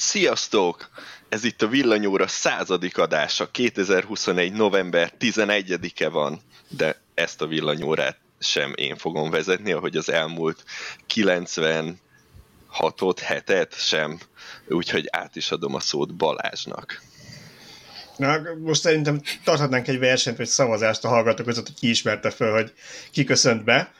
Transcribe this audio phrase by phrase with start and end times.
[0.00, 0.90] Sziasztok!
[1.28, 3.50] Ez itt a Villanyóra századik adása.
[3.50, 4.52] 2021.
[4.52, 10.64] november 11-e van, de ezt a villanyórát sem én fogom vezetni, ahogy az elmúlt
[11.14, 11.96] 96-ot,
[13.28, 14.20] 7-et sem.
[14.68, 17.02] Úgyhogy át is adom a szót Balázsnak.
[18.18, 22.52] Na, most szerintem tarthatnánk egy versenyt, vagy szavazást a hallgatók között, hogy ki ismerte föl,
[22.52, 22.72] hogy
[23.10, 23.92] ki köszönt be.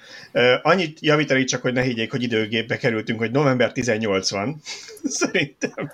[0.63, 4.61] Annyit javítani csak, hogy ne higgyék, hogy időgépbe kerültünk, hogy november 18 van.
[5.05, 5.93] Szerintem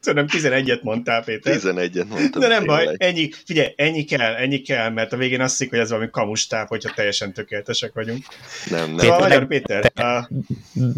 [0.00, 1.56] Tudom, 11-et mondtál, Péter.
[1.60, 2.40] 11-et mondtam.
[2.40, 5.78] De nem baj, ennyi, figyelj, ennyi kell, ennyi kell, mert a végén azt hiszik, hogy
[5.78, 8.24] ez valami kamustáp, hogyha teljesen tökéletesek vagyunk.
[8.70, 8.98] Nem, nem.
[8.98, 9.92] Szóval Péter, Péter.
[9.94, 10.28] Te, a...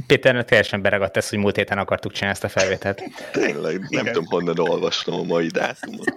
[0.07, 3.03] Péter teljesen beragadt ezt, hogy múlt héten akartuk csinálni ezt a felvételt.
[3.33, 4.05] Tényleg, nem Igen.
[4.05, 6.15] tudom honnan olvastam a mai dátumot.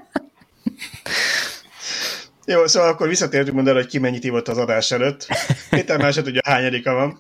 [2.46, 5.28] Jó, szóval akkor visszatértünk mondani, hogy ki mennyit ívott az adás előtt.
[5.70, 7.20] Péter már se tudja, hányadika van.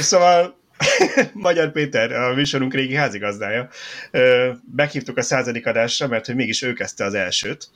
[0.00, 0.59] Szóval
[1.32, 3.68] Magyar Péter, a műsorunk régi házigazdája.
[4.76, 7.68] Meghívtuk a századik adásra, mert hogy mégis ő kezdte az elsőt.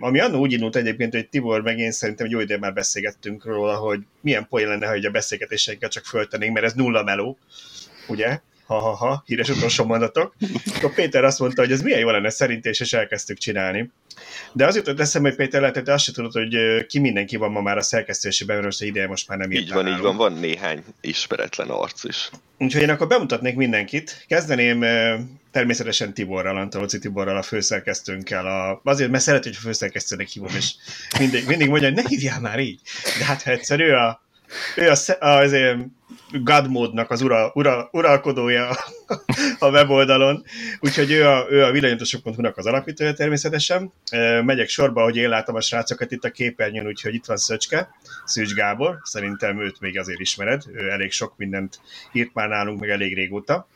[0.00, 3.74] Ami annó úgy indult egyébként, hogy Tibor meg én szerintem jó ideje már beszélgettünk róla,
[3.74, 7.38] hogy milyen poén lenne, hogy a beszélgetéseinket csak föltennénk, mert ez nulla meló,
[8.06, 8.40] ugye?
[8.66, 10.34] Ha-ha-ha, híres utolsó mondatok.
[10.76, 13.90] Akkor Péter azt mondta, hogy ez milyen jó lenne szerint, és, elkezdtük csinálni.
[14.52, 17.50] De az jutott eszembe, hogy Péter lehet, hogy azt se tudod, hogy ki mindenki van
[17.50, 20.84] ma már a szerkesztésében, mert ideje most már nem Így van, így van, van néhány
[21.00, 22.30] ismeretlen arc is.
[22.58, 24.24] Úgyhogy én akkor bemutatnék mindenkit.
[24.28, 24.84] Kezdeném
[25.50, 28.46] természetesen Tiborral, Antolóci Tiborral, a főszerkesztőnkkel.
[28.46, 30.74] A, azért, mert szeret, hogy a főszerkesztőnek hívom, és
[31.18, 32.80] mindig, mindig mondja, hogy ne hívjál már így.
[33.18, 34.20] De hát ha egyszerű a,
[34.76, 35.78] ő a, azért
[36.32, 38.68] Godmode-nak az ura, ura, uralkodója
[39.58, 40.44] a weboldalon,
[40.80, 43.92] úgyhogy ő a, ő a villanyotosok.hu-nak az alapítója természetesen.
[44.44, 47.88] Megyek sorba, hogy én látom a srácokat itt a képernyőn, úgyhogy itt van Szöcske,
[48.24, 51.80] Szűcs Gábor, szerintem őt még azért ismered, ő elég sok mindent
[52.12, 53.68] írt már nálunk, meg elég régóta.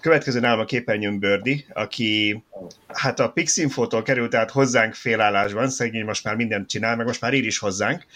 [0.00, 2.42] Következő nálam a képernyőn Bördi, aki
[2.88, 7.34] hát a Pixinfótól került át hozzánk félállásban, szegény most már mindent csinál, meg most már
[7.34, 8.06] ír is hozzánk.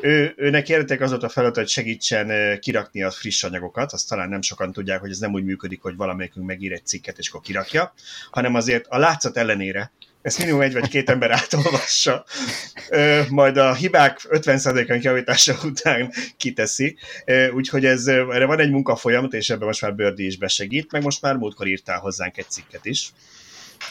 [0.00, 4.42] Ő, őnek érdetek az a feladat, hogy segítsen kirakni a friss anyagokat, azt talán nem
[4.42, 7.92] sokan tudják, hogy ez nem úgy működik, hogy valamelyikünk megír egy cikket, és akkor kirakja,
[8.30, 9.92] hanem azért a látszat ellenére
[10.26, 12.24] ezt minimum egy vagy két ember átolvassa,
[13.28, 16.96] majd a hibák 50%-án javítása után kiteszi,
[17.54, 21.22] úgyhogy ez, erre van egy munkafolyamat, és ebben most már Bördi is besegít, meg most
[21.22, 23.12] már múltkor írtál hozzánk egy cikket is.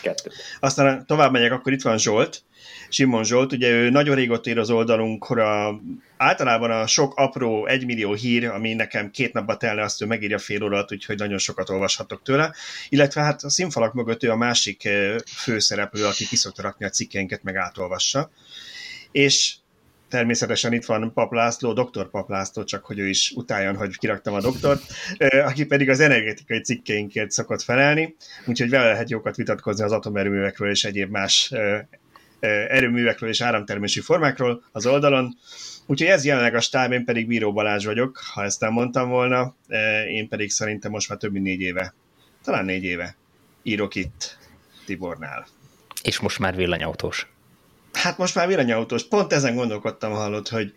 [0.01, 0.31] Kettő.
[0.59, 2.44] Aztán tovább megyek, akkor itt van Zsolt,
[2.90, 5.79] Simon Zsolt, ugye ő nagyon régóta ír az oldalunkra,
[6.18, 10.63] általában a sok apró egymillió hír, ami nekem két napba telne, azt ő megírja fél
[10.63, 12.53] órát, úgyhogy nagyon sokat olvashatok tőle,
[12.90, 14.90] illetve hát a színfalak mögött ő a másik
[15.25, 18.31] főszereplő, aki kiszokta rakni a cikkeinket, meg átolvassa.
[19.12, 19.56] És
[20.09, 24.34] természetesen itt van Pap László, doktor Pap László, csak hogy ő is utáljon, hogy kiraktam
[24.34, 24.81] a doktort,
[25.46, 28.16] aki pedig az energetikai cikkeinkért szokott felelni,
[28.46, 31.53] úgyhogy vele lehet jókat vitatkozni az atomerőművekről és egyéb más
[32.40, 35.38] erőművekről és áramtermési formákról az oldalon.
[35.85, 39.56] Úgyhogy ez jelenleg a stáb, én pedig Bíró Balázs vagyok, ha ezt nem mondtam volna,
[40.09, 41.94] én pedig szerintem most már több mint négy éve,
[42.44, 43.16] talán négy éve
[43.63, 44.38] írok itt
[44.85, 45.47] Tibornál.
[46.03, 47.28] És most már villanyautós.
[47.94, 49.07] Hát most már villanyautós.
[49.07, 50.73] Pont ezen gondolkodtam, hallott, hogy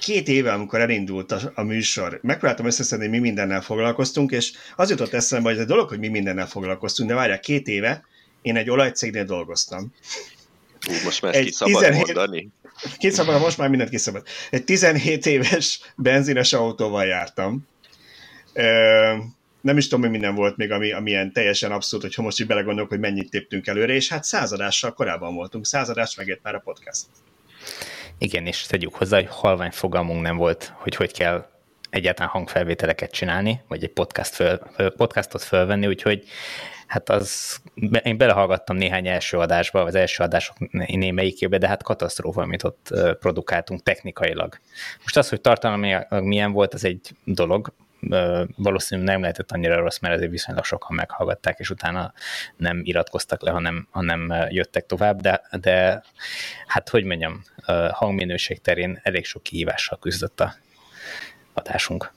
[0.00, 5.12] két éve, amikor elindult a, a műsor, megpróbáltam összeszedni, mi mindennel foglalkoztunk, és az jutott
[5.12, 8.04] eszembe, hogy ez a dolog, hogy mi mindennel foglalkoztunk, de várják, két éve
[8.42, 9.92] én egy olajcégnél dolgoztam.
[10.86, 12.48] Hú, most már ki szabad 17, mondani.
[12.98, 14.26] Ki szabad, most már mindent kiszabad.
[14.50, 17.68] Egy 17 éves benzines autóval jártam.
[19.60, 22.46] nem is tudom, hogy minden volt még, ami, ami ilyen teljesen abszurd, hogyha most így
[22.46, 25.66] belegondolok, hogy mennyit téptünk előre, és hát századással korábban voltunk.
[25.66, 27.06] Századás megért már a podcast.
[28.18, 31.46] Igen, és tegyük hozzá, hogy halvány fogalmunk nem volt, hogy hogy kell
[31.90, 34.58] egyáltalán hangfelvételeket csinálni, vagy egy podcast föl,
[34.96, 36.24] podcastot fölvenni, úgyhogy
[36.86, 37.60] hát az,
[38.02, 42.88] én belehallgattam néhány első adásba, az első adások némelyikébe, de hát katasztrófa, amit ott
[43.18, 44.58] produkáltunk technikailag.
[45.02, 47.72] Most az, hogy tartalmilag milyen volt, az egy dolog,
[48.56, 52.12] valószínűleg nem lehetett annyira rossz, mert azért viszonylag sokan meghallgatták, és utána
[52.56, 56.02] nem iratkoztak le, hanem, hanem jöttek tovább, de, de
[56.66, 57.42] hát hogy mondjam,
[57.90, 60.54] hangminőség terén elég sok kihívással küzdött a
[61.54, 62.12] adásunk.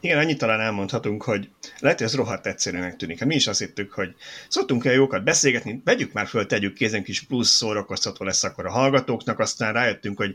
[0.00, 1.48] Igen, annyit talán elmondhatunk, hogy
[1.78, 3.18] lehet, hogy ez rohadt egyszerűnek tűnik.
[3.18, 4.14] Hát mi is azt hittük, hogy
[4.48, 8.66] szoktunk el jókat beszélgetni, vegyük már föl, tegyük ki, ezen kis plusz szórakoztató lesz akkor
[8.66, 10.34] a hallgatóknak, aztán rájöttünk, hogy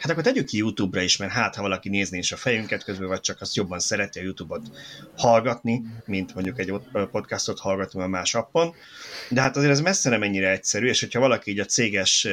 [0.00, 3.08] hát akkor tegyük ki YouTube-ra is, mert hát ha valaki nézni is a fejünket közben,
[3.08, 4.70] vagy csak azt jobban szereti a YouTube-ot
[5.16, 6.72] hallgatni, mint mondjuk egy
[7.10, 8.74] podcastot hallgatni a más appon.
[9.28, 12.28] De hát azért ez messze nem ennyire egyszerű, és hogyha valaki így a céges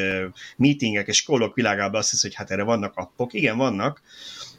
[0.57, 4.01] meetingek és kólok világában azt hisz, hogy hát erre vannak appok, igen, vannak,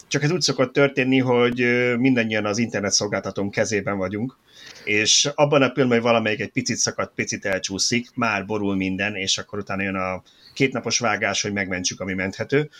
[0.09, 1.57] csak ez úgy szokott történni, hogy
[1.99, 4.37] mindannyian az internet szolgáltatón kezében vagyunk,
[4.85, 9.39] és abban a pillanatban, hogy valamelyik egy picit szakad, picit elcsúszik, már borul minden, és
[9.39, 10.23] akkor utána jön a
[10.55, 12.71] kétnapos vágás, hogy megmentsük, ami menthető.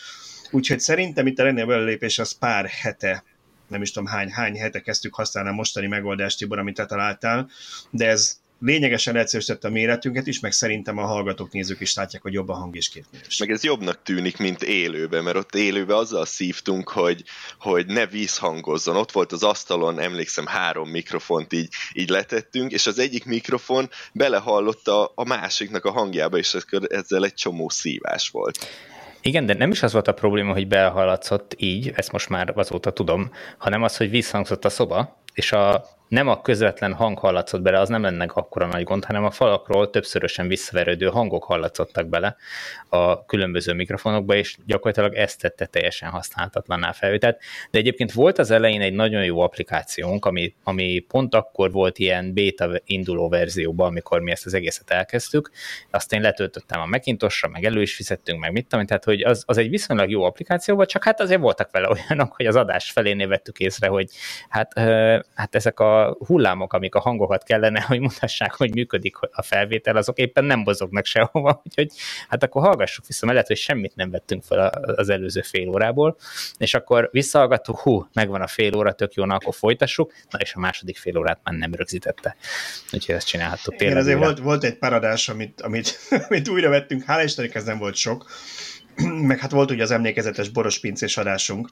[0.51, 3.23] Úgyhogy szerintem itt a legnagyobb előlépés az pár hete,
[3.67, 7.49] nem is tudom hány, hány hete kezdtük használni a mostani megoldást, Tibor, amit te találtál,
[7.89, 12.33] de ez lényegesen egyszerűsítette a méretünket is, meg szerintem a hallgatók, nézők is látják, hogy
[12.33, 13.47] jobb a hang és képminőség.
[13.47, 17.23] Meg ez jobbnak tűnik, mint élőben, mert ott élőben azzal szívtunk, hogy,
[17.59, 18.95] hogy ne vízhangozzon.
[18.95, 25.11] Ott volt az asztalon, emlékszem, három mikrofont így, így letettünk, és az egyik mikrofon belehallotta
[25.15, 26.57] a másiknak a hangjába, és
[26.87, 28.67] ezzel egy csomó szívás volt.
[29.21, 32.91] Igen, de nem is az volt a probléma, hogy belhallatszott így, ezt most már azóta
[32.91, 37.79] tudom, hanem az, hogy visszhangzott a szoba, és a nem a közvetlen hang hallatszott bele,
[37.79, 42.35] az nem lenne akkora nagy gond, hanem a falakról többszörösen visszaverődő hangok hallatszottak bele
[42.89, 47.41] a különböző mikrofonokba, és gyakorlatilag ezt tette teljesen használhatatlanná felvételt.
[47.71, 52.33] De egyébként volt az elején egy nagyon jó applikációnk, ami, ami pont akkor volt ilyen
[52.33, 55.51] beta induló verzióban, amikor mi ezt az egészet elkezdtük.
[55.91, 59.43] Azt én letöltöttem a Macintosra, meg elő is fizettünk, meg mit tudom, tehát hogy az,
[59.45, 62.91] az egy viszonylag jó applikáció volt, csak hát azért voltak vele olyanok, hogy az adás
[62.91, 64.09] felénél vettük észre, hogy
[64.49, 64.79] hát,
[65.33, 70.17] hát ezek a hullámok, amik a hangokat kellene, hogy mutassák, hogy működik a felvétel, azok
[70.17, 71.91] éppen nem mozognak sehova, úgyhogy
[72.27, 76.17] hát akkor hallgassuk vissza, mellett, hogy semmit nem vettünk fel az előző fél órából,
[76.57, 80.53] és akkor visszahallgattuk, hú, megvan a fél óra, tök jó, na, akkor folytassuk, na és
[80.53, 82.35] a második fél órát már nem rögzítette.
[82.91, 83.97] Úgyhogy ezt csinálhattuk tényleg.
[83.97, 85.99] Igen, azért volt, volt egy paradás, amit, amit,
[86.29, 88.25] amit újra vettünk, hála Istennek ez nem volt sok,
[89.29, 91.69] meg hát volt ugye az emlékezetes boros pincés adásunk,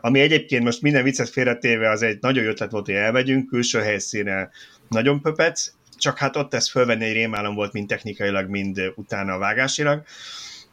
[0.00, 4.50] ami egyébként most minden viccet félretéve az egy nagyon ötlet volt, hogy elmegyünk, külső helyszíne
[4.88, 10.02] nagyon pöpec, csak hát ott ezt fölvenni egy rémálom volt, mind technikailag, mind utána vágásilag,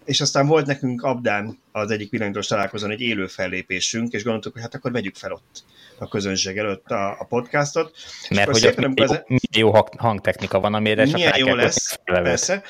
[0.06, 4.62] és aztán volt nekünk Abdán az egyik villanyítós találkozón egy élő fellépésünk, és gondoltuk, hogy
[4.62, 5.64] hát akkor vegyük fel ott
[5.98, 7.96] a közönség előtt a, a podcastot.
[8.30, 9.24] Mert hogy ott jó, az...
[9.56, 12.64] jó hangtechnika van, amire Milyen jó lesz, persze.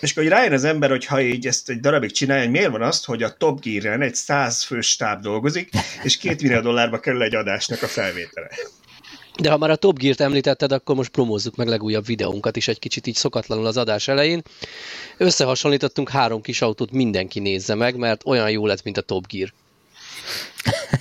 [0.00, 2.82] És akkor rájön az ember, hogy ha így ezt egy darabig csinálja, hogy miért van
[2.82, 5.70] azt, hogy a Top Gear-en egy 100 fős stáb dolgozik,
[6.02, 8.48] és két millió dollárba kerül egy adásnak a felvétele.
[9.40, 12.78] De ha már a Top Gear-t említetted, akkor most promózzuk meg legújabb videónkat is egy
[12.78, 14.42] kicsit így szokatlanul az adás elején.
[15.16, 19.52] Összehasonlítottunk három kis autót, mindenki nézze meg, mert olyan jó lett, mint a Top Gear.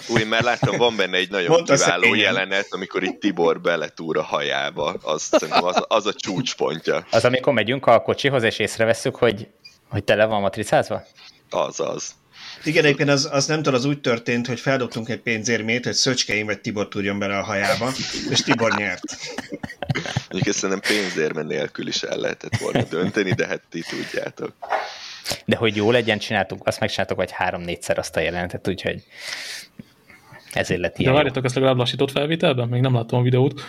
[0.07, 4.23] Új, mert láttam, van benne egy nagyon Mondta kiváló jelenet, amikor itt Tibor beletúr a
[4.23, 4.95] hajába.
[5.01, 7.05] Az, az, az a csúcspontja.
[7.11, 9.47] Az, amikor megyünk a kocsihoz, és észreveszünk, hogy,
[9.89, 11.03] hogy tele van matricázva?
[11.49, 12.11] Az, az.
[12.63, 16.45] Igen, egyébként az, az nem tudom, az úgy történt, hogy feldobtunk egy pénzérmét, hogy Szöcskeim
[16.45, 17.91] vagy Tibor tudjon bele a hajába,
[18.29, 19.03] és Tibor nyert.
[20.29, 24.53] Mondjuk ezt szerintem pénzérme nélkül is el lehetett volna dönteni, de hát ti tudjátok.
[25.45, 29.03] De hogy jó legyen, csináltuk, azt megcsináltuk, vagy három-négyszer azt a jelentet, úgyhogy
[30.53, 31.11] ezért lett ilyen.
[31.11, 32.67] De várjatok, ezt legalább lassított felvételben?
[32.67, 33.61] Még nem láttam a videót.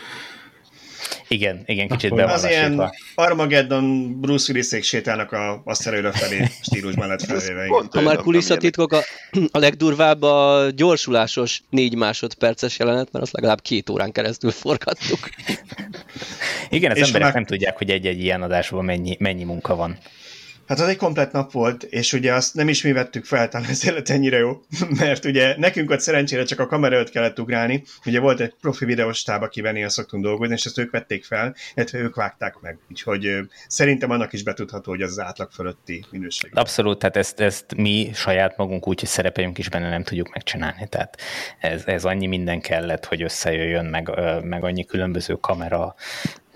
[1.29, 7.09] Igen, igen, kicsit be Az ilyen Armageddon Bruce Willis-ék sétálnak a, a szerőre felé stílusban
[7.09, 7.67] lett felvéve.
[7.91, 9.01] Ha már kulisszatitkok, a,
[9.51, 15.29] a legdurvább a gyorsulásos négy másodperces jelenet, mert azt legalább két órán keresztül forgattuk.
[16.71, 17.35] Igen, az és emberek már...
[17.35, 19.99] nem tudják, hogy egy-egy ilyen adásban mennyi, mennyi munka van.
[20.69, 23.69] Hát az egy komplet nap volt, és ugye azt nem is mi vettük fel, talán
[23.69, 24.61] ez lett ennyire jó,
[25.01, 28.85] mert ugye nekünk ott szerencsére csak a kamera előtt kellett ugrálni, ugye volt egy profi
[28.85, 32.79] videóstáb, akivel ilyen szoktunk dolgozni, és ezt ők vették fel, illetve ők vágták meg.
[32.91, 33.37] Úgyhogy
[33.69, 36.51] szerintem annak is betudható, hogy az, az átlag fölötti minőség.
[36.55, 40.87] Abszolút, tehát ezt, ezt mi saját magunk úgy, hogy szerepeljünk is benne nem tudjuk megcsinálni.
[40.89, 41.21] Tehát
[41.59, 44.11] ez, ez annyi minden kellett, hogy összejöjjön, meg,
[44.43, 45.95] meg annyi különböző kamera,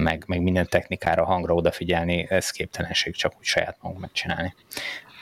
[0.02, 4.54] meg, meg minden technikára, hangra odafigyelni, ez képtelenség csak úgy saját magunk megcsinálni.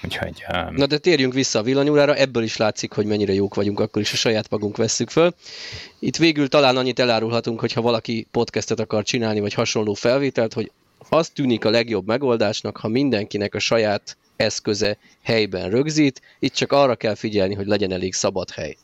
[0.04, 0.74] Úgyhogy, um...
[0.74, 4.12] Na de térjünk vissza a villanyórára, ebből is látszik, hogy mennyire jók vagyunk, akkor is
[4.12, 5.34] a saját magunk vesszük föl.
[5.98, 10.70] Itt végül talán annyit elárulhatunk, hogy ha valaki podcastet akar csinálni, vagy hasonló felvételt, hogy
[11.08, 16.94] az tűnik a legjobb megoldásnak, ha mindenkinek a saját eszköze helyben rögzít, itt csak arra
[16.94, 18.76] kell figyelni, hogy legyen elég szabad hely.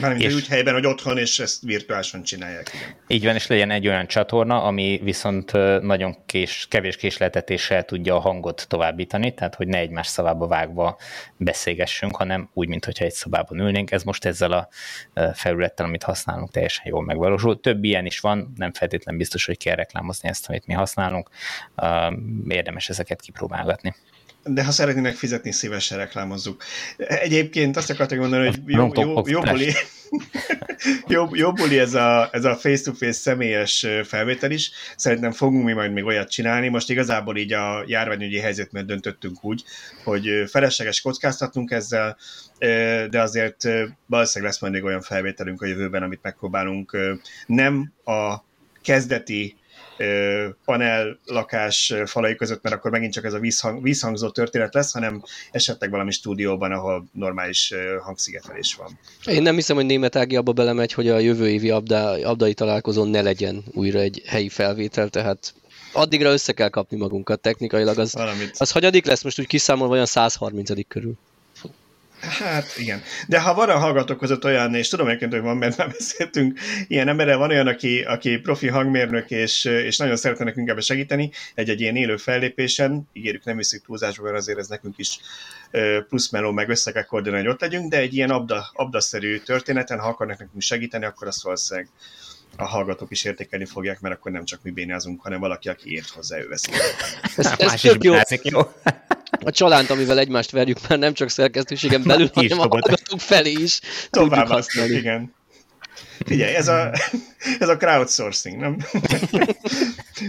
[0.00, 2.70] Mármint és, úgy helyben, hogy otthon, és ezt virtuálisan csinálják.
[2.74, 2.94] Igen.
[3.06, 5.52] Így van, és legyen egy olyan csatorna, ami viszont
[5.82, 10.98] nagyon kés, kevés késletetéssel tudja a hangot továbbítani, tehát hogy ne egymás szavába vágva
[11.36, 13.90] beszélgessünk, hanem úgy, mintha egy szobában ülnénk.
[13.90, 14.68] Ez most ezzel a
[15.34, 17.60] felülettel, amit használunk, teljesen jól megvalósul.
[17.60, 21.30] Több ilyen is van, nem feltétlenül biztos, hogy kell reklámozni ezt, amit mi használunk.
[22.48, 23.94] Érdemes ezeket kipróbálgatni.
[24.46, 26.62] De ha szeretnének fizetni, szívesen reklámozzuk.
[26.96, 29.72] Egyébként azt akartam mondani, hogy jó, jó, jó, buli,
[31.14, 34.70] jó, jó buli ez a, ez a face-to-face személyes felvétel is.
[34.96, 36.68] Szerintem fogunk mi majd még olyat csinálni.
[36.68, 39.64] Most igazából így a járványügyi helyzet mert döntöttünk úgy,
[40.04, 42.16] hogy felesleges kockáztatunk ezzel,
[43.10, 43.68] de azért
[44.06, 46.96] valószínűleg lesz majd még olyan felvételünk a jövőben, amit megpróbálunk
[47.46, 48.36] nem a
[48.82, 49.56] kezdeti
[50.64, 55.22] panel lakás falai között, mert akkor megint csak ez a vízhang, vízhangzó történet lesz, hanem
[55.50, 58.98] esetleg valami stúdióban, ahol normális hangszigetelés van.
[59.34, 63.08] Én nem hiszem, hogy német Ági abba belemegy, hogy a jövő évi abda, abdai találkozón
[63.08, 65.54] ne legyen újra egy helyi felvétel, tehát
[65.92, 67.98] addigra össze kell kapni magunkat technikailag.
[67.98, 68.54] Az, Valamit.
[68.58, 71.14] az hagyadik lesz most úgy kiszámolva olyan 130 körül.
[72.20, 73.02] Hát igen.
[73.28, 76.58] De ha van a hallgatók között olyan, és tudom egyébként, hogy van, mert már beszéltünk
[76.88, 81.30] ilyen emberre, van olyan, aki, aki profi hangmérnök, és, és nagyon szeretne nekünk ebbe segíteni,
[81.54, 85.18] egy-egy ilyen élő fellépésen, ígérjük, nem viszik túlzásba, mert azért ez nekünk is
[86.08, 89.98] plusz meló, meg össze kell koordinálni, hogy ott legyünk, de egy ilyen abda, abdaszerű történeten,
[89.98, 91.88] ha akarnak nekünk segíteni, akkor azt valószínűleg
[92.56, 96.08] a hallgatók is értékelni fogják, mert akkor nem csak mi bénázunk, hanem valaki, aki ért
[96.08, 96.70] hozzá, ő veszi.
[97.36, 98.14] Ez, ez tök jó.
[98.42, 98.72] jó
[99.30, 103.80] a csalánt, amivel egymást verjük, már nem csak szerkesztőségen belül, hanem a hallgatók felé is.
[104.10, 104.94] Tovább használni.
[104.94, 105.34] Igen.
[106.24, 106.92] Figyelj, ez a,
[107.58, 108.76] ez a crowdsourcing, nem?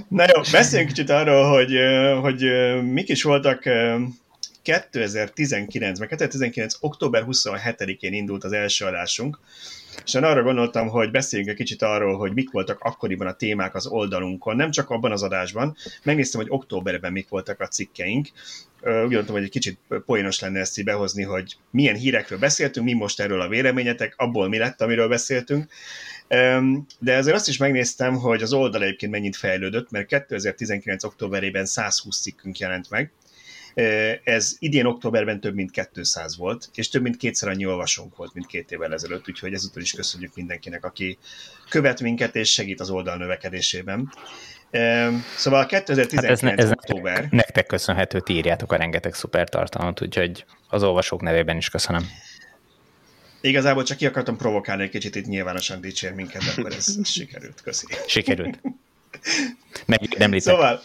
[0.07, 1.73] Na jó, beszéljünk kicsit arról, hogy,
[2.21, 2.43] hogy
[2.83, 3.63] mik is voltak
[4.63, 6.75] 2019-ben, 2019.
[6.79, 9.39] október 27-én indult az első adásunk,
[10.05, 13.75] és én arra gondoltam, hogy beszéljünk egy kicsit arról, hogy mik voltak akkoriban a témák
[13.75, 15.75] az oldalunkon, nem csak abban az adásban.
[16.03, 18.27] Megnéztem, hogy októberben mik voltak a cikkeink.
[18.81, 22.93] Úgy gondoltam, hogy egy kicsit poénos lenne ezt így behozni, hogy milyen hírekről beszéltünk, mi
[22.93, 25.71] most erről a véleményetek, abból mi lett, amiről beszéltünk.
[26.99, 31.03] De azért azt is megnéztem, hogy az oldal egyébként mennyit fejlődött, mert 2019.
[31.03, 33.11] októberében 120 cikkünk jelent meg,
[34.23, 38.45] ez idén októberben több mint 200 volt, és több mint kétszer annyi olvasónk volt, mint
[38.45, 41.17] két évvel ezelőtt, úgyhogy ezúttal is köszönjük mindenkinek, aki
[41.69, 44.11] követ minket és segít az oldal növekedésében.
[45.35, 47.27] Szóval 2019 hát ez, ez október.
[47.29, 52.09] Nektek köszönhető, ti írjátok a rengeteg szuper tartalmat, úgyhogy az olvasók nevében is köszönöm.
[53.41, 57.61] Igazából csak ki akartam provokálni egy kicsit itt nyilvánosan dicsér minket, de akkor ez sikerült.
[57.61, 57.85] Köszi.
[58.07, 58.61] Sikerült.
[59.85, 60.81] Meg nem Szóval,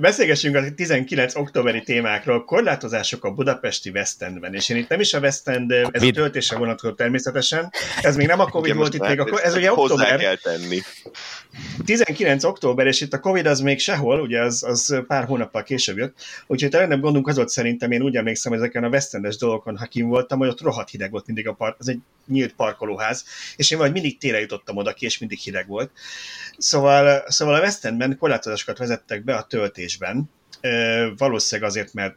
[0.00, 5.14] Beszélgessünk a 19 októberi témákról, korlátozások a budapesti West Endben, és én itt nem is
[5.14, 9.06] a West End, ez a töltésre vonatkozó természetesen, ez még nem a Covid volt itt
[9.06, 10.18] még, a, ez ugye október.
[10.18, 10.80] kell tenni.
[11.84, 15.96] 19 október, és itt a Covid az még sehol, ugye az, az pár hónappal később
[15.96, 19.36] jött, úgyhogy talán nem gondunk az ott szerintem, én úgy emlékszem ezeken a West Endes
[19.36, 22.52] dolgokon, ha kim voltam, hogy ott rohadt hideg volt mindig a park, az egy nyílt
[22.52, 23.24] parkolóház,
[23.56, 25.90] és én majd mindig télen jutottam oda ki, és mindig hideg volt.
[26.58, 30.30] Szóval, szóval a West Endben korlátozásokat vezettek be a töltésben,
[31.16, 32.16] valószínűleg azért, mert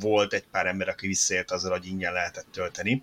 [0.00, 3.02] volt egy pár ember, aki visszaért azzal, hogy ingyen lehetett tölteni.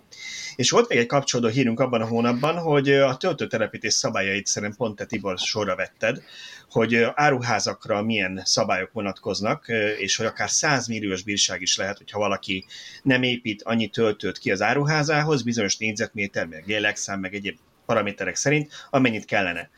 [0.56, 4.96] És volt még egy kapcsolódó hírünk abban a hónapban, hogy a töltőtelepítés szabályait szerintem pont
[4.96, 6.22] te Tibor sorra vetted,
[6.70, 9.68] hogy áruházakra milyen szabályok vonatkoznak,
[9.98, 12.66] és hogy akár 100 milliós bírság is lehet, hogyha valaki
[13.02, 18.72] nem épít annyi töltőt ki az áruházához, bizonyos négyzetméter, meg lélekszám, meg egyéb paraméterek szerint,
[18.90, 19.70] amennyit kellene.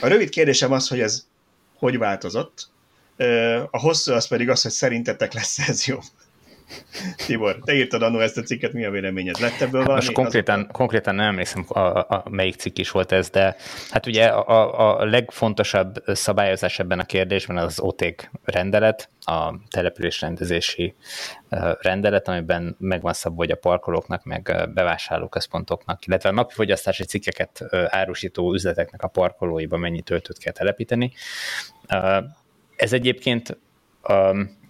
[0.00, 1.26] A rövid kérdésem az, hogy ez
[1.74, 2.68] hogy változott,
[3.70, 5.98] a hosszú az pedig az, hogy szerintetek lesz ez jó.
[7.26, 9.40] Tibor, te írtad annó ezt a cikket, mi a véleményed?
[9.40, 9.94] Lett ebből valami?
[9.94, 10.72] Most konkrétan, azok...
[10.72, 13.56] konkrétan nem emlékszem, a, a, melyik cikk is volt ez, de
[13.90, 20.94] hát ugye a, a legfontosabb szabályozás ebben a kérdésben az OTÉK rendelet, a településrendezési
[21.80, 28.54] rendelet, amiben megvan szabva, hogy a parkolóknak, meg bevásárlóközpontoknak, illetve a napi fogyasztási cikkeket árusító
[28.54, 31.12] üzleteknek a parkolóiba mennyi töltőt kell telepíteni.
[32.76, 33.58] Ez egyébként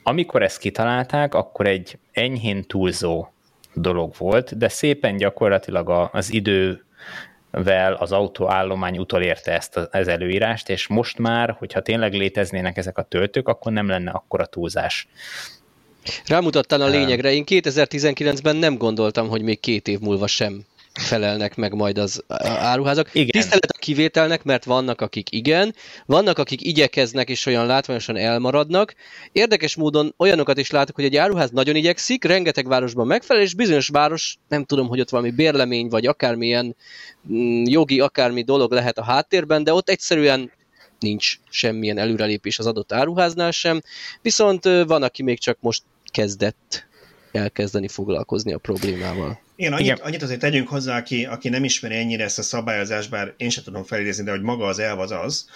[0.08, 3.26] amikor ezt kitalálták, akkor egy enyhén túlzó
[3.74, 11.18] dolog volt, de szépen gyakorlatilag az idővel az autóállomány utolérte ezt az előírást, és most
[11.18, 15.08] már, hogyha tényleg léteznének ezek a töltők, akkor nem lenne akkora túlzás.
[16.26, 20.64] Rámutattál a lényegre, én 2019-ben nem gondoltam, hogy még két év múlva sem
[20.98, 23.10] felelnek meg majd az áruházak.
[23.12, 23.30] Igen.
[23.30, 25.74] Tisztelet a kivételnek, mert vannak, akik igen,
[26.06, 28.94] vannak, akik igyekeznek és olyan látványosan elmaradnak.
[29.32, 33.88] Érdekes módon olyanokat is látok, hogy egy áruház nagyon igyekszik, rengeteg városban megfelel, és bizonyos
[33.88, 36.76] város, nem tudom, hogy ott valami bérlemény, vagy akármilyen
[37.32, 40.52] mm, jogi, akármi dolog lehet a háttérben, de ott egyszerűen
[40.98, 43.80] nincs semmilyen előrelépés az adott áruháznál sem,
[44.22, 46.86] viszont van, aki még csak most kezdett
[47.32, 49.46] elkezdeni foglalkozni a problémával.
[49.60, 49.98] Igen, annyit, Igen.
[50.02, 53.64] annyit azért tegyünk hozzá, aki, aki nem ismeri ennyire ezt a szabályozást, bár én sem
[53.64, 55.48] tudom felidézni, de hogy maga az elv az az,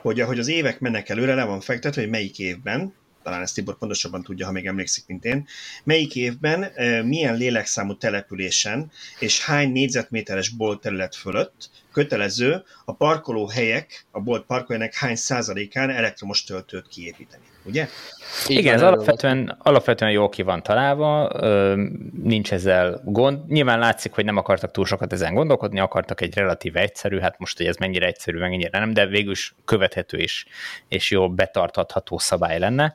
[0.00, 3.78] hogy ahogy az évek mennek előre, le van fektetve, hogy melyik évben talán ezt Tibor
[3.78, 5.46] pontosabban tudja, ha még emlékszik, mint én.
[5.84, 6.72] Melyik évben,
[7.04, 14.94] milyen lélekszámú településen és hány négyzetméteres bolt terület fölött kötelező a parkolóhelyek, a bolt parkolóhelyek
[14.94, 17.88] hány százalékán elektromos töltőt kiépíteni, ugye?
[18.48, 21.30] Így Igen, ez alapvetően, alapvetően jól ki van találva,
[22.22, 23.48] nincs ezzel gond.
[23.48, 27.56] Nyilván látszik, hogy nem akartak túl sokat ezen gondolkodni, akartak egy relatív egyszerű, hát most,
[27.56, 30.46] hogy ez mennyire egyszerű, mennyire nem, de végül is követhető és,
[30.88, 32.94] és jó betartatható szabály lenne.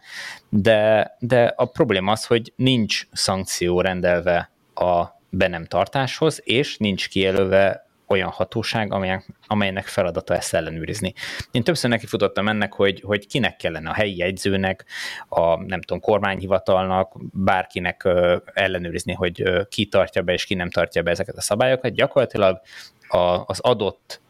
[0.50, 7.10] De, de a probléma az, hogy nincs szankció rendelve a be nem tartáshoz, és nincs
[7.10, 11.14] kijelölve olyan hatóság, amelynek, amelynek feladata ezt ellenőrizni.
[11.52, 14.86] Én többször neki futottam ennek, hogy, hogy kinek kellene a helyi jegyzőnek,
[15.28, 18.10] a nem tudom, kormányhivatalnak, bárkinek
[18.54, 21.94] ellenőrizni, hogy ki tartja be és ki nem tartja be ezeket a szabályokat.
[21.94, 22.62] Gyakorlatilag
[23.08, 24.22] a, az adott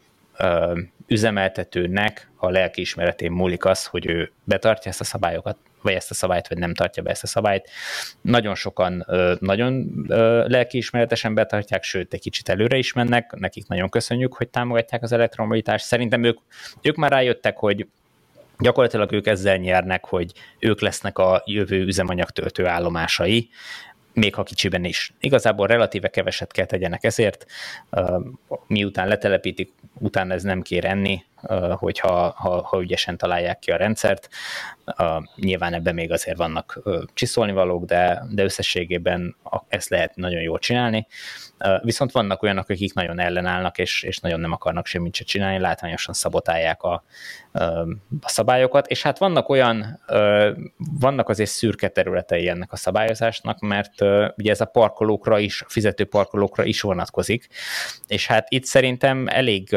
[1.06, 6.48] üzemeltetőnek a lelkiismeretén múlik az, hogy ő betartja ezt a szabályokat, vagy ezt a szabályt,
[6.48, 7.70] vagy nem tartja be ezt a szabályt.
[8.20, 9.06] Nagyon sokan
[9.38, 10.04] nagyon
[10.46, 15.84] lelkiismeretesen betartják, sőt, egy kicsit előre is mennek, nekik nagyon köszönjük, hogy támogatják az elektromobilitást.
[15.84, 16.38] Szerintem ők,
[16.82, 17.86] ők már rájöttek, hogy
[18.58, 23.48] gyakorlatilag ők ezzel nyernek, hogy ők lesznek a jövő üzemanyagtöltő állomásai,
[24.14, 25.12] még ha kicsiben is.
[25.20, 27.46] Igazából relatíve keveset kell tegyenek ezért,
[28.66, 31.24] miután letelepítik, utána ez nem kér enni,
[31.70, 34.28] hogyha ha, ha ügyesen találják ki a rendszert.
[35.34, 36.80] Nyilván ebben még azért vannak
[37.14, 39.36] csiszolnivalók, de, de összességében
[39.68, 41.06] ezt lehet nagyon jól csinálni.
[41.82, 46.14] Viszont vannak olyanok, akik nagyon ellenállnak, és, és nagyon nem akarnak semmit se csinálni, látványosan
[46.14, 47.04] szabotálják a,
[48.20, 50.00] a szabályokat, és hát vannak olyan,
[50.76, 54.00] vannak azért szürke területei ennek a szabályozásnak, mert
[54.36, 57.48] ugye ez a parkolókra is, fizető parkolókra is vonatkozik,
[58.06, 59.76] és hát itt szerintem elég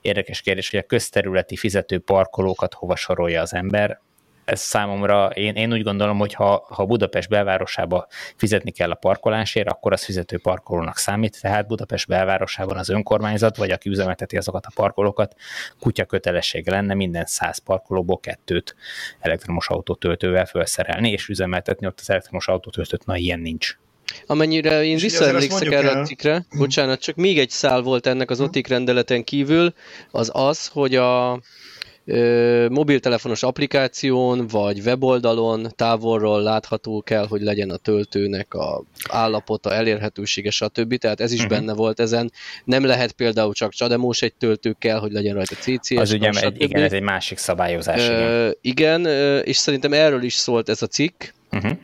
[0.00, 4.00] érdekes kérdés, hogy a közterületi fizető parkolókat hova sorolja az ember,
[4.44, 9.68] ez számomra, én, én úgy gondolom, hogy ha, ha Budapest belvárosába fizetni kell a parkolásért,
[9.68, 14.72] akkor az fizető parkolónak számít, tehát Budapest belvárosában az önkormányzat, vagy aki üzemelteti azokat a
[14.74, 15.34] parkolókat,
[15.80, 18.74] kutya kötelessége lenne minden száz parkolóból kettőt
[19.20, 23.76] elektromos autótöltővel felszerelni, és üzemeltetni ott az elektromos autótöltőt, na ilyen nincs.
[24.26, 28.66] Amennyire én visszaemlékszek erre a cikkre, bocsánat, csak még egy szál volt ennek az OTIK
[28.66, 29.74] rendeleten kívül,
[30.10, 31.40] az az, hogy a
[32.68, 40.94] mobiltelefonos applikáción vagy weboldalon távolról látható kell, hogy legyen a töltőnek a állapota, elérhetősége, stb.
[40.94, 41.58] Tehát ez is uh-huh.
[41.58, 42.32] benne volt ezen.
[42.64, 45.96] Nem lehet például csak csademós egy töltő kell, hogy legyen rajta CCS.
[45.96, 48.08] Az ugye, egy, igen, ez egy másik szabályozás.
[48.08, 48.14] Uh,
[48.60, 49.00] igen.
[49.00, 49.06] igen,
[49.44, 51.24] és szerintem erről is szólt ez a cikk.
[51.52, 51.78] Uh-huh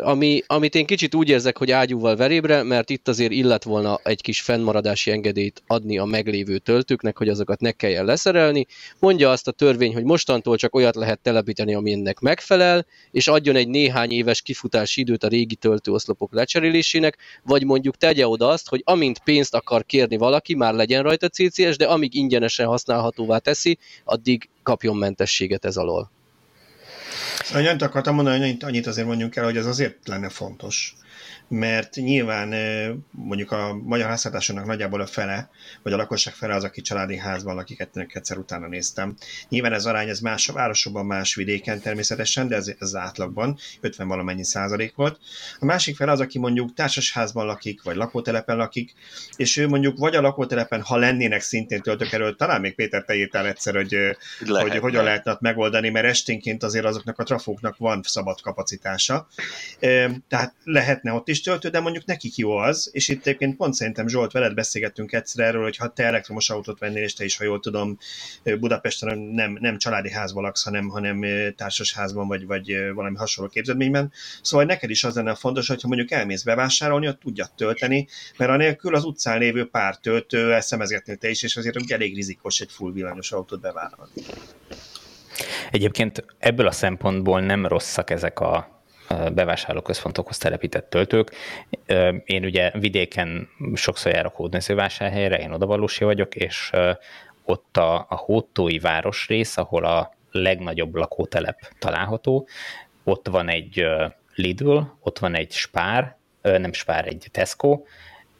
[0.00, 4.20] ami, amit én kicsit úgy érzek, hogy ágyúval verébre, mert itt azért illet volna egy
[4.20, 8.66] kis fennmaradási engedélyt adni a meglévő töltőknek, hogy azokat ne kelljen leszerelni.
[8.98, 13.56] Mondja azt a törvény, hogy mostantól csak olyat lehet telepíteni, ami ennek megfelel, és adjon
[13.56, 18.82] egy néhány éves kifutási időt a régi töltőoszlopok lecserélésének, vagy mondjuk tegye oda azt, hogy
[18.84, 24.48] amint pénzt akar kérni valaki, már legyen rajta CCS, de amíg ingyenesen használhatóvá teszi, addig
[24.62, 26.15] kapjon mentességet ez alól.
[27.52, 30.94] Annyit akartam mondani, hogy annyit azért mondjunk el, hogy ez azért lenne fontos,
[31.48, 32.54] mert nyilván
[33.10, 35.50] mondjuk a magyar háztartásoknak nagyjából a fele,
[35.82, 39.14] vagy a lakosság fele az, aki családi házban lakik, egyszer utána néztem.
[39.48, 44.44] Nyilván ez arány, ez más városokban, más vidéken természetesen, de ez, ez átlagban 50 valamennyi
[44.44, 45.18] százalék volt.
[45.58, 48.94] A másik fele az, aki mondjuk társasházban lakik, vagy lakótelepen lakik,
[49.36, 53.46] és ő mondjuk vagy a lakótelepen, ha lennének szintén töltök erről, talán még Péter tejétel
[53.46, 53.96] egyszer, hogy,
[54.38, 59.28] Lehet, hogy hogyan lehetne megoldani, mert esténként azért azoknak a trafóknak van szabad kapacitása.
[60.28, 63.74] Tehát lehetne ott is is töltő, de mondjuk nekik jó az, és itt egyébként pont
[63.74, 67.36] szerintem Zsolt, veled beszélgettünk egyszer erről, hogy ha te elektromos autót vennél, és te is,
[67.36, 67.98] ha jól tudom,
[68.42, 71.24] Budapesten nem, nem családi házban laksz, hanem, hanem
[71.56, 74.12] társasházban, vagy, vagy valami hasonló képződményben.
[74.42, 78.94] Szóval neked is az lenne fontos, hogyha mondjuk elmész bevásárolni, ott tudja tölteni, mert anélkül
[78.94, 83.32] az utcán lévő pár töltő szemezgetnél te is, és azért elég rizikos egy full villanyos
[83.32, 84.12] autót bevállalni.
[85.70, 88.75] Egyébként ebből a szempontból nem rosszak ezek a
[89.08, 91.32] bevásárlóközpontokhoz telepített töltők.
[92.24, 96.70] Én ugye vidéken sokszor járok hódmezővásárhelyre, én odavalósi vagyok, és
[97.44, 102.48] ott a, a hótói városrész, ahol a legnagyobb lakótelep található,
[103.04, 103.86] ott van egy
[104.34, 107.82] Lidl, ott van egy Spár, nem Spár, egy Tesco,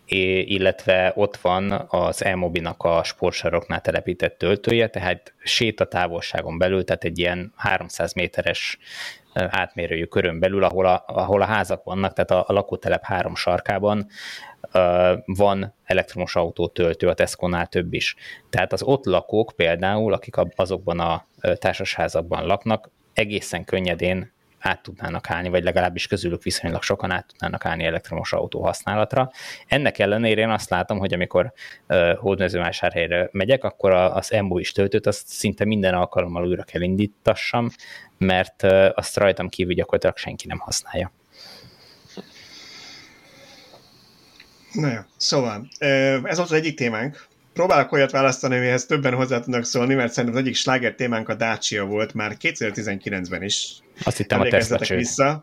[0.08, 7.52] illetve ott van az Elmobinak a sportsaroknál telepített töltője, tehát sétatávolságon belül, tehát egy ilyen
[7.56, 8.78] 300 méteres
[9.32, 14.06] átmérőjű körön belül, ahol a, ahol a házak vannak, tehát a, a lakótelep három sarkában
[15.24, 18.16] van elektromos autótöltő, a Tesco-nál több is.
[18.50, 24.34] Tehát az ott lakók például, akik azokban a társasházakban laknak, egészen könnyedén
[24.66, 29.30] át tudnának állni, vagy legalábbis közülük viszonylag sokan át tudnának állni elektromos autó használatra.
[29.66, 31.52] Ennek ellenére én azt látom, hogy amikor
[31.88, 37.70] uh, hódmezővásárhelyre megyek, akkor az MOI-s töltőt azt szinte minden alkalommal újra kell indítassam,
[38.18, 41.12] mert uh, azt rajtam kívül gyakorlatilag senki nem használja.
[44.72, 45.68] Na jó, szóval
[46.22, 47.26] ez az egyik témánk.
[47.56, 51.34] Próbálok olyat választani, amihez többen hozzá tudnak szólni, mert szerintem az egyik sláger témánk a
[51.34, 53.72] Dacia volt már 2019-ben is.
[54.02, 54.48] Azt hittem a
[54.88, 55.42] vissza.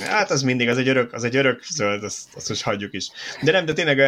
[0.00, 3.10] Hát az mindig, az egy örök, az egy örök zöld, azt, azt most hagyjuk is.
[3.42, 4.00] De nem, de tényleg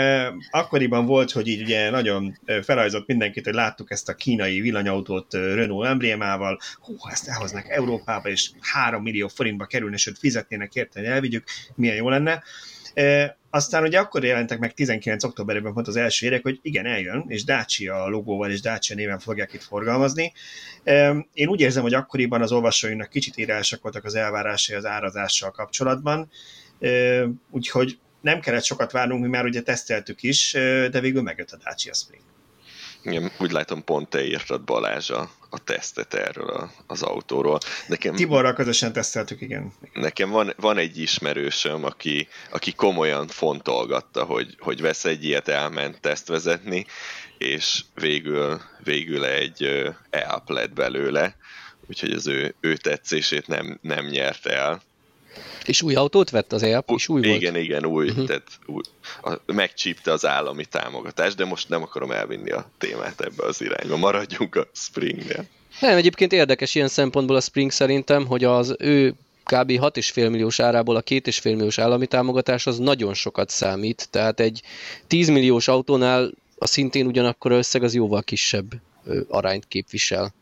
[0.51, 5.87] akkoriban volt, hogy így ugye nagyon felajzott mindenkit, hogy láttuk ezt a kínai villanyautót Renault
[5.87, 11.45] emblémával, hú, ezt elhoznak Európába, és 3 millió forintba kerülne, sőt fizetnének érte, hogy elvigyük,
[11.75, 12.43] milyen jó lenne.
[13.51, 15.25] Aztán ugye akkor jelentek meg 19.
[15.25, 19.53] októberében pont az első érek, hogy igen, eljön, és Dacia logóval és Dacia néven fogják
[19.53, 20.33] itt forgalmazni.
[21.33, 26.31] Én úgy érzem, hogy akkoriban az olvasóinak kicsit írásak voltak az elvárásai az árazással kapcsolatban,
[27.51, 30.53] úgyhogy nem kellett sokat várnunk, mi már ugye teszteltük is,
[30.91, 32.23] de végül megjött a Dacia Spring.
[33.03, 37.59] Igen, úgy látom, pont te írtad Balázs a, a tesztet erről a, az autóról.
[37.87, 39.73] Nekem, Tiborral közösen teszteltük, igen.
[39.93, 46.01] Nekem van, van egy ismerősöm, aki, aki komolyan fontolgatta, hogy, hogy vesz egy ilyet, elment
[46.01, 46.87] tesztvezetni,
[47.39, 51.37] és végül, végül egy elp lett belőle,
[51.89, 54.83] úgyhogy az ő, ő tetszését nem, nem nyert el
[55.65, 57.43] és új autót vett az EAP, és új igen, volt?
[57.43, 58.27] Igen, igen, új, uh-huh.
[58.27, 58.83] tehát új,
[59.23, 63.97] a, megcsípte az állami támogatást, de most nem akarom elvinni a témát ebbe az irányba,
[63.97, 65.45] maradjunk a Springnél.
[65.81, 69.15] Nem, egyébként érdekes ilyen szempontból a Spring szerintem, hogy az ő
[69.45, 69.71] kb.
[69.71, 74.63] 6,5 milliós árából a 2,5 milliós állami támogatás az nagyon sokat számít, tehát egy
[75.07, 78.73] 10 milliós autónál a szintén ugyanakkor összeg az jóval kisebb
[79.29, 80.35] arányt képvisel.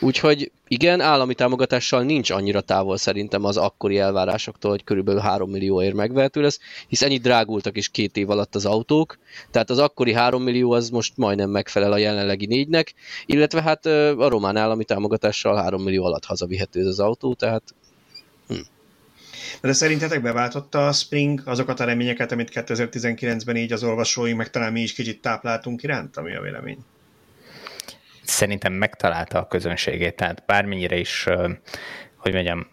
[0.00, 5.94] Úgyhogy igen, állami támogatással nincs annyira távol szerintem az akkori elvárásoktól, hogy körülbelül 3 millióért
[5.94, 9.18] megvehető lesz, hisz ennyit drágultak is két év alatt az autók,
[9.50, 12.94] tehát az akkori 3 millió az most majdnem megfelel a jelenlegi négynek,
[13.26, 17.62] illetve hát a román állami támogatással 3 millió alatt hazavihető ez az autó, tehát
[18.48, 18.54] hm.
[19.60, 24.72] De szerintetek beváltotta a Spring azokat a reményeket, amit 2019-ben így az olvasói, meg talán
[24.72, 26.78] mi is kicsit tápláltunk iránt, ami a vélemény?
[28.28, 31.26] Szerintem megtalálta a közönségét, tehát bármennyire is,
[32.16, 32.66] hogy mondjam,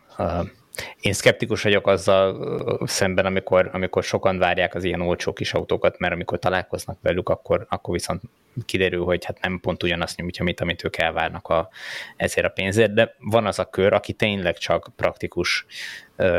[1.00, 6.13] én szkeptikus vagyok azzal szemben, amikor, amikor sokan várják az ilyen olcsó kis autókat, mert
[6.13, 8.22] amikor találkoznak velük, akkor, akkor viszont
[8.65, 11.70] kiderül, hogy hát nem pont ugyanazt nyújtja, mint amit ők elvárnak a,
[12.18, 15.65] ezért a pénzért, de van az a kör, aki tényleg csak praktikus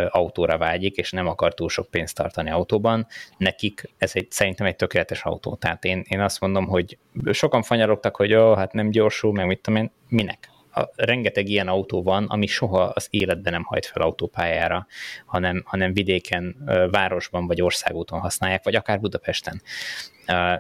[0.09, 4.77] autóra vágyik, és nem akar túl sok pénzt tartani autóban, nekik ez egy, szerintem egy
[4.77, 5.55] tökéletes autó.
[5.55, 6.99] Tehát én, én azt mondom, hogy
[7.31, 10.51] sokan fanyarogtak, hogy ó, hát nem gyorsul, meg mit tudom én, minek?
[10.77, 14.87] a, rengeteg ilyen autó van, ami soha az életben nem hajt fel autópályára,
[15.27, 16.57] hanem, hanem vidéken,
[16.91, 19.63] városban vagy országúton használják, vagy akár Budapesten.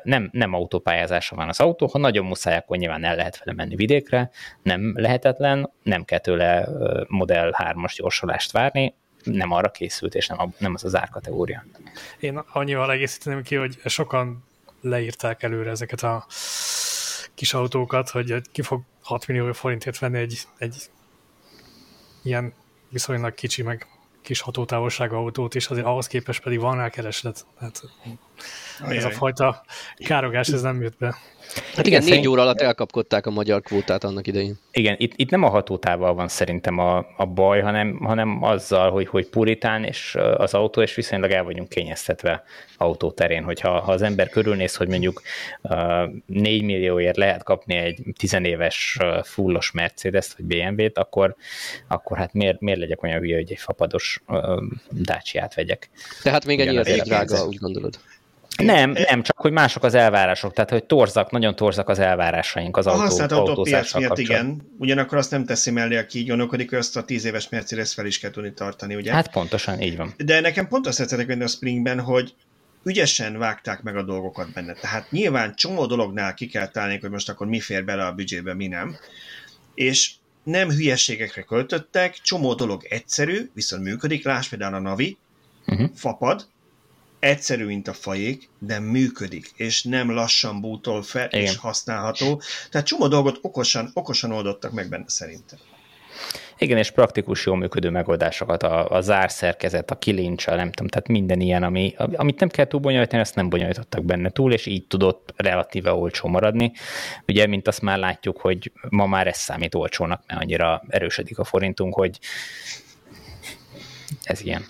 [0.02, 3.76] Nem, nem autópályázása van az autó, ha nagyon muszáj, akkor nyilván el lehet vele menni
[3.76, 4.30] vidékre,
[4.62, 6.68] nem lehetetlen, nem kell tőle
[7.08, 8.94] Model 3-as gyorsulást várni,
[9.32, 11.64] nem arra készült, és nem, nem az az árkategória.
[12.20, 14.44] Én annyival egészíteném ki, hogy sokan
[14.80, 16.26] leírták előre ezeket a
[17.34, 20.90] kis autókat, hogy ki fog 6 millió forintért venni egy, egy
[22.22, 22.52] ilyen
[22.88, 23.86] viszonylag kicsi, meg
[24.22, 27.46] kis hatótávolságú autót, és azért ahhoz képest pedig van rá kereslet.
[27.58, 27.82] Hát,
[28.88, 29.64] ez a fajta
[29.96, 31.16] károgás, ez nem jött be.
[31.74, 34.58] Hát igen, négy óra alatt elkapkodták a magyar kvótát annak idején.
[34.72, 39.06] Igen, itt, itt nem a hatótával van szerintem a, a baj, hanem, hanem azzal, hogy,
[39.06, 42.44] hogy puritán és az autó, és viszonylag el vagyunk kényeztetve
[42.76, 45.22] autóterén, hogyha ha az ember körülnéz, hogy mondjuk
[45.62, 45.72] uh,
[46.26, 51.36] 4 millióért lehet kapni egy tizenéves uh, fullos Mercedes-t vagy BMW-t, akkor,
[51.88, 55.90] akkor hát miért, miért legyek olyan hülye, hogy egy fapados uh, Dacia-t vegyek?
[56.22, 57.98] Tehát még egy drága, úgy gondolod?
[58.56, 62.86] Nem, nem, csak hogy mások az elvárások, tehát hogy torzak, nagyon torzak az elvárásaink az
[62.86, 66.78] a autó, használt autópiac miatt igen, ugyanakkor azt nem teszi mellé, aki így gondolkodik, hogy
[66.78, 69.12] azt a tíz éves Mercedes fel is kell tudni tartani, ugye?
[69.12, 70.14] Hát pontosan, így van.
[70.16, 72.34] De nekem pont azt tetszettek a Springben, hogy
[72.82, 74.72] ügyesen vágták meg a dolgokat benne.
[74.72, 78.54] Tehát nyilván csomó dolognál ki kell találni, hogy most akkor mi fér bele a büdzsébe,
[78.54, 78.96] mi nem.
[79.74, 80.10] És
[80.42, 85.16] nem hülyeségekre költöttek, csomó dolog egyszerű, viszont működik, láss például a Navi,
[85.66, 85.90] uh-huh.
[85.94, 86.46] fapad,
[87.26, 91.40] egyszerű, mint a fajék, de működik, és nem lassan bútol fel, Igen.
[91.40, 92.42] és használható.
[92.70, 95.58] Tehát csomó dolgot okosan, okosan oldottak meg benne szerintem.
[96.58, 101.40] Igen, és praktikus, jól működő megoldásokat, a, a zárszerkezet, a kilincs, nem tudom, tehát minden
[101.40, 105.32] ilyen, ami, amit nem kell túl bonyolítani, ezt nem bonyolítottak benne túl, és így tudott
[105.36, 106.72] relatíve olcsó maradni.
[107.26, 111.44] Ugye, mint azt már látjuk, hogy ma már ez számít olcsónak, mert annyira erősödik a
[111.44, 112.18] forintunk, hogy
[114.22, 114.64] ez ilyen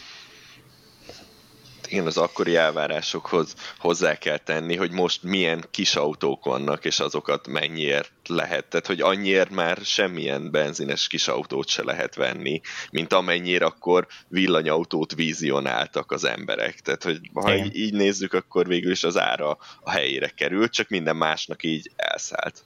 [1.88, 7.46] igen, az akkori elvárásokhoz hozzá kell tenni, hogy most milyen kis autók vannak, és azokat
[7.46, 8.64] mennyiért lehet.
[8.64, 15.14] Tehát, hogy annyiért már semmilyen benzines kis autót se lehet venni, mint amennyire akkor villanyautót
[15.14, 16.80] vizionáltak az emberek.
[16.80, 17.70] Tehát, hogy ha Igen.
[17.72, 22.64] így nézzük, akkor végül is az ára a helyére került, csak minden másnak így elszállt.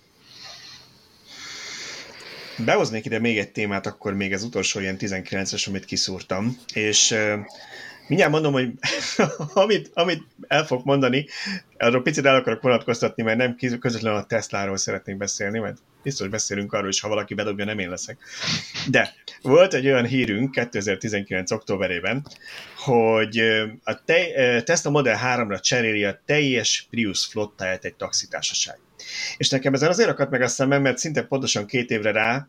[2.65, 7.15] Behoznék ide még egy témát, akkor még az utolsó ilyen 19-es, amit kiszúrtam, és
[8.11, 8.73] Mindjárt mondom, hogy
[9.63, 11.27] amit, amit el fog mondani,
[11.79, 16.73] arról picit el akarok vonatkoztatni, mert nem közvetlenül a Tesláról szeretnék beszélni, mert biztos beszélünk
[16.73, 18.19] arról is, ha valaki bedobja, nem én leszek.
[18.89, 21.51] De volt egy olyan hírünk 2019.
[21.51, 22.27] októberében,
[22.77, 23.39] hogy
[23.85, 24.05] a
[24.65, 28.79] Tesla Model 3-ra cseréli a teljes Prius flottáját egy taxitársaság.
[29.37, 32.49] És nekem ezen azért akadt meg a szemem, mert szinte pontosan két évre rá,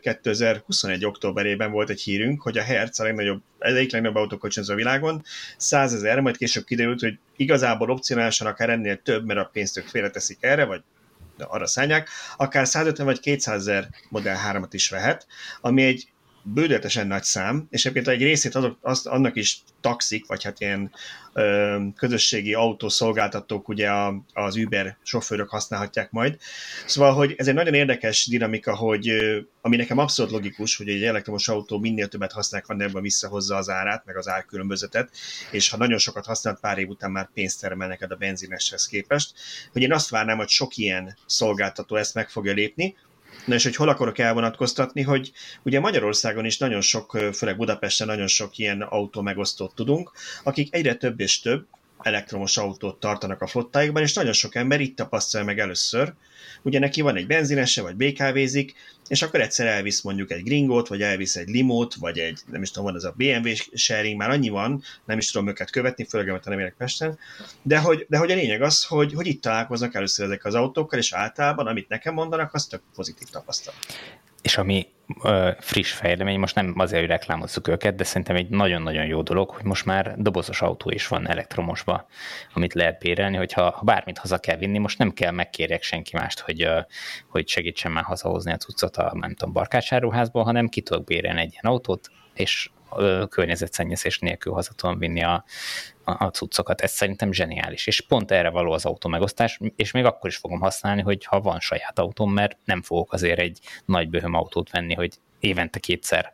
[0.00, 1.04] 2021.
[1.04, 5.24] októberében volt egy hírünk, hogy a Hertz a legnagyobb, egyik legnagyobb autókocsinzó a világon,
[5.56, 9.86] 100 ezer, majd később kiderült, hogy igazából opcionálisan akár ennél több, mert a pénzt ők
[9.86, 10.82] félreteszik erre, vagy
[11.38, 15.26] arra szállják, akár 150 vagy 200 ezer Model 3-at is vehet,
[15.60, 16.08] ami egy
[16.54, 20.92] bődetesen nagy szám, és egyébként egy részét azok, azt, annak is taxik, vagy hát ilyen
[21.32, 26.36] ö, közösségi autószolgáltatók, ugye a, az Uber sofőrök használhatják majd.
[26.86, 29.12] Szóval, hogy ez egy nagyon érdekes dinamika, hogy
[29.60, 33.68] ami nekem abszolút logikus, hogy egy elektromos autó minél többet használják, van ebben visszahozza az
[33.68, 35.10] árát, meg az árkülönbözetet,
[35.50, 39.34] és ha nagyon sokat használt, pár év után már pénzt termel neked a benzineshez képest,
[39.72, 42.94] hogy én azt várnám, hogy sok ilyen szolgáltató ezt meg fogja lépni,
[43.44, 48.26] Na és hogy hol akarok elvonatkoztatni, hogy ugye Magyarországon is nagyon sok, főleg Budapesten nagyon
[48.26, 50.12] sok ilyen autó megosztót tudunk,
[50.42, 51.66] akik egyre több és több
[52.02, 56.12] elektromos autót tartanak a flottáikban, és nagyon sok ember itt tapasztalja meg először,
[56.62, 58.74] ugye neki van egy benzinese, vagy BKV-zik,
[59.08, 62.70] és akkor egyszer elvisz mondjuk egy gringót, vagy elvisz egy limót, vagy egy, nem is
[62.70, 66.26] tudom, van ez a BMW sharing, már annyi van, nem is tudom őket követni, főleg,
[66.26, 67.18] mert nem élek Pesten,
[67.62, 70.98] de hogy, de hogy a lényeg az, hogy, hogy itt találkoznak először ezek az autókkal,
[70.98, 73.78] és általában, amit nekem mondanak, az tök pozitív tapasztalat
[74.46, 74.86] és ami
[75.58, 79.64] friss fejlemény, most nem azért, hogy reklámozzuk őket, de szerintem egy nagyon-nagyon jó dolog, hogy
[79.64, 82.06] most már dobozos autó is van elektromosba,
[82.54, 86.38] amit lehet bérelni, hogyha ha bármit haza kell vinni, most nem kell megkérjek senki mást,
[86.38, 86.68] hogy,
[87.28, 91.52] hogy segítsen már hazahozni a cuccot a, nem tudom, barkácsáruházból, hanem ki tudok bérelni egy
[91.52, 92.70] ilyen autót, és
[93.28, 95.44] környezetszennyezés nélkül haza tudom vinni a,
[96.06, 96.80] a, cuccokat.
[96.80, 101.02] Ez szerintem zseniális, és pont erre való az autómegosztás, és még akkor is fogom használni,
[101.02, 105.14] hogy ha van saját autóm, mert nem fogok azért egy nagy böhöm autót venni, hogy
[105.40, 106.32] évente kétszer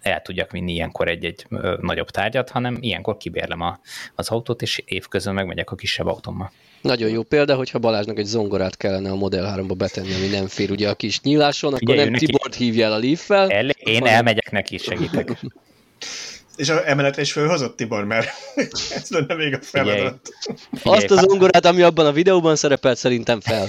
[0.00, 1.46] el tudjak vinni ilyenkor egy-egy
[1.80, 3.80] nagyobb tárgyat, hanem ilyenkor kibérlem a,
[4.14, 6.52] az autót, és évközben megmegyek a kisebb autómmal.
[6.80, 10.70] Nagyon jó példa, hogyha Balázsnak egy zongorát kellene a Model 3-ba betenni, ami nem fér
[10.70, 13.50] ugye a kis nyíláson, akkor Ugye, nem Tibort hívja el a.
[13.50, 14.14] El, én hanem...
[14.14, 15.30] elmegyek neki, segítek.
[16.62, 18.28] És a emeletre is fölhozott Tibor, mert
[18.96, 20.28] ez lenne még a feladat.
[20.82, 23.66] Azt az zongorát, ami abban a videóban szerepelt, szerintem fel.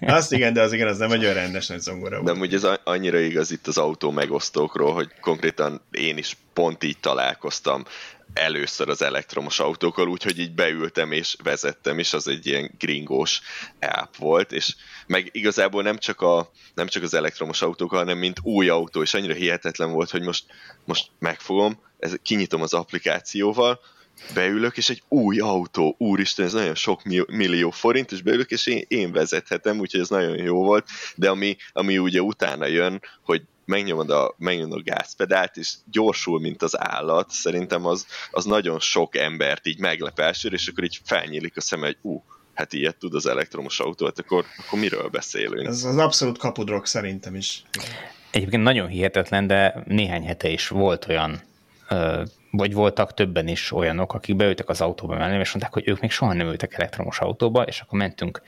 [0.00, 2.78] Azt igen, de az igen, az nem egy olyan rendes nagy zongora De ugye ez
[2.84, 7.84] annyira igaz itt az autó megosztókról, hogy konkrétan én is pont így találkoztam
[8.32, 13.40] először az elektromos autókkal, úgyhogy így beültem és vezettem, és az egy ilyen gringós
[13.80, 14.74] app volt, és
[15.06, 19.14] meg igazából nem csak, a, nem csak az elektromos autókkal, hanem mint új autó, és
[19.14, 20.44] annyira hihetetlen volt, hogy most,
[20.84, 23.80] most megfogom, ez, kinyitom az applikációval,
[24.34, 28.84] beülök, és egy új autó, úristen, ez nagyon sok millió forint, és beülök, és én,
[28.88, 34.10] én vezethetem, úgyhogy ez nagyon jó volt, de ami, ami ugye utána jön, hogy megnyomod
[34.10, 39.66] a, megnyomod a gázpedált, és gyorsul, mint az állat, szerintem az, az nagyon sok embert
[39.66, 42.22] így meglep elsőre, és akkor így felnyílik a szeme, hogy ú, uh,
[42.56, 45.66] hát ilyet tud az elektromos autó, hát akkor, akkor miről beszélünk?
[45.66, 47.62] Ez az abszolút kapudrok szerintem is.
[48.30, 51.42] Egyébként nagyon hihetetlen, de néhány hete is volt olyan
[52.50, 56.10] vagy voltak többen is olyanok, akik beültek az autóba mellé, és mondták, hogy ők még
[56.10, 58.42] soha nem ültek elektromos autóba, és akkor mentünk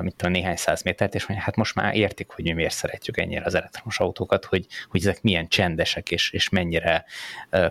[0.00, 3.16] mit tudom, néhány száz métert, és mondják, hát most már értik, hogy mi miért szeretjük
[3.16, 7.04] ennyire az elektromos autókat, hogy, hogy ezek milyen csendesek, és, és mennyire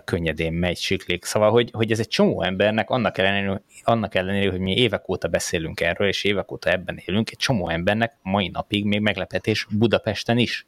[0.04, 1.24] könnyedén megy, siklik.
[1.24, 5.28] Szóval, hogy, hogy ez egy csomó embernek, annak ellenére, annak ellenére, hogy mi évek óta
[5.28, 10.38] beszélünk erről, és évek óta ebben élünk, egy csomó embernek mai napig még meglepetés Budapesten
[10.38, 10.66] is.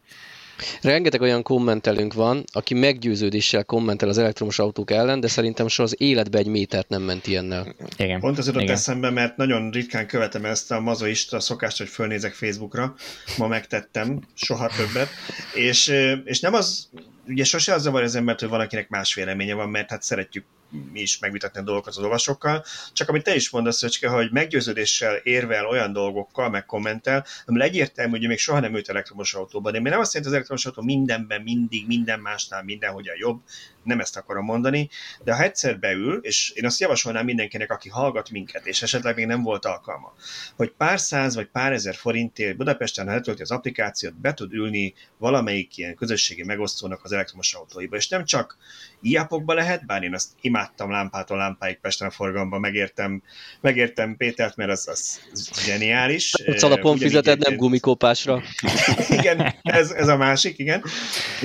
[0.82, 6.00] Rengeteg olyan kommentelünk van, aki meggyőződéssel kommentel az elektromos autók ellen, de szerintem soha az
[6.00, 7.74] életbe egy métert nem ment ilyennel.
[7.96, 8.20] Igen.
[8.20, 12.94] Pont az jutott eszembe, mert nagyon ritkán követem ezt a mazoista szokást, hogy fölnézek Facebookra.
[13.38, 15.08] Ma megtettem, soha többet.
[15.54, 15.92] És,
[16.24, 16.88] és nem az,
[17.28, 20.44] ugye sose az zavar az embert, hogy valakinek más véleménye van, mert hát szeretjük
[20.92, 25.14] mi is megvitatni a dolgokat az olvasókkal, csak amit te is mondasz, Szöcske, hogy meggyőződéssel
[25.14, 29.72] érvel olyan dolgokkal, meg kommentel, ami egyértelmű, hogy még soha nem ült elektromos autóban.
[29.72, 33.40] De még nem azt jelenti, az elektromos autó mindenben, mindig, minden másnál, mindenhogy a jobb.
[33.82, 34.88] nem ezt akarom mondani,
[35.24, 39.26] de ha egyszer beül, és én azt javasolnám mindenkinek, aki hallgat minket, és esetleg még
[39.26, 40.12] nem volt alkalma,
[40.56, 44.94] hogy pár száz vagy pár ezer forintért Budapesten, ha letölti az applikációt, be tud ülni
[45.18, 48.56] valamelyik ilyen közösségi megosztónak az elektromos autóiba, és nem csak
[49.04, 53.22] iapokba lehet, bár én azt imádtam lámpától lámpáig Pesten a forgalomban, megértem,
[53.60, 56.32] megértem Pétert, mert az, az, az zseniális.
[56.60, 58.42] Alapon fizeted, nem gumikópásra.
[59.18, 60.84] igen, ez, ez a másik, igen.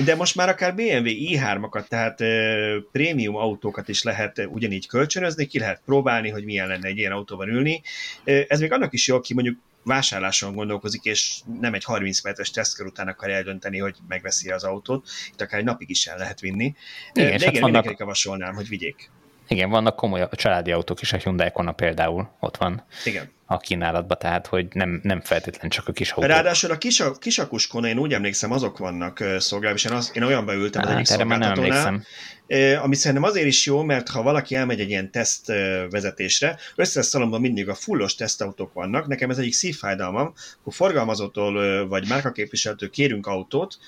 [0.04, 2.28] De most már akár BMW i3-akat, tehát uh,
[2.92, 7.48] prémium autókat is lehet ugyanígy kölcsönözni, ki lehet próbálni, hogy milyen lenne egy ilyen autóban
[7.48, 7.82] ülni.
[8.24, 12.86] Ez még annak is jó, aki mondjuk vásárláson gondolkozik, és nem egy 30 perces tesztkör
[12.86, 15.08] után akar eldönteni, hogy megveszi az autót.
[15.32, 16.74] Itt akár egy napig is el lehet vinni.
[17.12, 17.98] Igen, De igen, hát vannak...
[17.98, 19.10] javasolnám, hogy vigyék.
[19.52, 22.84] Igen, vannak komoly családi autók is, a Hyundai Kona például ott van.
[23.04, 26.30] Igen a kínálatba, tehát hogy nem, nem feltétlen csak a kis autók.
[26.30, 30.54] Ráadásul a kis, kisakuskon, én úgy emlékszem, azok vannak szolgálva, és én, az, én olyanba
[30.54, 32.04] ültem hát, az egyik szolgáltatónál,
[32.82, 35.46] ami szerintem azért is jó, mert ha valaki elmegy egy ilyen teszt
[35.90, 40.32] vezetésre, összes szalomban mindig a fullos tesztautók vannak, nekem ez egyik szívfájdalmam,
[40.62, 43.78] hogy forgalmazótól vagy márkaképviselőtől kérünk autót,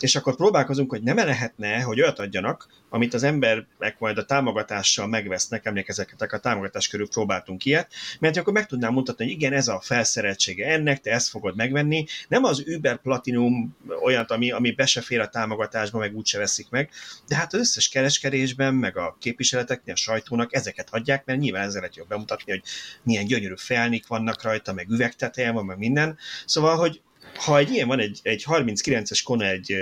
[0.00, 5.06] és akkor próbálkozunk, hogy nem lehetne, hogy olyat adjanak, amit az emberek majd a támogatással
[5.06, 9.68] megvesznek, emlékezetek, a támogatás körül próbáltunk ilyet, mert akkor meg tudnám mutatni, hogy igen, ez
[9.68, 14.86] a felszereltsége ennek, te ezt fogod megvenni, nem az Uber Platinum olyat, ami, ami be
[14.86, 16.90] se fér a támogatásba, meg úgyse veszik meg,
[17.28, 21.80] de hát az összes kereskedésben, meg a képviseleteknél, a sajtónak ezeket adják, mert nyilván ezzel
[21.80, 22.62] lehet jobb bemutatni, hogy
[23.02, 26.18] milyen gyönyörű felnik vannak rajta, meg üvegteteje van, meg minden.
[26.44, 27.00] Szóval, hogy
[27.36, 29.76] ha egy ilyen van, egy, egy 39-es Kona egy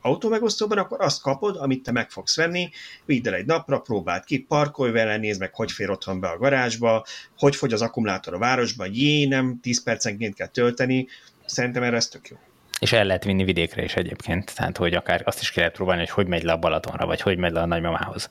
[0.00, 2.70] autómegosztóban, akkor azt kapod, amit te meg fogsz venni,
[3.04, 6.38] vidd el egy napra, próbáld ki, parkolj vele, nézd meg, hogy fér otthon be a
[6.38, 7.04] garázsba,
[7.38, 11.06] hogy fogy az akkumulátor a városban, jé, nem 10 percenként kell tölteni,
[11.44, 12.36] szerintem erre ez tök jó.
[12.80, 16.10] És el lehet vinni vidékre is egyébként, tehát hogy akár azt is ki próbálni, hogy
[16.10, 18.28] hogy megy le a Balatonra, vagy hogy megy le a nagymamához.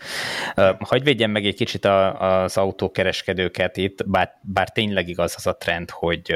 [0.80, 5.58] Hogy védjem meg egy kicsit a, az autókereskedőket itt, bár, bár tényleg igaz az a
[5.58, 6.32] trend, hogy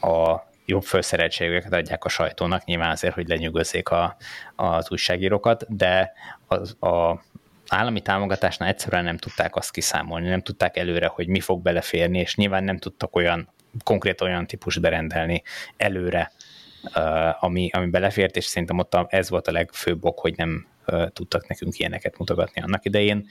[0.00, 4.16] a jobb felszereltségeket adják a sajtónak, nyilván azért, hogy lenyűgözzék a,
[4.56, 6.12] az újságírókat, de
[6.46, 7.22] az, a
[7.68, 12.36] állami támogatásnál egyszerűen nem tudták azt kiszámolni, nem tudták előre, hogy mi fog beleférni, és
[12.36, 13.48] nyilván nem tudtak olyan,
[13.84, 15.42] konkrét olyan típus berendelni
[15.76, 16.32] előre,
[17.40, 20.66] ami, ami belefért, és szerintem ott ez volt a legfőbb ok, hogy nem
[21.12, 23.26] tudtak nekünk ilyeneket mutogatni annak idején.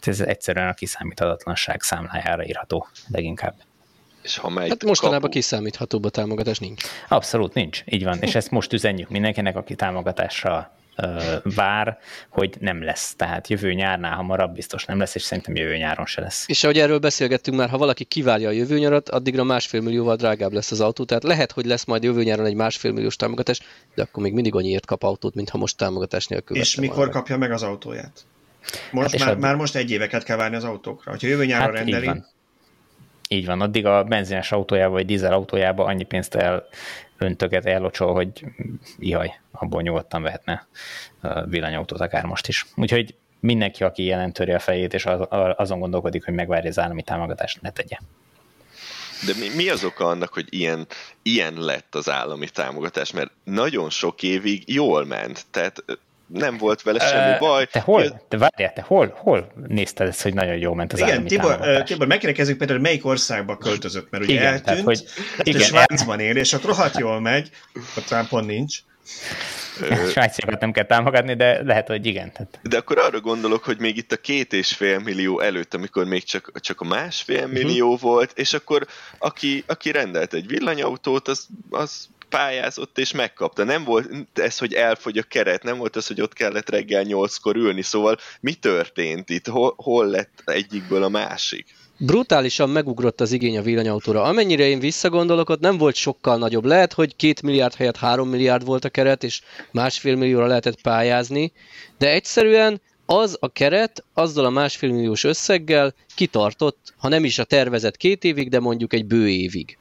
[0.00, 3.54] Ez egyszerűen a kiszámíthatatlanság számlájára írható leginkább.
[4.26, 5.32] És ha megy hát mostanában kapu...
[5.32, 6.82] kiszámíthatóbb a támogatás nincs.
[7.08, 8.18] Abszolút nincs, így van.
[8.20, 10.70] És ezt most üzenjük mindenkinek, aki támogatásra
[11.42, 13.14] vár, hogy nem lesz.
[13.14, 16.44] Tehát jövő nyárnál hamarabb biztos nem lesz, és szerintem jövő nyáron se lesz.
[16.46, 20.52] És ahogy erről beszélgettünk már, ha valaki kivárja a jövő nyarat, addigra másfél millióval drágább
[20.52, 21.04] lesz az autó.
[21.04, 23.60] Tehát lehet, hogy lesz majd jövő nyáron egy másfél milliós támogatás,
[23.94, 26.56] de akkor még mindig annyiért kap autót, mint ha most támogatás nélkül.
[26.56, 27.12] És mikor volna.
[27.12, 28.24] kapja meg az autóját?
[28.90, 29.38] Most hát már, a...
[29.38, 31.10] már most egy éveket kell várni az autókra.
[31.10, 32.22] Ha jövő nyáron hát rendeli,
[33.28, 36.66] így van, addig a benzines autójába vagy dízel autójába annyi pénzt el
[37.18, 38.44] öntöket ellocsol, hogy
[38.98, 40.66] ihaj, abból nyugodtan vehetne
[41.44, 42.66] villanyautót akár most is.
[42.76, 45.06] Úgyhogy mindenki, aki jelentöri a fejét, és
[45.56, 47.96] azon gondolkodik, hogy megvárja az állami támogatást, ne tegye.
[49.26, 50.86] De mi, mi az oka annak, hogy ilyen,
[51.22, 53.12] ilyen lett az állami támogatás?
[53.12, 55.46] Mert nagyon sok évig jól ment.
[55.50, 55.84] Tehát
[56.26, 57.66] nem volt vele semmi baj.
[57.66, 61.24] Te hol, te várjál, te hol, hol nézted ezt, hogy nagyon jó ment az Igen,
[61.24, 65.04] Tibor, Tibor, megkérdekezzük például, melyik országba költözött, mert ugye igen, eltűnt, tehát, hogy,
[65.42, 67.50] igen, Svájcban él, és ott rohadt jól megy,
[67.96, 68.78] ott talán pont nincs.
[70.10, 72.32] Svájciakat nem kell támogatni, de lehet, hogy igen.
[72.32, 72.58] Tehát.
[72.62, 76.24] De akkor arra gondolok, hogy még itt a két és fél millió előtt, amikor még
[76.24, 77.52] csak, csak a másfél uh-huh.
[77.52, 78.86] millió volt, és akkor
[79.18, 83.64] aki, aki rendelt egy villanyautót, az, az pályázott és megkapta.
[83.64, 87.56] Nem volt ez, hogy elfogy a keret, nem volt az, hogy ott kellett reggel nyolckor
[87.56, 89.46] ülni, szóval mi történt itt?
[89.46, 91.66] Hol, hol lett egyikből a másik?
[91.98, 94.22] brutálisan megugrott az igény a villanyautóra.
[94.22, 96.64] Amennyire én visszagondolok, ott nem volt sokkal nagyobb.
[96.64, 101.52] Lehet, hogy két milliárd helyett három milliárd volt a keret, és másfél millióra lehetett pályázni,
[101.98, 107.44] de egyszerűen az a keret azzal a másfél milliós összeggel kitartott, ha nem is a
[107.44, 109.78] tervezett két évig, de mondjuk egy bő évig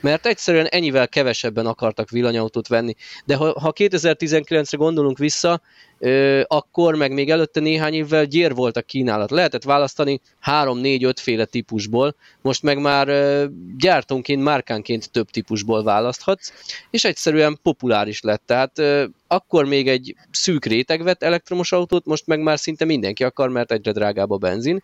[0.00, 2.94] mert egyszerűen ennyivel kevesebben akartak villanyautót venni.
[3.24, 5.60] De ha, ha 2019-re gondolunk vissza,
[5.98, 9.30] ö, akkor meg még előtte néhány évvel gyér volt a kínálat.
[9.30, 13.44] Lehetett választani 3-4-5 féle típusból, most meg már ö,
[13.78, 16.52] gyártónként, márkánként több típusból választhatsz,
[16.90, 18.42] és egyszerűen populáris lett.
[18.46, 23.24] Tehát ö, akkor még egy szűk réteg vett elektromos autót, most meg már szinte mindenki
[23.24, 24.82] akar, mert egyre drágább a benzin,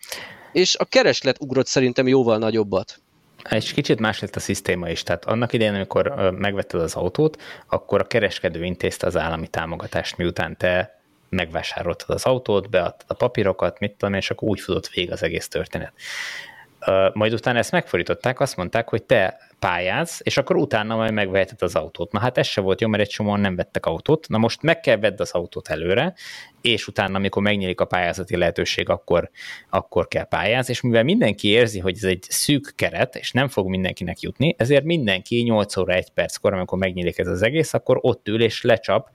[0.53, 3.03] és a kereslet ugrott szerintem jóval nagyobbat.
[3.51, 8.01] Egy kicsit más lett a szisztéma is, tehát annak idején, amikor megvetted az autót, akkor
[8.01, 13.93] a kereskedő intézte az állami támogatást, miután te megvásároltad az autót, beadtad a papírokat, mit
[13.93, 15.93] tudom, és akkor úgy futott végig az egész történet.
[17.12, 21.74] Majd utána ezt megfordították, azt mondták, hogy te pályáz, és akkor utána majd megveheted az
[21.74, 22.12] autót.
[22.12, 24.28] Na hát ez se volt jó, mert egy csomóan nem vettek autót.
[24.28, 26.14] Na most meg kell vedd az autót előre,
[26.61, 29.30] és utána, amikor megnyílik a pályázati lehetőség, akkor,
[29.70, 33.68] akkor kell pályázni, és mivel mindenki érzi, hogy ez egy szűk keret, és nem fog
[33.68, 38.28] mindenkinek jutni, ezért mindenki 8 óra 1 perckor, amikor megnyílik ez az egész, akkor ott
[38.28, 39.11] ül és lecsap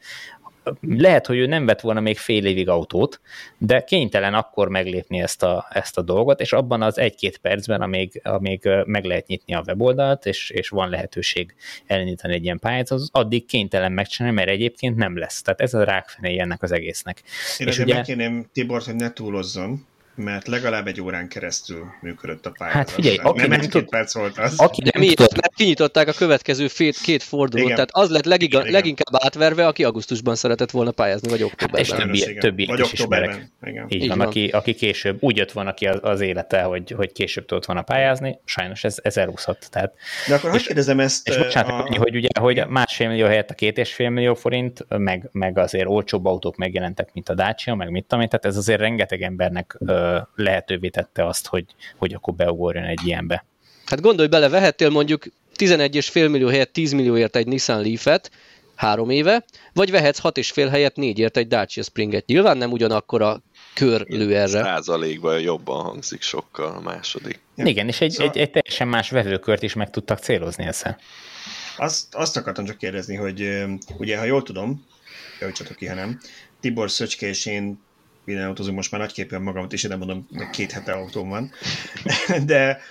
[0.82, 3.22] lehet, hogy ő nem vett volna még fél évig autót,
[3.58, 8.22] de kénytelen akkor meglépni ezt a, ezt a dolgot, és abban az egy-két percben, amíg,
[8.24, 11.56] amíg meg lehet nyitni a weboldalt, és, és van lehetőség
[11.86, 15.42] elindítani egy ilyen pályázatot, addig kénytelen megcsinálni, mert egyébként nem lesz.
[15.42, 17.24] Tehát ez a rákfené ennek az egésznek.
[17.58, 17.94] Én és ugye...
[17.94, 19.88] megkérném Tibort, hogy ne túlozzon,
[20.20, 22.82] mert legalább egy órán keresztül működött a pályázat.
[22.82, 24.60] Hát figyelj, aki nem, nem egy két perc volt az.
[24.60, 27.76] Aki nem miért, mert kinyitották a következő fél, két fordulót, Igen.
[27.76, 28.72] tehát az lett legiga, Igen.
[28.72, 31.98] leginkább átverve, aki augusztusban szeretett volna pályázni, vagy októberben.
[31.98, 33.50] Hát, és többi, többi vagy is ismerek.
[33.64, 33.86] Igen.
[33.90, 34.28] Így, Így van, van.
[34.28, 37.82] Aki, aki később úgy jött volna ki az, az élete, hogy, hogy később tudott volna
[37.82, 39.68] pályázni, sajnos ez, ez elúszott.
[39.72, 39.94] Tehát,
[40.28, 41.28] De akkor hogy kérdezem ezt?
[41.28, 41.98] És bocsánat, a...
[41.98, 45.88] hogy ugye, hogy másfél millió helyett a két és fél millió forint, meg, meg azért
[45.88, 49.76] olcsóbb autók megjelentek, mint a Dacia, meg mit tudom én, tehát ez azért rengeteg embernek
[49.80, 51.66] ö, lehetővé tette azt, hogy,
[51.98, 53.46] hogy akkor beugorjon egy ilyenbe.
[53.86, 55.24] Hát gondolj bele, vehettél mondjuk
[55.56, 58.32] 11,5 millió helyett 10 millióért egy Nissan Leaf-et,
[58.76, 62.26] három éve, vagy vehetsz 6,5 helyett négyért egy Dacia Springet.
[62.26, 63.42] Nyilván nem ugyanakkor a
[63.74, 64.64] kör lő erre.
[64.64, 67.40] Százalékban jobban hangzik sokkal a második.
[67.56, 68.32] Igen, és egy, szóval...
[68.34, 70.98] egy, egy teljesen más vevőkört is meg tudtak célozni ezzel.
[71.78, 73.66] Azt, azt akartam csak kérdezni, hogy
[73.98, 74.86] ugye, ha jól tudom,
[75.40, 76.20] javítsatok ki, ha nem,
[76.60, 77.80] Tibor Szöcske és én
[78.30, 81.52] minden autózom, most már nagyképpen magamat is, de mondom, két hete autóm van.
[82.46, 82.82] De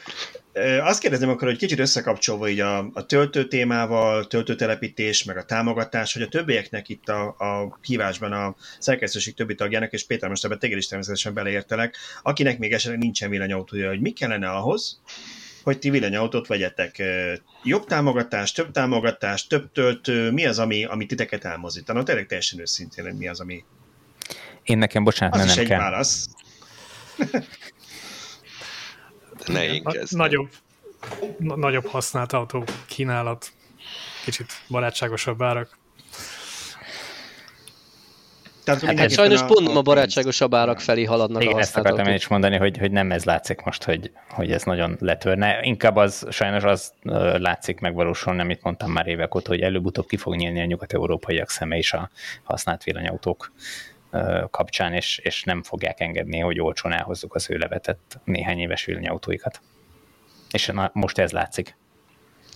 [0.80, 6.12] azt kérdezem akkor, hogy kicsit összekapcsolva így a, a töltő témával, töltőtelepítés, meg a támogatás,
[6.12, 10.58] hogy a többieknek itt a, a hívásban a szerkesztőség többi tagjának, és Péter most ebben
[10.58, 15.00] téged is természetesen beleértelek, akinek még esetleg nincsen villanyautója, hogy mi kellene ahhoz,
[15.62, 17.02] hogy ti villanyautót vegyetek.
[17.64, 22.04] Jobb támogatás, több támogatás, több töltő, mi az, ami, ami titeket elmozítanak?
[22.04, 23.64] Tényleg teljesen őszintén, mi az, ami,
[24.68, 25.80] én nekem, bocsánat, Az nem, is nem egy kell.
[25.80, 26.28] válasz.
[29.46, 30.18] ne én kezdem.
[30.20, 30.48] Nagyobb,
[31.38, 33.52] nagyobb használt autó kínálat,
[34.24, 35.76] kicsit barátságosabb árak.
[38.64, 42.06] Tehát hát, hát sajnos pont nem a barátságosabb árak felé haladnak Igen, a ezt akartam
[42.06, 45.58] én is mondani, hogy, hogy nem ez látszik most, hogy, hogy ez nagyon letörne.
[45.62, 46.92] Inkább az sajnos az
[47.36, 51.76] látszik megvalósulni, amit mondtam már évek óta, hogy előbb-utóbb ki fog nyílni a nyugat-európaiak szeme
[51.76, 52.10] is a
[52.42, 53.52] használt villanyautók
[54.50, 59.60] kapcsán, és, és nem fogják engedni, hogy olcsón elhozzuk az ő levetett néhány éves villanyautóikat.
[60.50, 61.76] És na, most ez látszik.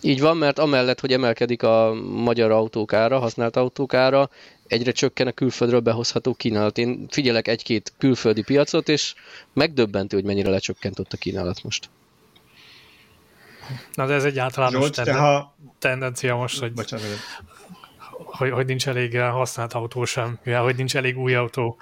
[0.05, 4.31] Így van, mert amellett, hogy emelkedik a magyar autók ára, használt autók ára,
[4.67, 6.79] egyre csökken a külföldről behozható kínálat.
[6.79, 9.15] Én figyelek egy-két külföldi piacot, és
[9.53, 11.91] megdöbbentő, hogy mennyire lecsökkent ott a kínálat most.
[13.95, 15.57] Na de ez egy általános Zsolt, tenden- ha...
[15.79, 17.07] tendencia most, hogy Bocsánat
[18.27, 21.77] hogy, hogy nincs elég használt autó sem, mivel hogy nincs elég új autó,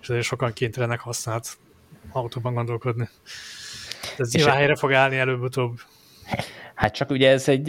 [0.00, 1.48] és azért sokan kénytelenek használt
[2.12, 3.08] autóban gondolkodni.
[4.18, 5.80] Ez nyilván helyre fog állni előbb-utóbb.
[6.74, 7.64] Hát csak ugye ez egy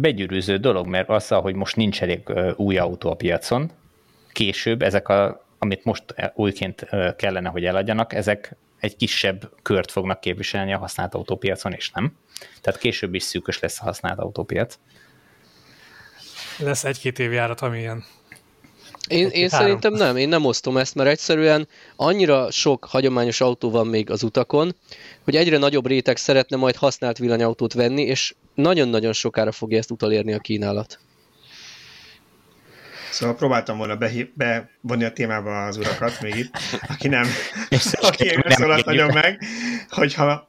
[0.00, 2.20] begyűrűző dolog, mert az, hogy most nincs elég
[2.56, 3.70] új autó a piacon,
[4.32, 6.04] később ezek, a, amit most
[6.34, 6.86] újként
[7.16, 12.16] kellene, hogy eladjanak, ezek egy kisebb kört fognak képviselni a használt autópiacon, és nem.
[12.60, 14.78] Tehát később is szűkös lesz a használt autópiac.
[16.62, 18.04] Lesz egy-két év járat, ami ilyen.
[19.08, 23.86] Én, én szerintem nem, én nem osztom ezt, mert egyszerűen annyira sok hagyományos autó van
[23.86, 24.76] még az utakon,
[25.24, 30.32] hogy egyre nagyobb réteg szeretne majd használt villanyautót venni, és nagyon-nagyon sokára fogja ezt utolérni
[30.32, 30.98] a kínálat.
[33.10, 33.98] Szóval próbáltam volna
[34.34, 36.54] bevonni a témába az urakat még itt,
[36.88, 37.26] aki nem,
[38.00, 39.44] aki nem szólalt nagyon meg,
[39.90, 40.48] hogyha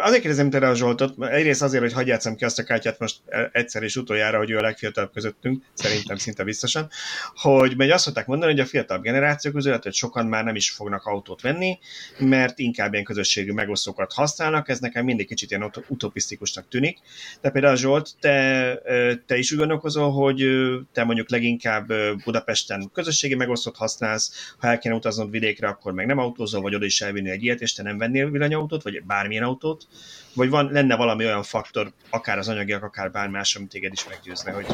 [0.00, 3.16] azért kérdezem tőle a Zsoltot, egyrészt azért, hogy hagyjátszom ki azt a kártyát most
[3.52, 6.88] egyszer és utoljára, hogy ő a legfiatalabb közöttünk, szerintem szinte biztosan,
[7.34, 10.70] hogy meg azt szokták mondani, hogy a fiatalabb generációk közül, hogy sokan már nem is
[10.70, 11.78] fognak autót venni,
[12.18, 16.98] mert inkább ilyen közösségű megosztókat használnak, ez nekem mindig kicsit ilyen utopisztikusnak tűnik.
[17.40, 18.80] De például Zsolt, te,
[19.26, 20.46] te is úgy gondolkozol, hogy
[20.92, 26.06] te mondjuk leginkább inkább Budapesten közösségi megosztott használsz, ha el kéne utaznod vidékre, akkor meg
[26.06, 29.42] nem autózol, vagy oda is elvinni egy ilyet, és te nem vennél villanyautót, vagy bármilyen
[29.42, 29.86] autót,
[30.34, 34.08] vagy van, lenne valami olyan faktor, akár az anyagiak, akár bármi más, amit téged is
[34.08, 34.66] meggyőzne, hogy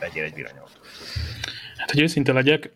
[0.00, 0.80] vegyél egy villanyautót.
[1.76, 2.72] Hát, hogy őszinte legyek,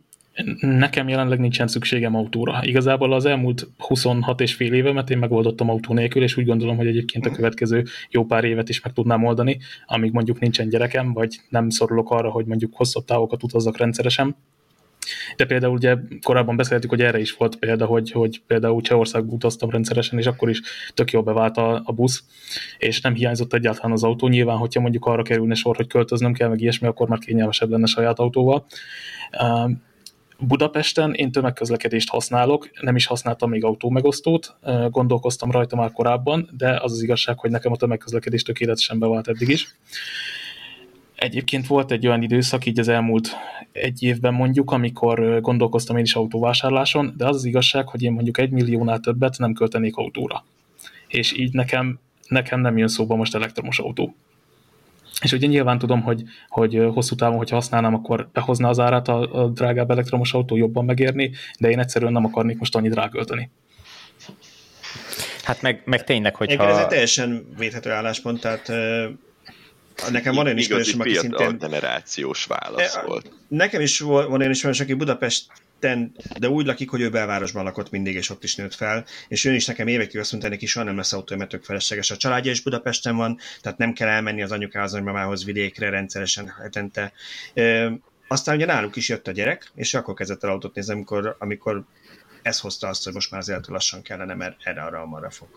[0.60, 2.58] nekem jelenleg nincsen szükségem autóra.
[2.62, 6.86] Igazából az elmúlt 26 és fél évemet én megoldottam autó nélkül, és úgy gondolom, hogy
[6.86, 7.36] egyébként a mhm.
[7.36, 12.10] következő jó pár évet is meg tudnám oldani, amíg mondjuk nincsen gyerekem, vagy nem szorulok
[12.10, 14.36] arra, hogy mondjuk hosszabb távokat utazzak rendszeresen.
[15.36, 19.70] De például ugye korábban beszéltük, hogy erre is volt példa, hogy, hogy például Csehországba utaztam
[19.70, 20.60] rendszeresen, és akkor is
[20.94, 22.24] tök jól bevált a, a busz,
[22.78, 24.28] és nem hiányzott egyáltalán az autó.
[24.28, 27.86] Nyilván, hogyha mondjuk arra kerülne sor, hogy költöznöm kell, meg ilyesmi, akkor már kényelmesebb lenne
[27.86, 28.66] saját autóval.
[30.38, 34.56] Budapesten én tömegközlekedést használok, nem is használtam még autómegosztót,
[34.90, 39.48] gondolkoztam rajta már korábban, de az az igazság, hogy nekem a tömegközlekedés tökéletesen bevált eddig
[39.48, 39.76] is.
[41.20, 43.28] Egyébként volt egy olyan időszak, így az elmúlt
[43.72, 48.38] egy évben mondjuk, amikor gondolkoztam én is autóvásárláson, de az az igazság, hogy én mondjuk
[48.38, 50.44] egy milliónál többet nem költenék autóra.
[51.08, 51.98] És így nekem,
[52.28, 54.14] nekem nem jön szóba most elektromos autó.
[55.22, 59.42] És ugye nyilván tudom, hogy, hogy hosszú távon, hogyha használnám, akkor behozná az árát a,
[59.42, 63.50] a drágább elektromos autó jobban megérni, de én egyszerűen nem akarnék most annyit rákölteni.
[65.42, 66.68] Hát meg, meg tényleg, hogyha...
[66.68, 68.72] Ez egy teljesen védhető álláspont, tehát
[70.10, 71.58] Nekem van olyan ismerősöm, aki szintén...
[71.58, 73.32] generációs válasz e, volt.
[73.48, 78.14] Nekem is van olyan ismerős, aki Budapesten, de úgy lakik, hogy ő belvárosban lakott mindig,
[78.14, 80.84] és ott is nőtt fel, és ő is nekem évekig azt mondta, hogy neki soha
[80.84, 82.10] nem lesz autó, mert tök felesleges.
[82.10, 87.12] A családja is Budapesten van, tehát nem kell elmenni az anyukához, nagymamához vidékre rendszeresen hetente.
[87.54, 87.92] E,
[88.28, 91.84] aztán ugye náluk is jött a gyerek, és akkor kezdett el autót nézni, amikor, amikor
[92.42, 95.48] ez hozta azt, hogy most már azért lassan kellene, mert erre arra marra fog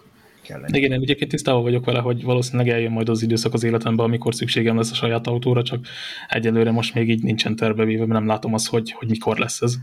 [0.43, 0.77] kellene.
[0.77, 4.35] Igen, én egyébként tisztában vagyok vele, hogy valószínűleg eljön majd az időszak az életemben, amikor
[4.35, 5.85] szükségem lesz a saját autóra, csak
[6.27, 9.77] egyelőre most még így nincsen tervevéve, mert nem látom azt, hogy, hogy mikor lesz ez.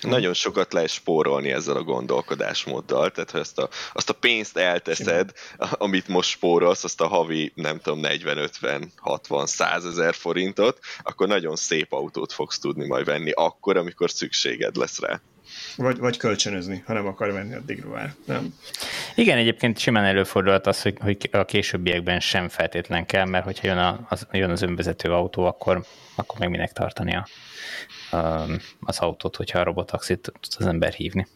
[0.00, 5.32] Nagyon sokat lehet spórolni ezzel a gondolkodásmóddal, tehát ha ezt a, azt a pénzt elteszed,
[5.56, 12.32] amit most spórolsz, azt a havi, nem tudom, 40-50-60-100 ezer forintot, akkor nagyon szép autót
[12.32, 15.20] fogsz tudni majd venni akkor, amikor szükséged lesz rá.
[15.78, 18.54] Vagy, vagy kölcsönözni, ha nem akar venni addig már, nem?
[19.14, 23.78] Igen, egyébként simán előfordulhat az, hogy, hogy a későbbiekben sem feltétlen kell, mert hogyha jön,
[23.78, 27.26] a, az, jön az önvezető autó, akkor, akkor meg minek tartani a,
[28.16, 28.44] a,
[28.80, 31.26] az autót, hogyha a robotaxit tud az ember hívni.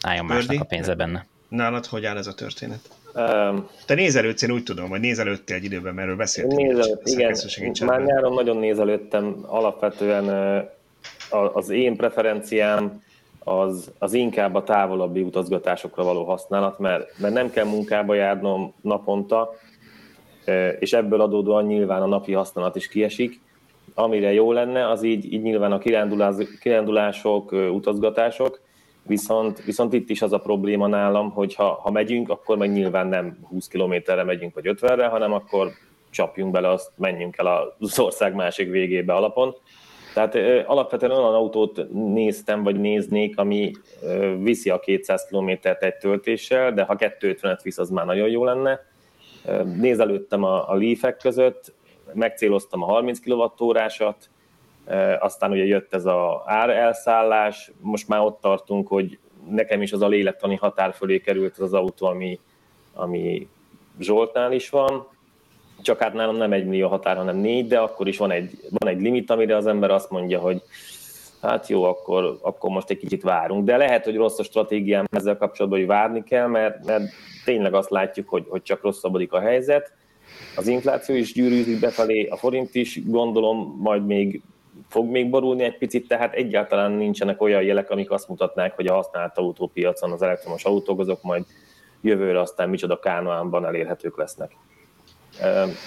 [0.00, 1.26] Álljon Bördi, másnak a pénze benne.
[1.48, 2.90] Nálad hogy áll ez a történet?
[3.14, 6.60] Um, Te nézelődsz, én úgy tudom, vagy nézelődtél egy időben, mert erről beszéltünk.
[6.60, 7.36] Nézelőtt, igen.
[7.84, 9.44] Már nyáron nagyon nézelődtem.
[9.46, 10.28] Alapvetően
[11.52, 13.02] az én preferenciám
[13.44, 19.50] az, az inkább a távolabbi utazgatásokra való használat, mert, mert nem kell munkába járnom naponta,
[20.78, 23.40] és ebből adódóan nyilván a napi használat is kiesik.
[23.94, 28.60] Amire jó lenne, az így, így nyilván a kirándulás, kirándulások, utazgatások,
[29.02, 33.06] viszont, viszont itt is az a probléma nálam, hogy ha, ha megyünk, akkor meg nyilván
[33.06, 35.70] nem 20 kilométerre megyünk, vagy 50-re, hanem akkor
[36.10, 39.54] csapjunk bele, azt menjünk el az ország másik végébe alapon
[40.14, 45.96] tehát ö, alapvetően olyan autót néztem, vagy néznék, ami ö, viszi a 200 km-t egy
[45.96, 48.80] töltéssel, de ha 250-et visz, az már nagyon jó lenne.
[49.64, 51.72] Nézelődtem a, a Leaf-ek között,
[52.12, 53.18] megcéloztam a 30
[53.56, 54.30] kWh-ásat,
[55.18, 60.02] aztán ugye jött ez a ár elszállás, most már ott tartunk, hogy nekem is az
[60.02, 62.38] a lélektani határ fölé került az az autó, ami,
[62.94, 63.48] ami
[63.98, 65.06] Zsoltnál is van,
[65.84, 68.92] csak hát nálam nem egy millió határ, hanem négy, de akkor is van egy, van
[68.92, 70.62] egy limit, amire az ember azt mondja, hogy
[71.42, 73.64] hát jó, akkor, akkor most egy kicsit várunk.
[73.64, 77.04] De lehet, hogy rossz a stratégiám ezzel kapcsolatban, hogy várni kell, mert, mert
[77.44, 79.92] tényleg azt látjuk, hogy, hogy csak rosszabbodik a helyzet.
[80.56, 84.42] Az infláció is gyűrűzik befelé, a forint is gondolom majd még
[84.88, 88.94] fog még borulni egy picit, tehát egyáltalán nincsenek olyan jelek, amik azt mutatnák, hogy a
[88.94, 91.44] használt autópiacon az elektromos autók azok majd
[92.00, 94.52] jövőre aztán micsoda kánoánban elérhetők lesznek.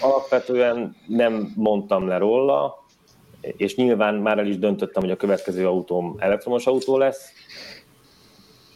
[0.01, 2.85] Alapvetően nem mondtam le róla,
[3.41, 7.31] és nyilván már el is döntöttem, hogy a következő autóm elektromos autó lesz.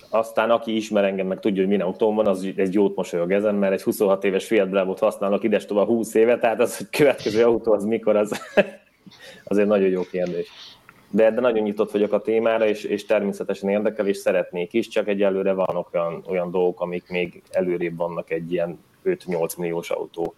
[0.09, 3.55] Aztán aki ismer engem, meg tudja, hogy milyen autóm van, az egy jót mosolyog ezen,
[3.55, 7.43] mert egy 26 éves Fiat Bravo-t használok ides tovább 20 éve, tehát az, hogy következő
[7.43, 8.41] autó az mikor, az,
[9.43, 10.49] az egy nagyon jó kérdés.
[11.09, 15.07] De, de nagyon nyitott vagyok a témára, és, és természetesen érdekel, és szeretnék is, csak
[15.07, 20.35] egyelőre vannak olyan, olyan dolgok, amik még előrébb vannak egy ilyen 5-8 milliós autó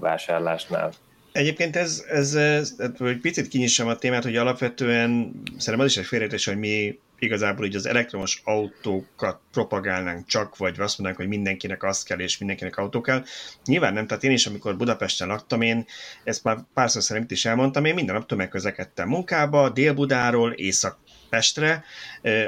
[0.00, 0.92] vásárlásnál.
[1.32, 6.04] Egyébként ez, ez, ez hogy picit kinyissam a témát, hogy alapvetően szerintem az is egy
[6.06, 11.82] félreértés, hogy mi igazából így az elektromos autókat propagálnánk csak, vagy azt mondanánk, hogy mindenkinek
[11.82, 13.24] azt kell, és mindenkinek autó kell.
[13.64, 15.86] Nyilván nem, tehát én is, amikor Budapesten laktam, én
[16.24, 20.98] ezt már párszor szerint is elmondtam, én minden nap tömegközlekedtem munkába, Dél-Budáról, Észak
[21.28, 21.84] Pestre,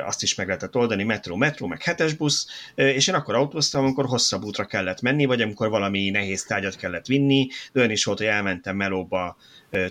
[0.07, 4.07] azt is meg lehetett oldani, metró, metró, meg hetes busz, és én akkor autóztam, amikor
[4.07, 8.18] hosszabb útra kellett menni, vagy amikor valami nehéz tárgyat kellett vinni, de olyan is volt,
[8.18, 9.37] hogy elmentem melóba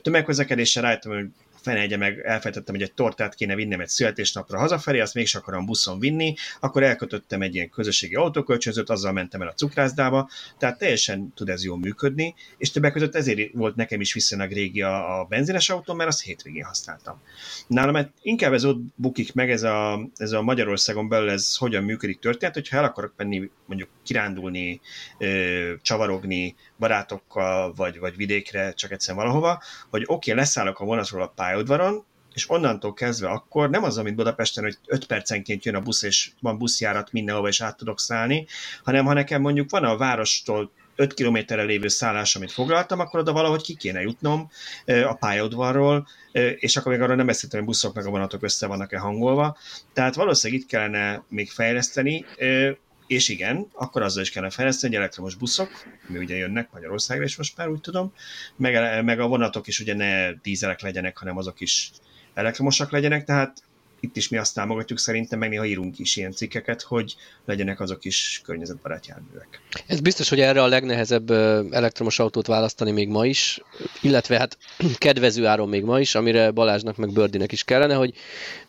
[0.02, 1.26] tömegközlekedéssel, rájöttem, hogy
[1.62, 5.99] fenegye meg, elfejtettem, hogy egy tortát kéne vinnem egy születésnapra hazafelé, azt mégsem akarom buszon
[5.99, 11.49] vinni, akkor elkötöttem egy ilyen közösségi autókölcsönzőt, azzal mentem el a cukrászdába, tehát teljesen tud
[11.49, 15.70] ez jól működni, és többek között ezért volt nekem is viszonylag régi a, a benzines
[15.70, 17.22] autó, mert azt hétvégén használtam.
[17.68, 21.84] Nálam mert inkább ez ott bukik meg, ez a, ez a Magyarországon belül ez hogyan
[21.84, 24.82] működik történet, hogyha el akarok menni mondjuk kirándulni,
[25.82, 31.34] csavarogni barátokkal, vagy, vagy vidékre, csak egyszer valahova, hogy oké, okay, leszállok a vonatról a
[31.50, 36.04] pályaudvaron, és onnantól kezdve akkor nem az, mint Budapesten, hogy 5 percenként jön a busz,
[36.04, 38.47] és van buszjárat mindenhova, és át tudok szállni,
[38.84, 43.32] hanem ha nekem mondjuk van a várostól 5 kilométerre lévő szállás, amit foglaltam, akkor oda
[43.32, 44.50] valahogy ki kéne jutnom
[44.86, 46.08] a pályaudvarról,
[46.56, 49.58] és akkor még arra nem beszéltem, hogy buszok meg a vonatok össze vannak-e hangolva.
[49.93, 52.26] Tehát valószínűleg itt kellene még fejleszteni,
[53.10, 55.70] és igen, akkor azzal is kellene fejleszteni, hogy elektromos buszok,
[56.07, 58.14] mi ugye jönnek Magyarországra is most már úgy tudom,
[58.55, 61.91] meg, meg a vonatok is ugye ne dízelek legyenek, hanem azok is
[62.34, 63.64] elektromosak legyenek, tehát
[64.00, 68.06] itt is mi azt támogatjuk szerintem, meg néha írunk is ilyen cikkeket, hogy legyenek azok
[68.06, 69.62] is környezetbarát járművek.
[69.88, 71.32] Ez biztos, hogy erre a legnehezebb
[71.72, 73.62] elektromos autót választani még ma is,
[74.02, 74.58] illetve hát
[74.97, 78.14] kedvező áron még ma is, amire Balázsnak meg Bördinek is kellene, hogy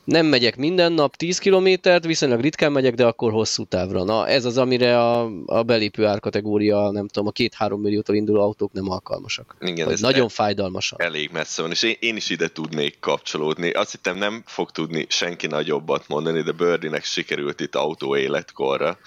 [0.04, 4.04] nem megyek minden nap 10 kilométert, viszonylag ritkán megyek, de akkor hosszú távra.
[4.04, 8.72] Na, ez az, amire a, a belépő árkategória, nem tudom, a két-három milliótól induló autók
[8.72, 9.56] nem alkalmasak.
[9.60, 11.00] Igen, ez nagyon el, fájdalmasan.
[11.00, 13.70] Elég messze van, és én, én is ide tudnék kapcsolódni.
[13.70, 18.98] Azt hittem nem fog tudni senki nagyobbat mondani, de Birdinek sikerült itt autó életkorra,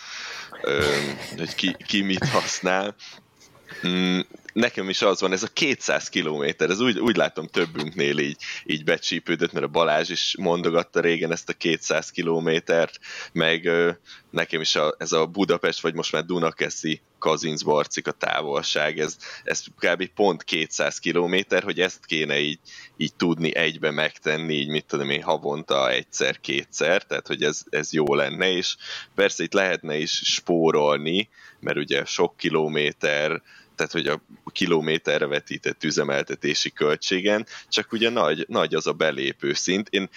[1.38, 2.96] hogy ki, ki mit használ.
[4.54, 8.84] Nekem is az van, ez a 200 kilométer, ez úgy, úgy látom többünknél így, így
[8.84, 13.00] becsípődött, mert a Balázs is mondogatta régen ezt a 200 kilométert,
[13.32, 13.70] meg
[14.30, 19.64] nekem is a, ez a Budapest, vagy most már Dunakeszi Kazincbarcik a távolság, ez, ez
[19.80, 20.06] kb.
[20.16, 22.60] pont 200 kilométer, hogy ezt kéne így,
[22.98, 28.16] így tudni egybe megtenni, így mit tudom én, havonta egyszer-kétszer, tehát hogy ez, ez jó
[28.16, 28.76] lenne, és
[29.16, 31.30] persze itt lehetne is spórolni,
[31.60, 33.42] mert ugye sok kilométer,
[33.84, 39.90] tehát hogy a kilométerre vetített üzemeltetési költségen, csak ugye nagy, nagy az a belépő szint.
[39.90, 40.10] Én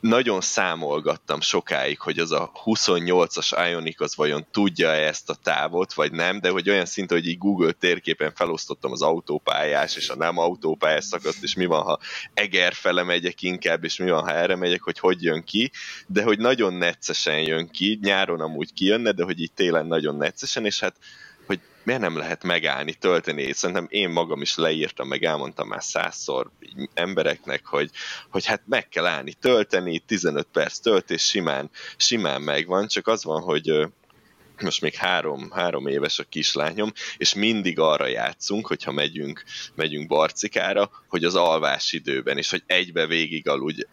[0.00, 6.12] nagyon számolgattam sokáig, hogy az a 28-as Ioniq az vajon tudja-e ezt a távot, vagy
[6.12, 10.38] nem, de hogy olyan szint, hogy így Google térképen felosztottam az autópályás és a nem
[10.38, 11.98] autópályás szakaszt, és mi van, ha
[12.34, 15.70] Eger fele megyek inkább, és mi van, ha erre megyek, hogy hogy jön ki,
[16.06, 20.64] de hogy nagyon neccesen jön ki, nyáron amúgy kijönne, de hogy így télen nagyon neccesen,
[20.64, 20.96] és hát
[21.84, 26.50] miért nem lehet megállni, tölteni, és szerintem én magam is leírtam, meg elmondtam már százszor
[26.94, 27.90] embereknek, hogy,
[28.30, 33.40] hogy hát meg kell állni, tölteni, 15 perc töltés simán, simán megvan, csak az van,
[33.40, 33.92] hogy
[34.62, 40.90] most még három, három éves a kislányom, és mindig arra játszunk, hogyha megyünk, megyünk barcikára,
[41.08, 43.86] hogy az alvás időben, és hogy egybe végig aludja,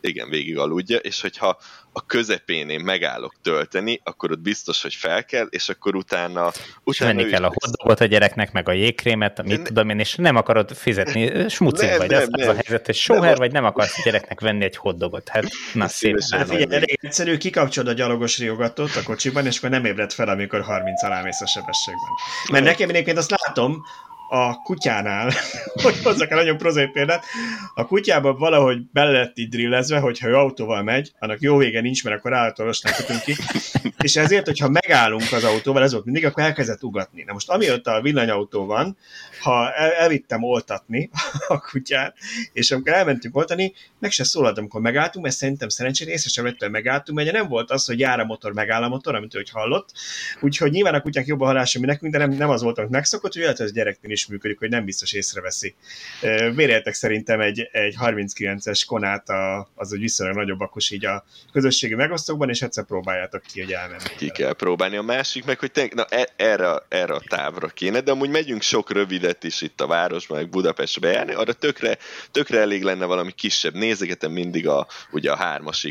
[0.00, 1.58] igen, végig aludja, és hogyha
[1.92, 6.52] a közepén én megállok tölteni, akkor ott biztos, hogy fel kell, és akkor utána...
[6.84, 10.14] utána venni kell a hoddogot a gyereknek, meg a jégkrémet, mit ne, tudom én, és
[10.14, 12.48] nem akarod fizetni, smucik nem, vagy, nem, az, nem.
[12.48, 15.28] az a helyzet, hogy sóher vagy nem akarsz a gyereknek venni egy hoddogot.
[15.28, 16.18] Hát, na szép.
[16.30, 20.28] Hát figyelj, elég egyszerű, kikapcsolod a gyalogos riogatót a kocsiban, és akkor nem ébred fel,
[20.28, 22.10] amikor 30 alá mész a sebességben.
[22.50, 23.82] Mert nekem egyébként azt látom,
[24.34, 25.30] a kutyánál,
[25.82, 27.24] hogy hozzak el nagyon prozai példát,
[27.74, 32.04] a kutyában valahogy bele lett így drillezve, hogyha ő autóval megy, annak jó vége nincs,
[32.04, 33.36] mert akkor állatolosnak kötünk ki,
[34.02, 37.22] és ezért, hogyha megállunk az autóval, ez volt mindig, akkor elkezdett ugatni.
[37.22, 38.96] Na most amióta a villanyautó van,
[39.42, 41.10] ha el, elvittem oltatni
[41.48, 42.16] a kutyát,
[42.52, 46.70] és amikor elmentünk oltani, meg se szólalt, amikor megálltunk, mert szerintem szerencsére észre sem vettem,
[46.70, 49.90] megálltunk, mert nem volt az, hogy jár a motor, megáll a motor, amit ő hallott.
[50.40, 52.90] Úgyhogy nyilván a kutyák jobb a halása, mint nekünk, de nem, nem az volt, amit
[52.90, 55.74] megszokott, hogy lehet, hogy ez gyereknél is működik, hogy nem biztos észreveszi.
[56.54, 61.94] Vérjeltek szerintem egy, egy 39-es konát, a, az, hogy viszonylag nagyobb akkor így a közösségi
[61.94, 64.02] megosztókban, és egyszer próbáljátok ki, hogy elmenni.
[64.16, 64.96] Ki kell próbálni.
[64.96, 68.62] A másik meg, hogy te, na, e, erre, erre a távra kéne, de amúgy megyünk
[68.62, 68.90] sok
[69.32, 71.98] rövidet is itt a városban, meg Budapestre járni, arra tökre,
[72.30, 73.74] tökre elég lenne valami kisebb.
[73.74, 75.86] Nézegetem mindig a, ugye a hármas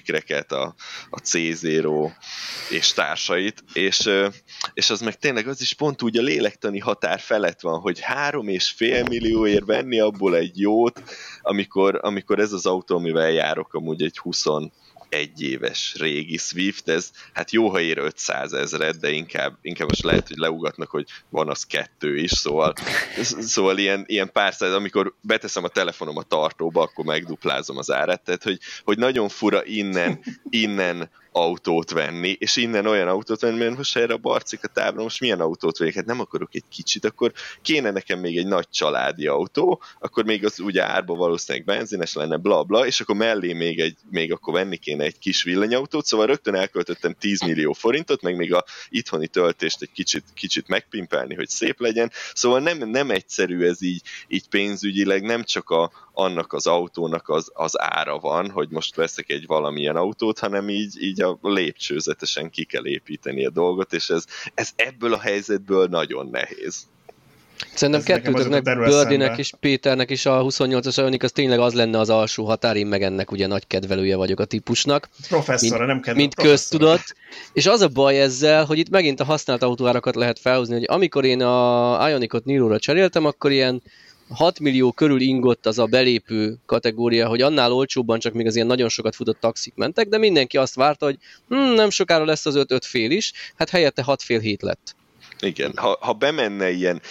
[0.47, 0.75] a,
[1.09, 2.11] a C0
[2.69, 4.09] és társait, és,
[4.73, 8.47] és az meg tényleg az is pont úgy a lélektani határ felett van, hogy három
[8.47, 11.01] és fél millióért venni abból egy jót,
[11.41, 14.45] amikor, amikor ez az autó, amivel járok, amúgy egy 20
[15.12, 20.03] egy éves régi Swift, ez hát jó, ha ér 500 ezeret, de inkább, inkább most
[20.03, 22.74] lehet, hogy leugatnak, hogy van az kettő is, szóval,
[23.39, 28.22] szóval ilyen, ilyen pár száz, amikor beteszem a telefonom a tartóba, akkor megduplázom az árát,
[28.22, 33.77] tehát hogy, hogy nagyon fura innen, innen autót venni, és innen olyan autót venni, mert
[33.77, 37.05] most erre a barcik a tábra, most milyen autót vegyek, hát nem akarok egy kicsit,
[37.05, 42.13] akkor kéne nekem még egy nagy családi autó, akkor még az ugye árba valószínűleg benzines
[42.13, 46.05] lenne, bla bla, és akkor mellé még, egy, még akkor venni kéne egy kis villanyautót,
[46.05, 51.36] szóval rögtön elköltöttem 10 millió forintot, meg még a itthoni töltést egy kicsit, kicsit megpimpelni,
[51.36, 56.53] hogy szép legyen, szóval nem, nem egyszerű ez így, így pénzügyileg, nem csak a, annak
[56.53, 61.22] az autónak az, az ára van, hogy most veszek egy valamilyen autót, hanem így, így
[61.22, 66.89] a lépcsőzetesen ki kell építeni a dolgot, és ez, ez ebből a helyzetből nagyon nehéz.
[67.74, 72.45] Szerintem kettőtöknek, Bördinek és Péternek is a 28-as Ioniq az tényleg az lenne az alsó
[72.45, 75.09] határ, én meg ennek ugye nagy kedvelője vagyok a típusnak.
[75.28, 77.16] Professzora, mint, nem kedvel, Mint köztudott.
[77.53, 81.26] És az a baj ezzel, hogy itt megint a használt autóárakat lehet felhozni, hogy amikor
[81.26, 83.82] én a Ioniqot Niro-ra cseréltem, akkor ilyen
[84.34, 88.67] 6 millió körül ingott az a belépő kategória, hogy annál olcsóbban csak még az ilyen
[88.67, 91.17] nagyon sokat futott taxik mentek, de mindenki azt várta, hogy
[91.47, 94.95] hm, nem sokára lesz az 5-5 fél is, hát helyette 6 fél hét lett.
[95.39, 97.01] Igen, ha, ha bemenne ilyen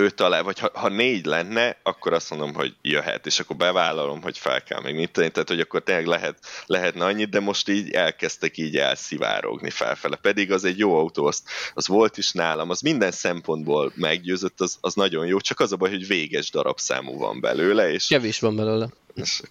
[0.00, 4.22] öt alá, vagy ha, ha négy lenne, akkor azt mondom, hogy jöhet, és akkor bevállalom,
[4.22, 7.68] hogy fel kell még mit tenni, tehát hogy akkor tényleg lehet, lehetne annyit, de most
[7.68, 10.16] így elkezdtek így elszivárogni felfele.
[10.16, 11.42] Pedig az egy jó autó, az,
[11.74, 15.76] az volt is nálam, az minden szempontból meggyőzött, az, az nagyon jó, csak az a
[15.76, 17.92] baj, hogy véges darabszámú van belőle.
[17.92, 18.88] És, Kevés van belőle.
[19.14, 19.42] És...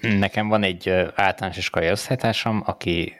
[0.00, 3.14] Nekem van egy általános iskolai osztálytársam, aki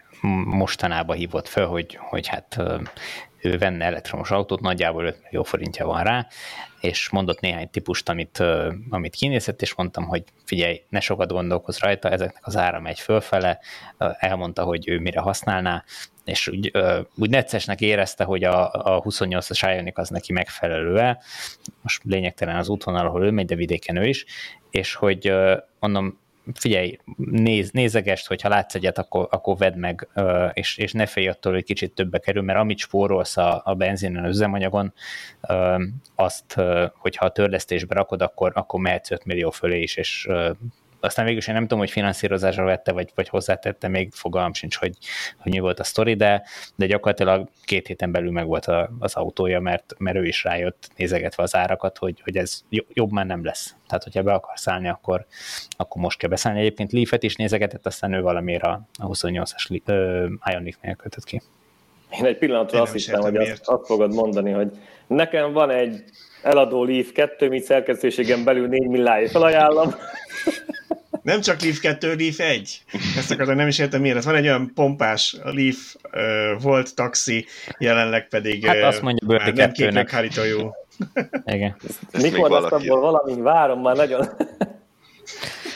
[0.45, 2.59] mostanában hívott fel, hogy, hogy hát
[3.43, 6.27] ő venne elektromos autót, nagyjából 5 millió forintja van rá,
[6.81, 8.43] és mondott néhány típust, amit,
[8.91, 13.61] amit kinézett, és mondtam, hogy figyelj, ne sokat gondolkoz rajta, ezeknek az ára megy fölfele,
[14.19, 15.85] elmondta, hogy ő mire használná,
[16.25, 16.73] és úgy,
[17.17, 21.17] úgy neccesnek érezte, hogy a, a 28-as Ioniq az neki megfelelő
[21.83, 24.25] most lényegtelen az útvonal, ahol ő megy, de vidéken ő is,
[24.71, 25.33] és hogy
[25.81, 26.19] mondom,
[26.55, 30.09] figyelj, néz, nézegest, hogyha látsz egyet, akkor, akkor vedd meg,
[30.53, 34.25] és, és ne félj attól, hogy kicsit többe kerül, mert amit spórolsz a, a benzinen,
[34.25, 34.93] az üzemanyagon,
[36.15, 36.61] azt,
[36.99, 40.29] hogyha a törlesztésbe rakod, akkor, akkor mehetsz 5 millió fölé is, és
[41.01, 44.97] aztán végül én nem tudom, hogy finanszírozásra vette, vagy, vagy hozzátette, még fogalmam sincs, hogy,
[45.39, 46.43] hogy mi volt a sztori, de,
[46.77, 50.89] de gyakorlatilag két héten belül meg volt a, az autója, mert, mert ő is rájött
[50.97, 52.61] nézegetve az árakat, hogy, hogy ez
[52.93, 53.75] jobb már nem lesz.
[53.87, 55.27] Tehát, hogyha be akarsz szállni, akkor,
[55.77, 56.61] akkor most kell beszállni.
[56.61, 59.81] Egyébként Leaf-et is nézegetett, aztán ő valamiért a, a 28-as
[60.45, 61.43] Ioniq-nél kötött ki.
[62.11, 64.71] Én egy pillanatra azt hittem, hogy azt, azt fogod mondani, hogy
[65.07, 66.05] nekem van egy
[66.43, 69.95] eladó Leaf 2, mit szerkesztőségen belül 4 milliárd felajánlom.
[71.29, 72.83] Nem csak Leaf 2, Leaf 1.
[73.17, 74.25] Ezt akartam, nem is értem miért.
[74.25, 77.47] Van egy olyan pompás Leaf uh, volt taxi,
[77.79, 80.75] jelenleg pedig hát azt mondja, már nem két meghárítójú.
[81.45, 81.77] Igen.
[82.23, 83.41] Mikor lesz abból valami?
[83.41, 84.27] Várom már nagyon.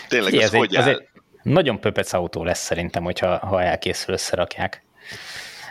[0.08, 1.08] Tényleg, ez, ez, hogy ez egy
[1.42, 4.84] nagyon pöpec autó lesz szerintem, hogyha ha elkészül, összerakják.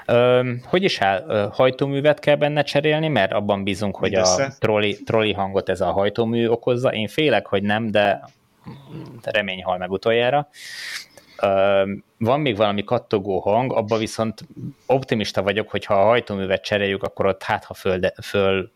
[0.06, 1.50] Ö, hogy is áll?
[1.54, 4.44] Hajtóművet kell benne cserélni, mert abban bízunk, hogy Mindössze.
[4.44, 6.94] a trolli, trolli hangot ez a hajtómű okozza.
[6.94, 8.22] Én félek, hogy nem, de
[9.24, 10.48] remény hal meg utoljára.
[12.18, 14.42] Van még valami kattogó hang, abban viszont
[14.86, 18.72] optimista vagyok, hogy ha a hajtóművet cseréljük, akkor ott hát ha föl, föl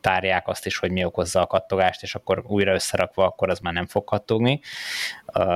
[0.00, 3.72] tárják azt is, hogy mi okozza a kattogást, és akkor újra összerakva, akkor az már
[3.72, 4.60] nem fog kattogni.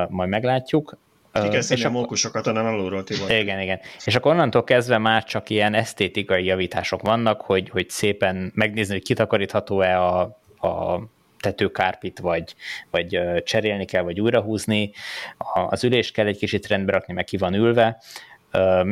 [0.08, 0.96] Majd meglátjuk.
[1.34, 3.30] Igen, és a mókusokat onnan alulról, Tibor.
[3.30, 3.80] Igen, igen.
[4.04, 9.02] És akkor onnantól kezdve már csak ilyen esztétikai javítások vannak, hogy, hogy szépen megnézni, hogy
[9.02, 10.20] kitakarítható-e a,
[10.68, 11.00] a
[11.42, 12.54] tetőkárpit, vagy,
[12.90, 14.92] vagy cserélni kell, vagy újrahúzni.
[15.68, 18.02] Az ülés kell egy kicsit rendbe rakni, meg ki van ülve,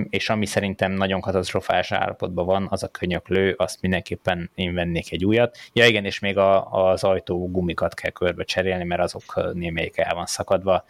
[0.09, 5.25] és ami szerintem nagyon katasztrofális állapotban van, az a könyöklő, azt mindenképpen én vennék egy
[5.25, 5.59] újat.
[5.73, 10.15] Ja igen, és még a, az ajtó gumikat kell körbe cserélni, mert azok némelyik el
[10.15, 10.85] van szakadva.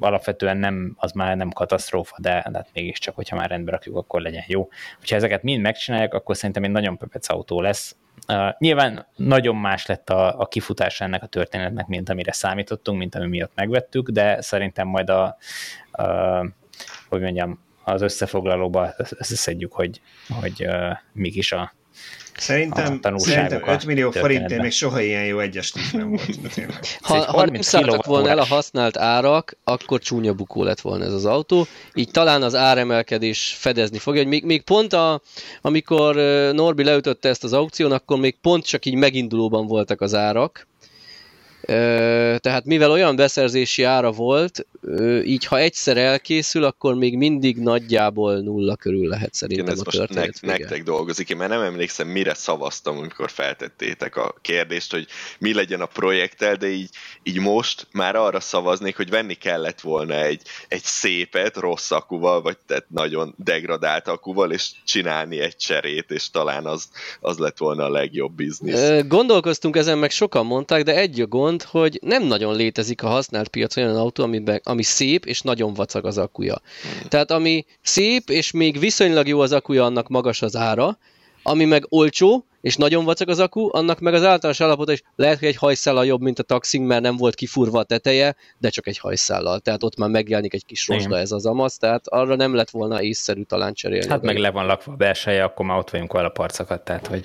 [0.00, 4.20] Alapvetően nem, az már nem katasztrófa, de, de hát mégiscsak, hogyha már rendbe rakjuk, akkor
[4.20, 4.68] legyen jó.
[5.08, 7.96] Ha ezeket mind megcsinálják, akkor szerintem egy nagyon pöpec autó lesz,
[8.28, 13.14] Uh, nyilván nagyon más lett a, a kifutás ennek a történetnek, mint amire számítottunk, mint
[13.14, 15.36] ami miatt megvettük, de szerintem majd a
[17.14, 20.00] hogy mondjam, az összefoglalóba összeszedjük, hogy,
[20.40, 21.72] hogy uh, mik is a,
[22.36, 26.22] Szerintem, szerintem 5 millió forintért még soha ilyen jó egyes nem volt.
[27.00, 31.12] Ha, ha nem szálltak volna el a használt árak, akkor csúnya bukó lett volna ez
[31.12, 31.66] az autó.
[31.94, 35.20] Így talán az áremelkedés fedezni fogja, hogy még, még pont a,
[35.60, 36.14] amikor
[36.52, 40.66] Norbi leütötte ezt az aukción, akkor még pont csak így megindulóban voltak az árak,
[42.40, 44.66] Tehát mivel olyan beszerzési ára volt,
[45.24, 49.98] így ha egyszer elkészül, akkor még mindig nagyjából nulla körül lehet szerintem Igen, ez a
[49.98, 55.06] most nek, nektek dolgozik, én már nem emlékszem, mire szavaztam, amikor feltettétek a kérdést, hogy
[55.38, 56.88] mi legyen a projekttel, de így,
[57.22, 62.56] így most már arra szavaznék, hogy venni kellett volna egy, egy szépet rossz akuval, vagy
[62.66, 66.88] tehát nagyon degradált akuval, és csinálni egy cserét, és talán az,
[67.20, 68.90] az lett volna a legjobb biznisz.
[69.06, 73.48] Gondolkoztunk ezen, meg sokan mondták, de egy a gond, hogy nem nagyon létezik a használt
[73.48, 76.60] piac olyan autó, amiben, ami szép és nagyon vacag az akuja.
[77.08, 80.98] Tehát ami szép és még viszonylag jó az akuja, annak magas az ára,
[81.42, 85.38] ami meg olcsó, és nagyon vacak az akku, annak meg az általános állapota is lehet,
[85.38, 88.86] hogy egy hajszállal jobb, mint a taxing, mert nem volt kifurva a teteje, de csak
[88.86, 89.60] egy hajszállal.
[89.60, 93.02] Tehát ott már megjelenik egy kis rozsda ez az amasz, tehát arra nem lett volna
[93.02, 94.08] észszerű talán cserélni.
[94.08, 97.24] Hát meg le van lakva a belseje, akkor már ott vagyunk a parcakat, tehát hogy...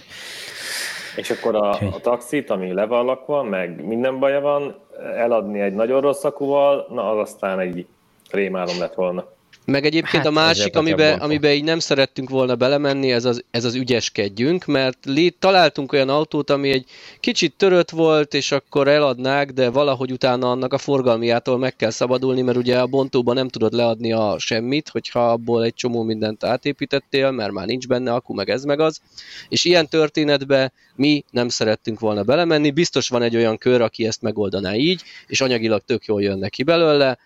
[1.16, 4.76] És akkor a, a taxit, ami le van lakva, meg minden baja van,
[5.16, 7.88] eladni egy nagyon rossz akuval, na az aztán egy
[8.32, 9.26] rémálom lett volna.
[9.66, 13.66] Meg egyébként hát, a másik, amiben, amiben így nem szerettünk volna belemenni, ez az, ez
[13.66, 16.86] az ügyeskedjünk, mert lé, találtunk olyan autót, ami egy
[17.20, 22.41] kicsit törött volt, és akkor eladnák, de valahogy utána annak a forgalmiától meg kell szabadulni,
[22.41, 27.32] mert ugye a bontóban nem tudod leadni a semmit, hogyha abból egy csomó mindent átépítettél,
[27.32, 29.01] mert már nincs benne akku, meg ez meg az.
[29.49, 34.22] És ilyen történetbe mi nem szerettünk volna belemenni, biztos van egy olyan kör, aki ezt
[34.22, 37.18] megoldaná így, és anyagilag tök jól jön neki belőle,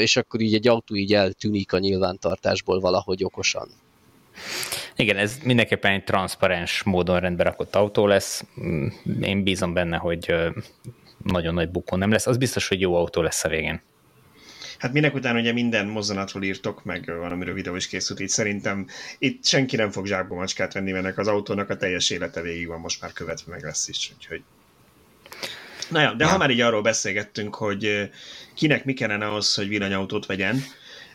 [0.00, 3.68] és akkor így egy autó így eltűnik a nyilvántartásból valahogy okosan.
[4.96, 8.44] Igen, ez mindenképpen egy transzparens módon rendbe rakott autó lesz.
[8.60, 8.86] Mm,
[9.20, 10.34] én bízom benne, hogy
[11.24, 12.26] nagyon nagy bukó nem lesz.
[12.26, 13.80] Az biztos, hogy jó autó lesz a végén.
[14.78, 18.86] Hát minek után ugye minden mozzanatról írtok, meg valamiről videó is készült, így szerintem
[19.18, 22.80] itt senki nem fog zsákba macskát venni, mert az autónak a teljes élete végig van
[22.80, 24.42] most már követve meg lesz is, úgyhogy
[25.90, 26.30] Na jó, de ja.
[26.30, 28.10] ha már így arról beszélgettünk, hogy
[28.54, 30.62] kinek mi kellene ahhoz, hogy villanyautót vegyen,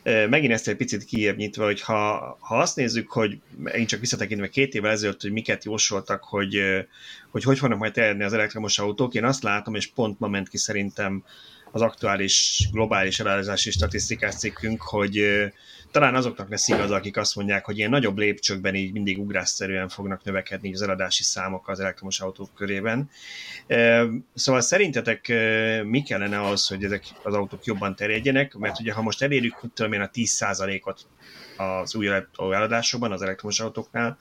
[0.03, 3.37] megint ezt egy picit kiebb nyitva, hogy ha, ha azt nézzük, hogy
[3.73, 6.61] én csak visszatekintve két évvel ezelőtt, hogy miket jósoltak, hogy,
[7.31, 10.49] hogy hogy fognak majd terjedni az elektromos autók, én azt látom, és pont ma ment
[10.49, 11.23] ki szerintem
[11.71, 15.25] az aktuális globális elárazási statisztikás cikkünk, hogy
[15.91, 20.23] talán azoknak lesz igaz, akik azt mondják, hogy ilyen nagyobb lépcsőkben így mindig ugrásszerűen fognak
[20.23, 23.09] növekedni az eladási számok az elektromos autók körében.
[24.33, 25.33] Szóval szerintetek
[25.83, 28.53] mi kellene az, hogy ezek az autók jobban terjedjenek?
[28.53, 31.05] Mert ugye ha most elérjük, tudom én, a 10%-ot
[31.81, 32.07] az új
[32.37, 34.17] eladásokban, az elektromos autóknál,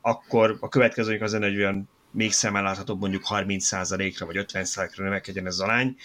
[0.00, 5.52] akkor a következő az hogy olyan még szemmel láthatóbb mondjuk 30%-ra vagy 50%-ra növekedjen ez
[5.52, 5.96] az alány.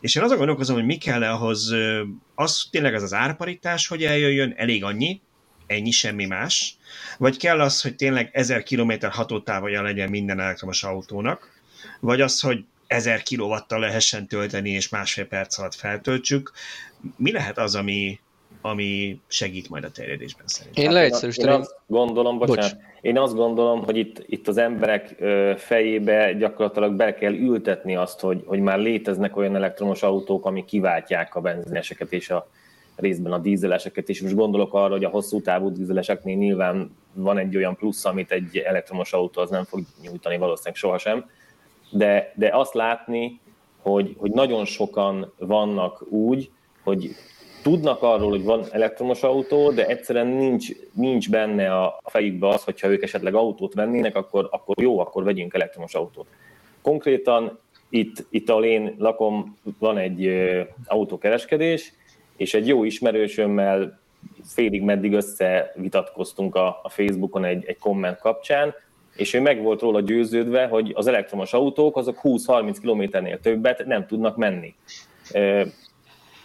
[0.00, 1.74] És én azon gondolkozom, hogy mi kell ahhoz,
[2.34, 5.20] az tényleg az az árparitás, hogy eljöjjön, elég annyi,
[5.66, 6.76] ennyi, semmi más,
[7.18, 11.60] vagy kell az, hogy tényleg 1000 km hatótávolja legyen minden elektromos autónak,
[12.00, 16.52] vagy az, hogy 1000 kilovattal lehessen tölteni, és másfél perc alatt feltöltsük.
[17.16, 18.20] Mi lehet az, ami,
[18.66, 20.84] ami segít majd a terjedésben szerintem.
[20.84, 21.54] Én leegyszerűsíteném.
[21.54, 22.82] Én azt gondolom, bocsánat, Bocs.
[23.00, 25.14] én azt gondolom, hogy itt, itt az emberek
[25.56, 31.34] fejébe gyakorlatilag be kell ültetni azt, hogy, hogy már léteznek olyan elektromos autók, ami kiváltják
[31.34, 32.48] a benzineseket és a
[32.96, 37.56] részben a dízeleseket, és most gondolok arra, hogy a hosszú távú dízeleseknél nyilván van egy
[37.56, 41.30] olyan plusz, amit egy elektromos autó az nem fog nyújtani valószínűleg sohasem,
[41.90, 43.40] de, de azt látni,
[43.82, 46.50] hogy, hogy nagyon sokan vannak úgy,
[46.82, 47.14] hogy
[47.64, 52.88] tudnak arról, hogy van elektromos autó, de egyszerűen nincs, nincs benne a fejükbe az, hogyha
[52.88, 56.26] ők esetleg autót vennének, akkor, akkor jó, akkor vegyünk elektromos autót.
[56.82, 57.58] Konkrétan
[57.88, 61.92] itt, itt ahol én lakom, van egy ö, autókereskedés,
[62.36, 64.00] és egy jó ismerősömmel
[64.44, 68.74] félig meddig összevitatkoztunk a, a Facebookon egy, egy komment kapcsán,
[69.16, 74.06] és ő meg volt róla győződve, hogy az elektromos autók azok 20-30 kilométernél többet nem
[74.06, 74.74] tudnak menni.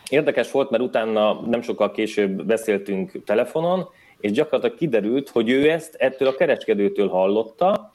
[0.09, 3.87] Érdekes volt, mert utána nem sokkal később beszéltünk telefonon,
[4.19, 7.89] és gyakorlatilag kiderült, hogy ő ezt ettől a kereskedőtől hallotta,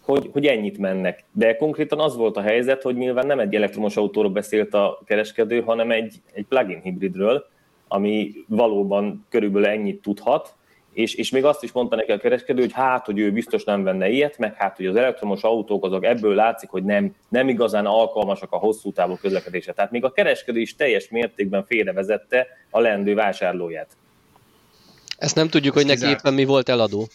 [0.00, 1.24] hogy, hogy ennyit mennek.
[1.32, 5.60] De konkrétan az volt a helyzet, hogy nyilván nem egy elektromos autóról beszélt a kereskedő,
[5.60, 7.46] hanem egy, egy plug-in hibridről,
[7.88, 10.54] ami valóban körülbelül ennyit tudhat,
[10.98, 13.82] és, és még azt is mondta neki a kereskedő, hogy hát, hogy ő biztos nem
[13.82, 17.86] venne ilyet, meg hát, hogy az elektromos autók azok ebből látszik, hogy nem, nem igazán
[17.86, 19.72] alkalmasak a hosszú távú közlekedésre.
[19.72, 23.96] Tehát még a kereskedő is teljes mértékben félrevezette a lendő vásárlóját.
[25.18, 27.08] Ezt nem tudjuk, hogy neki éppen mi volt eladó.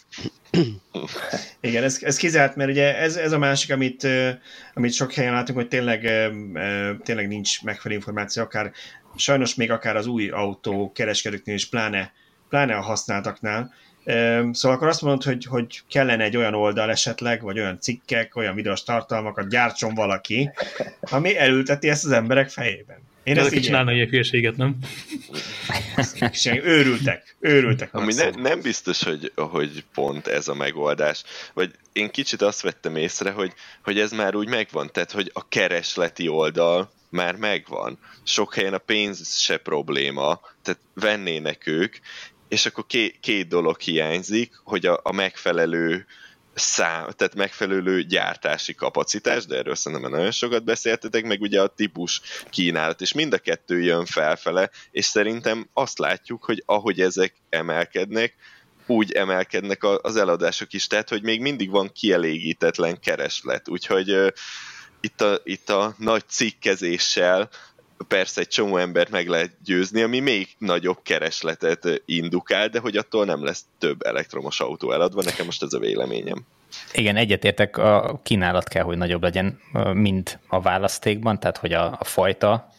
[1.60, 4.06] Igen, ez, ez kizárt, mert ugye ez, ez a másik, amit,
[4.74, 6.00] amit sok helyen látunk, hogy tényleg,
[7.02, 8.72] tényleg nincs megfelelő információ, akár
[9.16, 12.12] sajnos még akár az új autó kereskedőknél is, pláne
[12.48, 13.72] pláne a használtaknál,
[14.52, 18.54] Szóval akkor azt mondod, hogy, hogy kellene egy olyan oldal esetleg, vagy olyan cikkek, olyan
[18.54, 20.50] videós tartalmakat gyártson valaki,
[21.00, 22.98] ami elülteti ezt az emberek fejében.
[23.22, 24.76] Én ezt így csinálna ilyen hülyeséget, nem?
[26.62, 27.94] őrültek, őrültek.
[27.94, 31.22] Ami ne, nem biztos, hogy, hogy pont ez a megoldás.
[31.54, 35.48] Vagy én kicsit azt vettem észre, hogy, hogy ez már úgy megvan, tehát hogy a
[35.48, 37.98] keresleti oldal már megvan.
[38.22, 41.96] Sok helyen a pénz se probléma, tehát vennének ők,
[42.54, 46.06] és akkor két, két dolog hiányzik, hogy a, a megfelelő
[46.54, 52.20] szám, tehát megfelelő gyártási kapacitás, de erről szerintem nagyon sokat beszéltetek, meg ugye a típus
[52.50, 58.34] kínálat, és mind a kettő jön felfele, és szerintem azt látjuk, hogy ahogy ezek emelkednek,
[58.86, 64.28] úgy emelkednek az eladások is, tehát hogy még mindig van kielégítetlen kereslet, úgyhogy uh,
[65.00, 67.48] itt, a, itt a nagy cikkezéssel
[68.08, 73.24] persze egy csomó embert meg lehet győzni, ami még nagyobb keresletet indukál, de hogy attól
[73.24, 76.46] nem lesz több elektromos autó eladva, nekem most ez a véleményem.
[76.92, 79.60] Igen, egyetértek, a kínálat kell, hogy nagyobb legyen,
[79.92, 82.72] mint a választékban, tehát hogy a, a fajta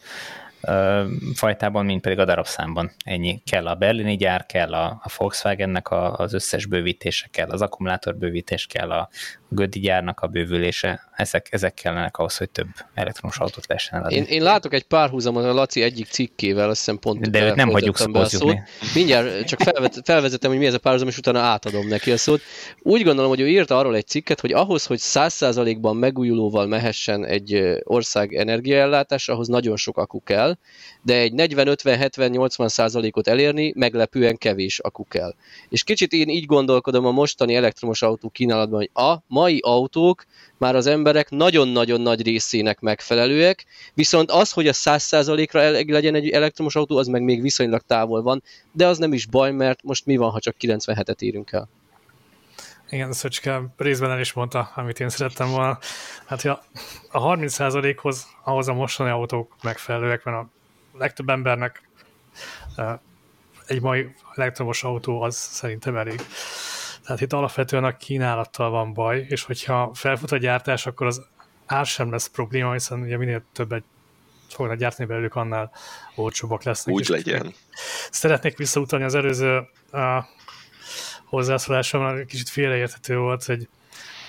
[1.33, 2.91] fajtában, mint pedig a darabszámban.
[3.03, 3.41] Ennyi.
[3.51, 8.65] Kell a berlini gyár, kell a, a Volkswagennek a, az összes bővítése, kell az akkumulátorbővítés,
[8.65, 9.09] kell a
[9.55, 11.09] Gödi gyárnak a bővülése.
[11.15, 14.15] Ezek, ezek kellenek ahhoz, hogy több elektromos autót lehessen eladni.
[14.15, 17.69] Én, én látok egy párhuzamot a Laci egyik cikkével, azt hiszem pont De őt nem
[17.69, 18.57] hagyjuk szót.
[18.93, 22.41] Mindjárt csak felvet, felvezetem, hogy mi ez a párhuzam, és utána átadom neki a szót.
[22.81, 27.79] Úgy gondolom, hogy ő írta arról egy cikket, hogy ahhoz, hogy 100%-ban megújulóval mehessen egy
[27.83, 30.57] ország energiaellátás, ahhoz nagyon sok akku kell,
[31.01, 35.33] de egy 40-50-70-80 százalékot elérni meglepően kevés akku kell.
[35.69, 40.25] És kicsit én így gondolkodom a mostani elektromos autó kínálatban, hogy a mai autók
[40.57, 46.29] már az emberek nagyon-nagyon nagy részének megfelelőek, viszont az, hogy a 100 százalékra legyen egy
[46.29, 50.05] elektromos autó, az meg még viszonylag távol van, de az nem is baj, mert most
[50.05, 51.69] mi van, ha csak 97-et érünk el?
[52.89, 55.79] Igen, Szöcske részben el is mondta, amit én szerettem volna.
[56.25, 56.63] Hát ja,
[57.11, 60.49] a 30%-hoz ahhoz a mostani autók megfelelőek, mert a
[60.97, 61.89] legtöbb embernek
[63.65, 66.21] egy mai elektromos autó az szerintem elég.
[67.05, 71.25] Tehát itt alapvetően a kínálattal van baj, és hogyha felfut a gyártás, akkor az
[71.65, 73.83] ár sem lesz probléma, hiszen ugye minél többet
[74.49, 75.71] fognak gyártani belőlük, annál
[76.15, 76.95] olcsóbbak lesznek.
[76.95, 77.53] Úgy legyen.
[78.11, 80.01] Szeretnék visszautalni az előző uh,
[81.25, 83.67] hozzászólásomra, kicsit félreérthető volt, hogy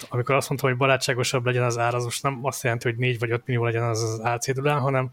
[0.08, 3.18] amikor azt mondtam, hogy barátságosabb legyen az ár, az most nem azt jelenti, hogy 4
[3.18, 5.10] vagy 5 millió legyen az az árcédulán, hanem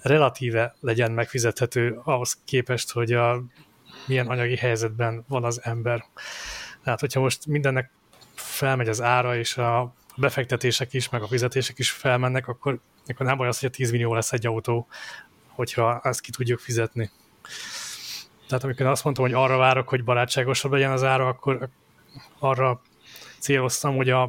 [0.00, 3.42] relatíve legyen megfizethető ahhoz képest, hogy a,
[4.06, 6.04] milyen anyagi helyzetben van az ember.
[6.84, 7.90] Tehát, hogyha most mindennek
[8.34, 13.36] felmegy az ára, és a befektetések is, meg a fizetések is felmennek, akkor, akkor nem
[13.36, 14.86] baj az, hogy a 10 millió lesz egy autó,
[15.48, 17.10] hogyha ezt ki tudjuk fizetni.
[18.48, 21.68] Tehát amikor azt mondtam, hogy arra várok, hogy barátságosabb legyen az ára, akkor
[22.38, 22.82] arra
[23.38, 24.22] céloztam, hogy a,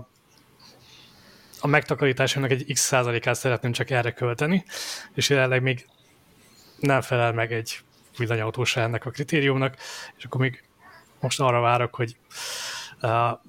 [1.62, 4.64] a megtakarításomnak egy x százalékát szeretném csak erre költeni,
[5.14, 5.88] és jelenleg még
[6.80, 7.80] nem felel meg egy
[8.18, 9.76] villanyautó se ennek a kritériumnak,
[10.18, 10.64] és akkor még
[11.24, 12.16] most arra várok, hogy
[13.02, 13.40] uh,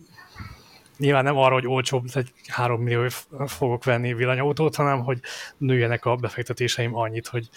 [0.99, 3.09] nyilván nem arra, hogy olcsóbb, egy 3 millió
[3.47, 5.20] fogok venni villanyautót, hanem hogy
[5.57, 7.49] nőjenek a befektetéseim annyit, hogy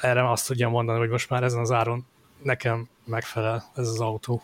[0.00, 2.06] erre azt tudjam mondani, hogy most már ezen az áron
[2.42, 4.42] nekem megfelel ez az autó.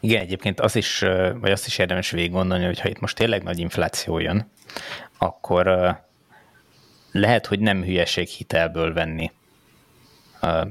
[0.00, 0.98] Igen, egyébként az is,
[1.40, 4.50] vagy azt is érdemes végig gondolni, hogy ha itt most tényleg nagy infláció jön,
[5.18, 5.94] akkor
[7.12, 9.30] lehet, hogy nem hülyeség hitelből venni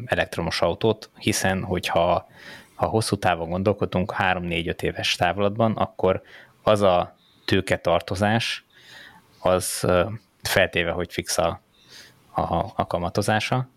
[0.06, 2.28] elektromos autót, hiszen hogyha
[2.76, 6.21] ha hosszú távon gondolkodunk, 3-4-5 éves távlatban, akkor
[6.63, 7.15] az a
[7.45, 8.65] tőketartozás,
[9.39, 9.88] az
[10.41, 11.61] feltéve, hogy fix a,
[12.32, 13.69] a, a kamatozása,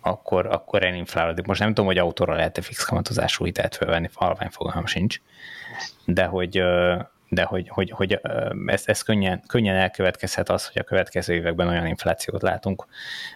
[0.00, 1.46] akkor, akkor elinflálódik.
[1.46, 5.20] Most nem tudom, hogy autóra lehet-e fix kamatozású hitelt fölvenni, halvány fogalmam sincs,
[6.04, 6.62] de hogy,
[7.28, 8.20] de hogy, hogy, hogy
[8.66, 12.86] ez, ez könnyen, könnyen elkövetkezhet az, hogy a következő években olyan inflációt látunk,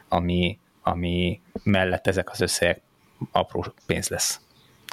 [0.09, 2.81] ami, ami mellett ezek az összegek
[3.33, 4.41] apró pénz lesz.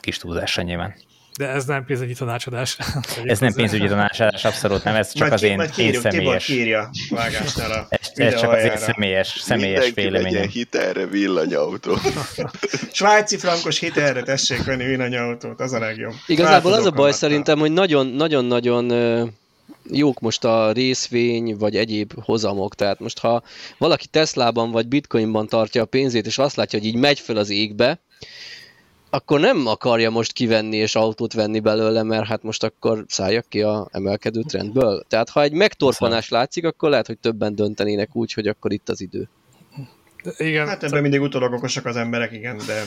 [0.07, 0.95] Kis túlzásra nyilván.
[1.37, 2.77] De ez nem pénzügyi tanácsadás.
[3.23, 6.45] ez nem pénzügyi tanácsadás, abszolút nem, ez csak majd, az én, majd kérjük, én személyes...
[6.45, 10.23] kírja vágásnál a ez, ez csak az én személyes, személyes véleményem.
[10.23, 11.97] Mindenki hitelre villanyautó.
[12.91, 16.13] Svájci frankos hitelre tessék venni villanyautót, az a legjobb.
[16.27, 18.91] Igazából az a baj szerintem, hogy nagyon-nagyon
[19.91, 22.75] jók most a részvény, vagy egyéb hozamok.
[22.75, 23.43] Tehát most, ha
[23.77, 27.49] valaki Teslában vagy Bitcoinban tartja a pénzét, és azt látja, hogy így megy fel az
[27.49, 27.99] égbe,
[29.09, 33.61] akkor nem akarja most kivenni és autót venni belőle, mert hát most akkor szálljak ki
[33.61, 35.03] a emelkedő trendből.
[35.07, 39.01] Tehát ha egy megtorpanás látszik, akkor lehet, hogy többen döntenének úgy, hogy akkor itt az
[39.01, 39.29] idő.
[40.37, 40.67] Igen.
[40.67, 42.83] Hát ebben mindig utólag okosak az emberek, igen, de...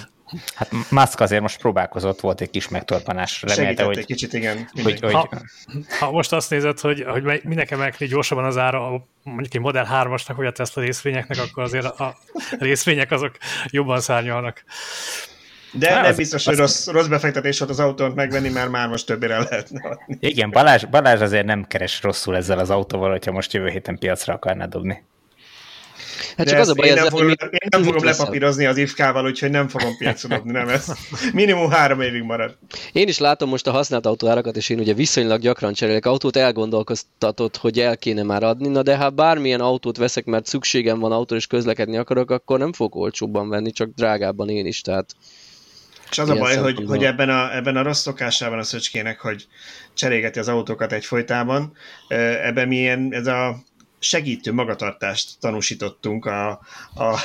[0.55, 3.43] Hát Musk azért most próbálkozott, volt egy kis megtorpanás.
[3.43, 4.69] Remélte, hogy, egy kicsit, igen.
[4.83, 5.13] Hogy, hogy...
[5.13, 5.29] Ha,
[5.99, 10.33] ha, most azt nézed, hogy, hogy mindenki emelkedni gyorsabban az ára, mondjuk egy Model 3-asnak,
[10.37, 12.17] vagy a Tesla részvényeknek, akkor azért a
[12.59, 14.65] részvények azok jobban szárnyalnak.
[15.73, 16.61] De nem az, biztos, hogy az...
[16.61, 20.17] rossz, rossz befektetés volt az autót megvenni, mert már most többére lehetne adni.
[20.21, 24.35] Igen, Balázs, Balázs azért nem keres rosszul ezzel az autóval, hogyha most jövő héten piacra
[24.35, 25.03] akarná dobni.
[26.37, 28.77] Hát csak az a baj, én nem, ezzel, fogom, mi, én nem fogom lepapírozni az
[28.77, 30.93] ifkával, úgyhogy nem fogom piacra dobni, nem ez.
[31.33, 32.59] Minimum három évig marad.
[32.93, 37.57] Én is látom most a használt autóárakat, és én ugye viszonylag gyakran cserélek autót, elgondolkoztatott,
[37.57, 41.35] hogy el kéne már adni, na de ha bármilyen autót veszek, mert szükségem van autó
[41.35, 45.15] és közlekedni akarok, akkor nem fog olcsóbban venni, csak drágábban én is, tehát
[46.11, 49.47] és az a baj, hogy, hogy ebben, a, ebben a rossz szokásában a szöcskének, hogy
[49.95, 51.73] cserégeti az autókat egyfolytában,
[52.43, 53.57] ebben milyen ez a
[53.99, 56.51] segítő magatartást tanúsítottunk a,
[56.95, 57.19] a,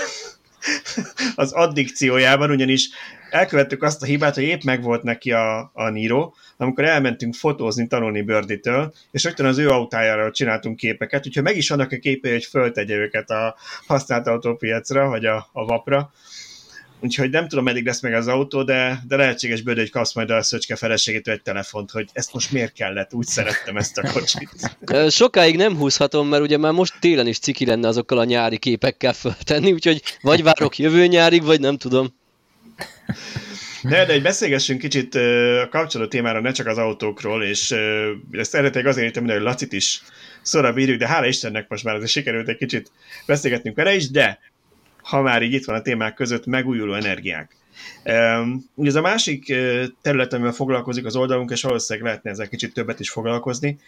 [1.35, 2.89] az addikciójában, ugyanis
[3.29, 8.21] elkövettük azt a hibát, hogy épp megvolt neki a, a Niro, amikor elmentünk fotózni, tanulni
[8.21, 12.45] Birditől, és rögtön az ő autájára csináltunk képeket, úgyhogy meg is vannak a képei, hogy
[12.45, 13.55] föltegye őket a
[13.87, 16.11] használt autópiacra, vagy a, a vapra,
[16.99, 20.29] Úgyhogy nem tudom, meddig lesz meg az autó, de, de lehetséges bőd, hogy kapsz majd
[20.29, 24.49] a szöcske feleségétől egy telefont, hogy ezt most miért kellett, úgy szerettem ezt a kocsit.
[25.09, 29.13] Sokáig nem húzhatom, mert ugye már most télen is ciki lenne azokkal a nyári képekkel
[29.13, 32.15] föltenni, úgyhogy vagy várok jövő nyárig, vagy nem tudom.
[33.83, 37.75] De, de egy beszélgessünk kicsit a kapcsoló témára, ne csak az autókról, és
[38.31, 40.01] ezt eredetileg azért írtam, hogy Lacit is
[40.41, 42.91] szóra bírjuk, de hála Istennek most már azért sikerült egy kicsit
[43.25, 44.39] beszélgetnünk vele is, de
[45.05, 47.55] ha már így itt van a témák között, megújuló energiák.
[48.75, 49.45] Ugye ez a másik
[50.01, 53.79] terület, amivel foglalkozik az oldalunk, és valószínűleg lehetne ezzel kicsit többet is foglalkozni.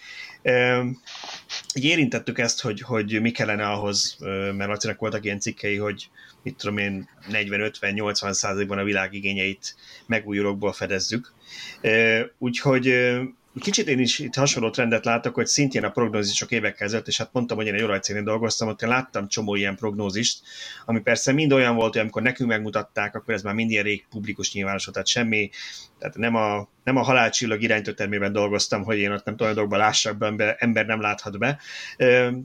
[1.74, 4.18] Így érintettük ezt, hogy, hogy mi kellene ahhoz,
[4.57, 6.09] mert Lacinak voltak ilyen cikkei, hogy
[6.43, 11.34] mit tudom én, 40-50-80 százalékban a világ igényeit megújulókból fedezzük.
[12.38, 12.93] Úgyhogy
[13.59, 17.29] Kicsit én is itt hasonló trendet látok, hogy szintén a prognózisok évekkel ezelőtt, és hát
[17.33, 20.41] mondtam, hogy én egy olajcégnél dolgoztam, ott én láttam csomó ilyen prognózist,
[20.85, 24.05] ami persze mind olyan volt, hogy amikor nekünk megmutatták, akkor ez már mind ilyen rég
[24.09, 25.49] publikus nyilvános tehát semmi,
[25.99, 30.17] tehát nem a, nem a halálcsillag iránytőtermében dolgoztam, hogy én ott nem tudom, dolgokban lássak
[30.17, 31.59] be, ember, nem láthat be.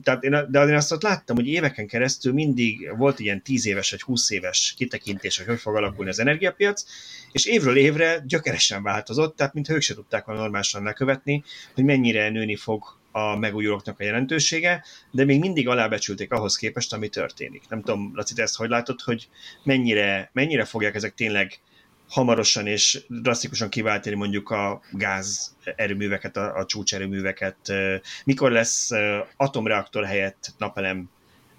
[0.03, 3.91] Tehát én, de én azt ott láttam, hogy éveken keresztül mindig volt ilyen 10 éves
[3.91, 6.83] vagy 20 éves kitekintés, hogy hogy fog alakulni az energiapiac,
[7.31, 11.43] és évről évre gyökeresen változott, tehát mintha ők se tudták volna normálisan lekövetni,
[11.73, 17.09] hogy mennyire nőni fog a megújulóknak a jelentősége, de még mindig alábecsülték ahhoz képest, ami
[17.09, 17.63] történik.
[17.69, 19.27] Nem tudom, Laci, te ezt hogy látod, hogy
[19.63, 21.59] mennyire, mennyire fogják ezek tényleg
[22.13, 27.73] hamarosan és drasztikusan kiváltani mondjuk a gáz erőműveket, a, a csúcserőműveket,
[28.25, 28.89] mikor lesz
[29.37, 31.09] atomreaktor helyett napelem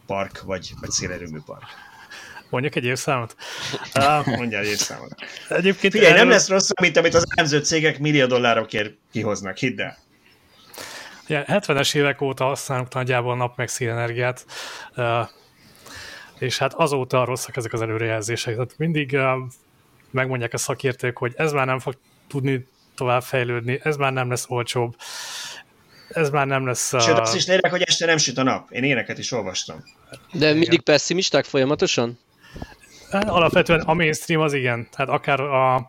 [0.06, 1.64] park, vagy, vagy szélerőmű park?
[2.50, 3.36] Mondjak egy évszámot?
[3.94, 5.14] Uh, Mondjál egy évszámot.
[5.48, 6.24] Egyébként Figyelj, erről...
[6.24, 9.98] nem lesz rossz, mint amit az elemző cégek millió dollárokért kihoznak, hidd el.
[11.26, 14.46] Ja, 70-es évek óta használunk nagyjából nap meg szélenergiát,
[14.96, 15.28] uh,
[16.38, 18.54] és hát azóta rosszak ezek az előrejelzések.
[18.54, 19.22] Tehát mindig uh,
[20.14, 21.96] megmondják a szakértők, hogy ez már nem fog
[22.28, 24.96] tudni tovább fejlődni, ez már nem lesz olcsóbb,
[26.08, 26.92] ez már nem lesz...
[26.92, 27.00] A...
[27.00, 28.70] Sőt, azt is lérek, hogy este nem süt a nap.
[28.70, 29.82] Én éneket is olvastam.
[30.32, 32.18] De mindig pessimisták folyamatosan?
[33.10, 34.88] Hát, alapvetően a mainstream az igen.
[34.90, 35.84] Tehát akár a, a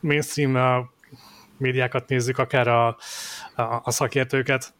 [0.00, 0.92] mainstream a
[1.56, 2.86] médiákat nézzük, akár a,
[3.54, 4.74] a, a szakértőket,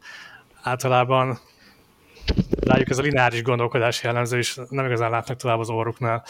[0.62, 1.38] általában
[2.60, 6.24] rájuk ez a lineáris gondolkodás jellemző, és nem igazán látnak tovább az orruknál.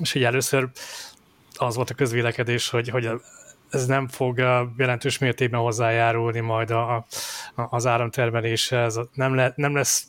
[0.00, 0.68] És hogy először
[1.54, 3.10] az volt a közvélekedés, hogy, hogy
[3.70, 4.38] ez nem fog
[4.76, 7.06] jelentős mértékben hozzájárulni majd a, a,
[7.54, 9.00] az áramtermeléshez.
[9.12, 10.04] Nem, le, nem lesz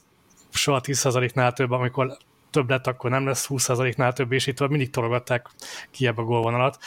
[0.52, 2.18] soha 10%-nál több, amikor
[2.52, 5.48] több lett, akkor nem lesz 20%-nál több, és itt mindig tologatták
[5.92, 6.78] ki ebbe a gólvonalat.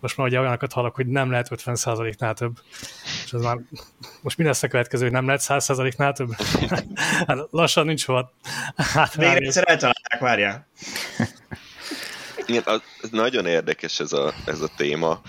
[0.00, 2.56] Most már ugye olyanokat hallok, hogy nem lehet 50%-nál több.
[3.24, 3.58] És ez már,
[4.22, 6.30] most mi lesz a következő, hogy nem lehet 100%-nál több?
[7.26, 8.32] hát lassan nincs hova.
[8.76, 10.66] Hát, Végre egyszer eltalálták, várjál.
[12.46, 12.80] Igen, az,
[13.10, 15.20] nagyon érdekes ez a, ez a téma.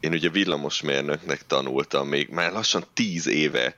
[0.00, 3.74] Én ugye villamosmérnöknek tanultam, még már lassan tíz éve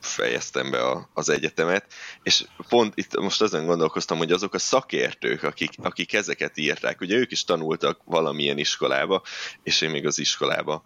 [0.00, 1.92] fejeztem be a, az egyetemet,
[2.22, 7.16] és pont itt most azon gondolkoztam, hogy azok a szakértők, akik, akik ezeket írták, ugye
[7.16, 9.22] ők is tanultak valamilyen iskolába,
[9.62, 10.82] és én még az iskolába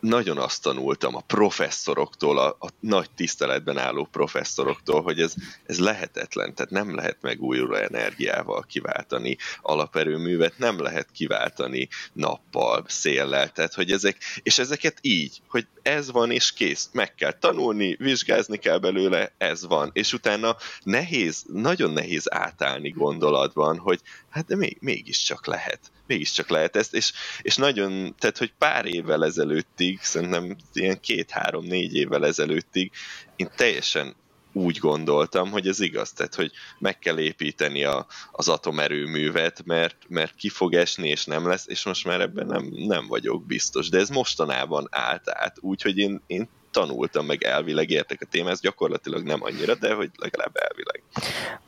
[0.00, 5.34] nagyon azt tanultam a professzoroktól, a, a nagy tiszteletben álló professzoroktól, hogy ez,
[5.66, 13.74] ez lehetetlen, tehát nem lehet megújuló energiával kiváltani alaperőművet, nem lehet kiváltani nappal, széllel, tehát
[13.74, 18.78] hogy ezek, és ezeket így, hogy ez van és kész, meg kell tanulni, vizsgázni kell
[18.78, 25.46] belőle, ez van, és utána nehéz, nagyon nehéz átállni gondolatban, hogy hát de még, mégiscsak
[25.46, 27.12] lehet mégiscsak lehet ezt, és,
[27.42, 32.90] és nagyon, tehát hogy pár évvel ezelőttig, szerintem ilyen két-három-négy évvel ezelőttig
[33.36, 34.16] én teljesen
[34.52, 40.34] úgy gondoltam, hogy ez igaz, tehát hogy meg kell építeni a, az atomerőművet, mert, mert
[40.34, 43.88] ki fog esni, és nem lesz, és most már ebben nem, nem vagyok biztos.
[43.88, 46.48] De ez mostanában állt át, úgyhogy én, én
[46.78, 51.02] tanultam, meg elvileg értek a témához, gyakorlatilag nem annyira, de hogy legalább elvileg.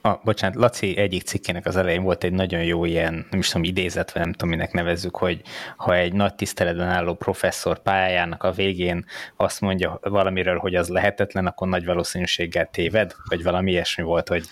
[0.01, 3.65] A, bocsánat, Laci egyik cikkének az elején volt egy nagyon jó ilyen, nem is tudom,
[3.65, 5.41] idézet, vagy nem tudom, minek nevezzük, hogy
[5.77, 9.05] ha egy nagy tiszteletben álló professzor pályájának a végén
[9.37, 14.45] azt mondja valamiről, hogy az lehetetlen, akkor nagy valószínűséggel téved, vagy valami ilyesmi volt, hogy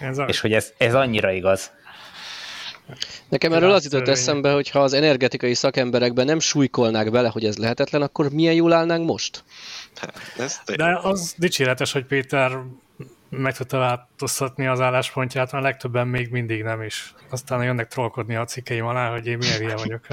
[0.00, 1.72] ez és hogy ez, ez annyira igaz.
[3.28, 7.56] Nekem erről az jutott eszembe, hogy ha az energetikai szakemberekben nem súlykolnák bele, hogy ez
[7.56, 9.44] lehetetlen, akkor milyen jól állnánk most?
[10.76, 12.58] De az dicséretes, hogy Péter
[13.38, 17.14] meg tudta változtatni az álláspontját, mert legtöbben még mindig nem is.
[17.30, 20.06] Aztán jönnek trollkodni a cikkeim alá, hogy én milyen hülye vagyok.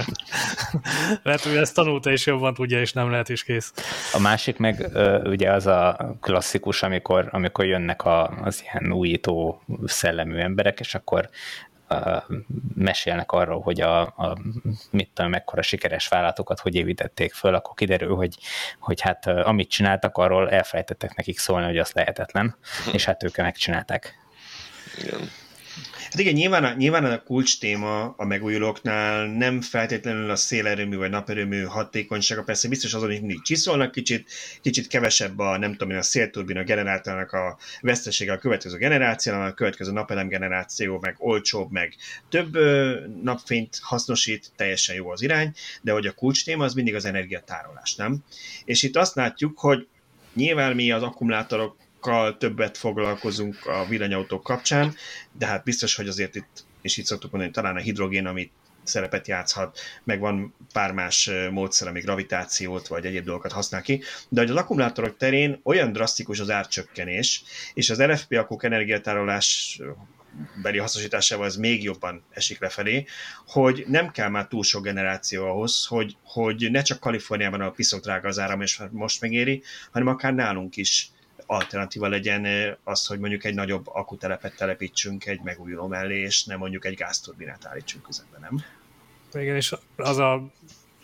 [1.23, 3.73] lehet, hogy ezt tanulta és jobban tudja, és nem lehet is kész.
[4.13, 4.87] A másik meg
[5.23, 11.29] ugye az a klasszikus, amikor, amikor jönnek a, az ilyen újító szellemű emberek, és akkor
[12.75, 14.37] mesélnek arról, hogy a, a
[14.91, 18.37] mit tudom, mekkora sikeres vállalatokat hogy építették föl, akkor kiderül, hogy,
[18.79, 22.55] hogy hát amit csináltak, arról elfelejtettek nekik szólni, hogy az lehetetlen,
[22.91, 24.19] és hát ők megcsinálták.
[24.97, 25.19] Igen.
[26.03, 31.63] Hát igen, nyilván nyilván a kulcs téma a megújulóknál nem feltétlenül a szélerőmű vagy naperőmű
[31.63, 34.31] hatékonysága, persze biztos azon, hogy mindig csiszolnak kicsit,
[34.61, 39.91] kicsit kevesebb a, nem tudom a szélturbina generátornak a vesztesége a következő generációnál, a következő
[39.91, 41.95] napelem generáció meg olcsóbb, meg
[42.29, 42.57] több
[43.23, 47.95] napfényt hasznosít, teljesen jó az irány, de hogy a kulcs téma az mindig az energiatárolás,
[47.95, 48.17] nem?
[48.65, 49.87] És itt azt látjuk, hogy
[50.33, 54.95] nyilván mi az akkumulátorok sokkal többet foglalkozunk a villanyautók kapcsán,
[55.37, 58.51] de hát biztos, hogy azért itt, és itt szoktuk mondani, talán a hidrogén, amit
[58.83, 64.41] szerepet játszhat, meg van pár más módszer, ami gravitációt vagy egyéb dolgokat használ ki, de
[64.41, 69.79] hogy az akkumulátorok terén olyan drasztikus az árcsökkenés, és az LFP akkuk energiatárolás
[70.61, 73.05] beli hasznosításával ez még jobban esik lefelé,
[73.47, 78.01] hogy nem kell már túl sok generáció ahhoz, hogy, hogy ne csak Kaliforniában a piszok
[78.01, 81.11] drága az áram, és most megéri, hanem akár nálunk is
[81.51, 82.47] alternatíva legyen
[82.83, 87.65] az, hogy mondjuk egy nagyobb akutelepet telepítsünk egy megújuló mellé, és nem mondjuk egy gázturbinát
[87.65, 88.63] állítsunk közben, nem?
[89.41, 90.43] Igen, és az a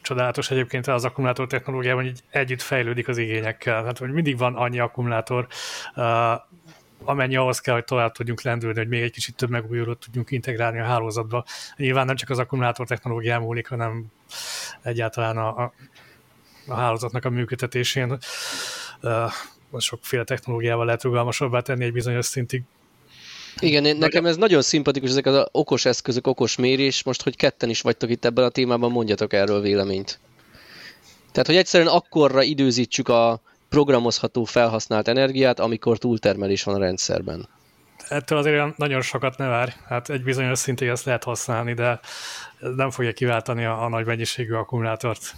[0.01, 3.83] csodálatos egyébként az akkumulátor technológiában, hogy együtt fejlődik az igényekkel.
[3.83, 5.47] Hát, hogy mindig van annyi akkumulátor,
[7.03, 10.79] amennyi ahhoz kell, hogy tovább tudjunk lendülni, hogy még egy kicsit több megújulót tudjunk integrálni
[10.79, 11.45] a hálózatba.
[11.75, 14.05] Nyilván nem csak az akkumulátor technológián múlik, hanem
[14.81, 15.73] egyáltalán a, a,
[16.67, 18.17] a hálózatnak a működtetésén.
[19.77, 22.63] Sokféle technológiával lehet rugalmasabbá tenni egy bizonyos szintig.
[23.59, 27.03] Igen, én, nekem ez nagyon szimpatikus, ezek az okos eszközök, okos mérés.
[27.03, 30.19] Most, hogy ketten is vagytok itt ebben a témában, mondjatok erről véleményt.
[31.31, 37.49] Tehát, hogy egyszerűen akkorra időzítsük a programozható felhasznált energiát, amikor túltermelés van a rendszerben.
[38.09, 39.71] Ettől azért nagyon sokat ne várj.
[39.87, 41.99] Hát egy bizonyos szintig ezt lehet használni, de
[42.75, 45.35] nem fogja kiváltani a, a nagy mennyiségű akkumulátort.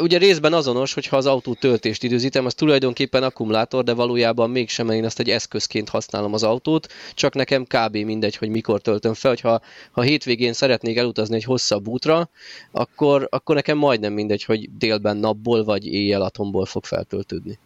[0.00, 5.04] Ugye részben azonos, hogyha az autó töltést időzítem, az tulajdonképpen akkumulátor, de valójában mégsem én
[5.04, 7.96] ezt egy eszközként használom az autót, csak nekem kb.
[7.96, 9.60] mindegy, hogy mikor töltöm fel, hogyha
[9.90, 12.30] ha hétvégén szeretnék elutazni egy hosszabb útra,
[12.70, 17.58] akkor, akkor nekem majdnem mindegy, hogy délben napból vagy éjjel atomból fog feltöltődni.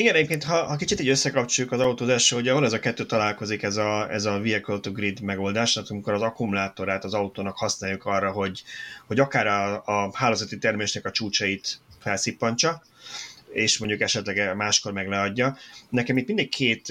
[0.00, 3.62] Igen, egyébként, ha, ha kicsit így összekapcsoljuk az autózással, hogy ahol ez a kettő találkozik,
[3.62, 8.04] ez a, ez a vehicle to grid megoldás, tehát amikor az akkumulátorát az autónak használjuk
[8.04, 8.62] arra, hogy,
[9.06, 12.82] hogy akár a, a hálózati termésnek a csúcsait felszippantsa,
[13.52, 15.56] és mondjuk esetleg máskor meg leadja.
[15.88, 16.86] Nekem itt mindig két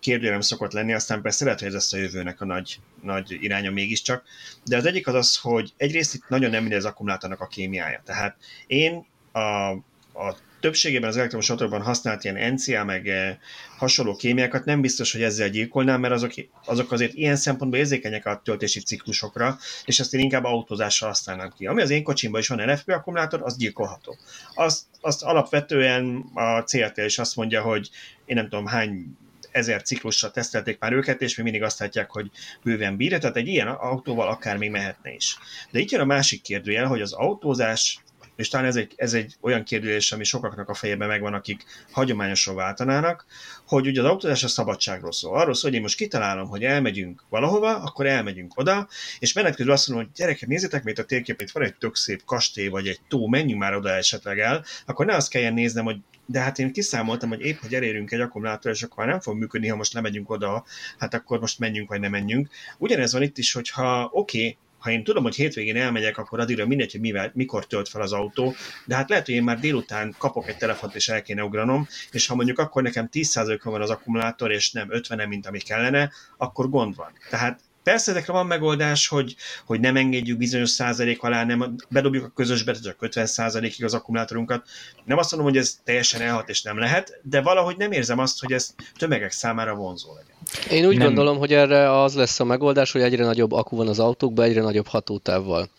[0.00, 3.70] kérdőjelem szokott lenni, aztán persze lehet, hogy ez lesz a jövőnek a nagy, nagy iránya
[3.70, 4.24] mégiscsak,
[4.64, 8.02] de az egyik az az, hogy egyrészt itt nagyon nem mindegy az akkumulátornak a kémiája.
[8.04, 8.36] Tehát
[8.66, 9.70] én a,
[10.12, 13.36] a többségében az elektromos autókban használt ilyen NCA meg eh,
[13.76, 16.32] hasonló kémiákat nem biztos, hogy ezzel gyilkolnám, mert azok,
[16.64, 21.66] azok azért ilyen szempontból érzékenyek a töltési ciklusokra, és ezt én inkább autózással használnám ki.
[21.66, 24.16] Ami az én kocsimban is van LFP akkumulátor, az gyilkolható.
[24.54, 27.90] Azt, azt alapvetően a CLT is azt mondja, hogy
[28.24, 29.16] én nem tudom hány
[29.50, 32.30] ezer ciklusra tesztelték már őket, és még mindig azt látják, hogy
[32.62, 35.36] bőven bírja, tehát egy ilyen autóval akár még mehetne is.
[35.70, 37.98] De itt jön a másik kérdőjel, hogy az autózás
[38.38, 42.54] és talán ez egy, ez egy olyan kérdés, ami sokaknak a fejében megvan, akik hagyományosan
[42.54, 43.26] váltanának,
[43.66, 45.38] hogy ugye az autózás a szabadságról szól.
[45.38, 48.88] Arról szól, hogy én most kitalálom, hogy elmegyünk valahova, akkor elmegyünk oda,
[49.18, 52.24] és menet közben azt mondom, hogy gyerekek, nézzétek még a térképét, van egy tök szép
[52.24, 55.96] kastély, vagy egy tó, menjünk már oda esetleg el, akkor ne azt kelljen néznem, hogy
[56.30, 59.68] de hát én kiszámoltam, hogy épp, hogy elérünk egy akkumulátor, és akkor nem fog működni,
[59.68, 60.64] ha most lemegyünk oda,
[60.98, 62.48] hát akkor most menjünk, vagy nem menjünk.
[62.78, 66.66] Ugyanez van itt is, hogyha oké, okay, ha én tudom, hogy hétvégén elmegyek, akkor addigra
[66.66, 70.14] mindegy, hogy mivel, mikor tölt fel az autó, de hát lehet, hogy én már délután
[70.18, 73.90] kapok egy telefont, és el kéne ugranom, és ha mondjuk akkor nekem 10%-on van az
[73.90, 77.12] akkumulátor, és nem 50 mint ami kellene, akkor gond van.
[77.30, 79.36] Tehát Persze ezekre van megoldás, hogy,
[79.66, 84.62] hogy nem engedjük bizonyos százalék alá, nem bedobjuk a közösbe, csak 50 százalékig az akkumulátorunkat.
[85.04, 88.40] Nem azt mondom, hogy ez teljesen elhat és nem lehet, de valahogy nem érzem azt,
[88.40, 90.36] hogy ez tömegek számára vonzó legyen.
[90.70, 91.06] Én úgy nem.
[91.06, 94.60] gondolom, hogy erre az lesz a megoldás, hogy egyre nagyobb akku van az autókban, egyre
[94.60, 95.70] nagyobb hatótávval.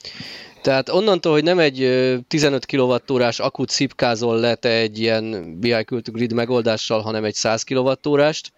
[0.62, 1.78] Tehát onnantól, hogy nem egy
[2.28, 8.52] 15 kWh-s akut szipkázol le te egy ilyen BI Grid megoldással, hanem egy 100 kWh-st,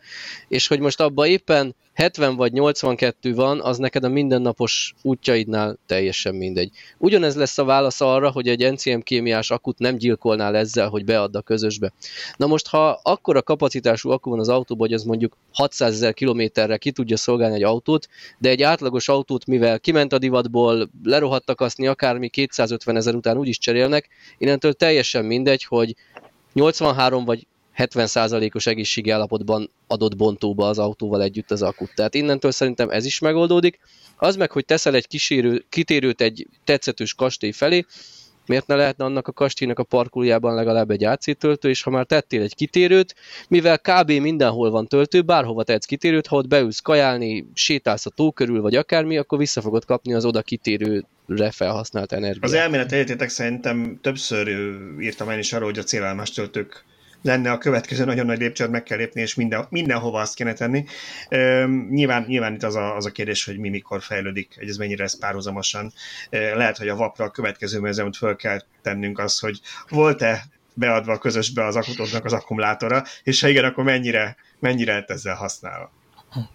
[0.48, 6.36] és hogy most abban éppen 70 vagy 82 van, az neked a mindennapos útjaidnál teljesen
[6.36, 6.72] mindegy.
[6.98, 11.36] Ugyanez lesz a válasz arra, hogy egy NCM kémiás akut nem gyilkolnál ezzel, hogy beadd
[11.36, 11.94] a közösbe.
[12.38, 16.78] Na most, ha akkora kapacitású akku van az autóban, hogy az mondjuk 600 ezer kilométerre
[16.78, 18.08] ki tudja szolgálni egy autót,
[18.38, 23.58] de egy átlagos autót, mivel kiment a divatból, lerohadtak aszni, akármi 250 ezer után úgyis
[23.58, 24.08] cserélnek,
[24.38, 25.96] innentől teljesen mindegy, hogy
[26.54, 27.48] 83 vagy
[27.90, 31.92] 70%-os egészségi állapotban adott bontóba az autóval együtt az akut.
[31.96, 33.80] Tehát innentől szerintem ez is megoldódik.
[34.18, 37.86] Az meg, hogy teszel egy kísérő, kitérőt egy tetszetős kastély felé,
[38.46, 42.06] miért ne lehetne annak a kastélynak a parkolójában legalább egy AC töltő, és ha már
[42.06, 43.16] tettél egy kitérőt,
[43.48, 44.12] mivel kb.
[44.12, 48.76] mindenhol van töltő, bárhova tetsz kitérőt, ha ott beülsz kajálni, sétálsz a tó körül, vagy
[48.76, 52.44] akármi, akkor vissza fogod kapni az oda kitérőre felhasznált energiát.
[52.44, 54.48] Az elmélet egyetétek szerintem többször
[55.00, 56.86] írtam én is arról, hogy a célállomás töltők
[57.22, 60.86] lenne a következő nagyon nagy lépcsőt meg kell lépni, és minden, mindenhova azt kéne tenni.
[61.90, 65.04] Nyilván, nyilván itt az a, az a kérdés, hogy mi mikor fejlődik, hogy ez mennyire
[65.04, 65.94] ez párhuzamosan.
[66.30, 70.44] Lehet, hogy a VAP-ra a következő mezőt föl kell tennünk az, hogy volt-e
[70.74, 75.36] beadva a közösbe az akutódnak az akkumulátora, és ha igen, akkor mennyire, mennyire lett ezzel
[75.36, 75.92] használva.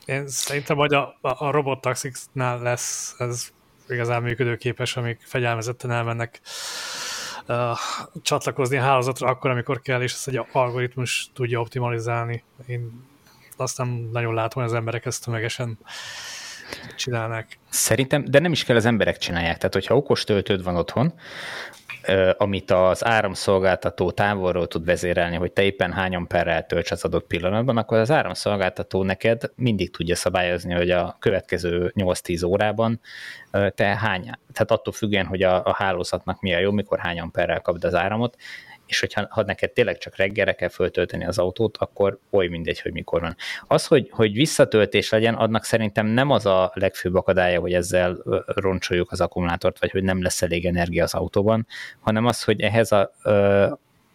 [0.04, 3.48] Én szerintem, hogy a, a robottaxiknál lesz ez
[3.88, 6.40] igazán működőképes, amik fegyelmezetten elmennek
[8.22, 12.44] csatlakozni a hálózatra akkor, amikor kell, és ezt egy algoritmus tudja optimalizálni.
[12.66, 13.04] Én
[13.56, 15.78] azt nem nagyon látom, hogy az emberek ezt tömegesen
[16.96, 17.58] csinálnák.
[17.68, 19.56] Szerintem, de nem is kell az emberek csinálják.
[19.56, 21.12] Tehát, hogyha okos töltőd van otthon,
[22.36, 27.76] amit az áramszolgáltató távolról tud vezérelni, hogy te éppen hány amperrel tölts az adott pillanatban,
[27.76, 33.00] akkor az áramszolgáltató neked mindig tudja szabályozni, hogy a következő 8-10 órában
[33.50, 34.22] te hány,
[34.52, 37.94] tehát attól függően, hogy a, a hálózatnak mi a jó, mikor hány amperrel kapd az
[37.94, 38.36] áramot,
[38.86, 42.92] és hogyha ha neked tényleg csak reggelre kell föltölteni az autót, akkor oly mindegy, hogy
[42.92, 43.36] mikor van.
[43.66, 49.12] Az, hogy, hogy visszatöltés legyen, annak szerintem nem az a legfőbb akadálya, hogy ezzel roncsoljuk
[49.12, 51.66] az akkumulátort, vagy hogy nem lesz elég energia az autóban,
[52.00, 53.12] hanem az, hogy ehhez a,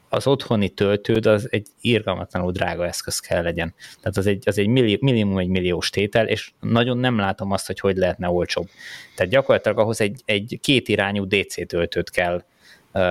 [0.09, 3.73] az otthoni töltőd az egy irgalmatlanul drága eszköz kell legyen.
[4.01, 7.67] Tehát az egy, az egy milli, minimum egy milliós tétel, és nagyon nem látom azt,
[7.67, 8.67] hogy hogy lehetne olcsóbb.
[9.15, 12.43] Tehát gyakorlatilag ahhoz egy, egy kétirányú DC töltőt kell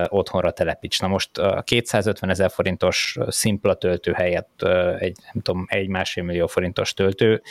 [0.07, 0.99] otthonra telepíts.
[0.99, 4.61] Na most a 250 ezer forintos szimpla töltő helyett
[4.99, 7.41] egy, nem tudom, egy másfél millió forintos töltő,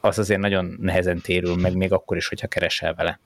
[0.00, 3.20] az azért nagyon nehezen térül meg, még akkor is, hogyha keresel vele.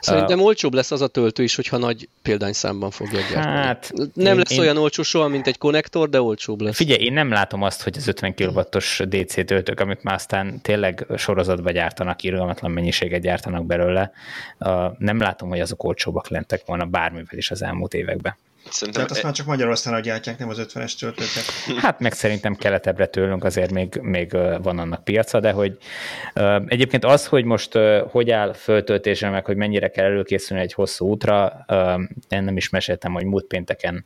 [0.00, 3.56] Szerintem uh, olcsóbb lesz az a töltő is, hogyha nagy példányszámban fogja gyártani.
[3.56, 6.76] Hát, nem lesz én, olyan olcsó soha, mint egy konnektor, de olcsóbb lesz.
[6.76, 11.06] Figyelj, én nem látom azt, hogy az 50 kW-os DC töltők, amit már aztán tényleg
[11.16, 14.12] sorozatba gyártanak, irgalmatlan mennyiséget gyártanak belőle,
[14.98, 18.36] nem látom, hogy azok olcsóbbak lentek volna bármivel is az elmúlt elmúlt években.
[18.70, 19.24] Szerintem Tehát azt e...
[19.24, 21.44] már csak Magyarországon gyártják, nem az 50-es töltőket.
[21.84, 24.32] Hát meg szerintem keletebbre tőlünk azért még, még
[24.62, 25.78] van annak piaca, de hogy
[26.66, 27.78] egyébként az, hogy most
[28.10, 31.64] hogy áll föltöltésre, meg hogy mennyire kell előkészülni egy hosszú útra,
[32.28, 34.04] én nem is meséltem, hogy múlt pénteken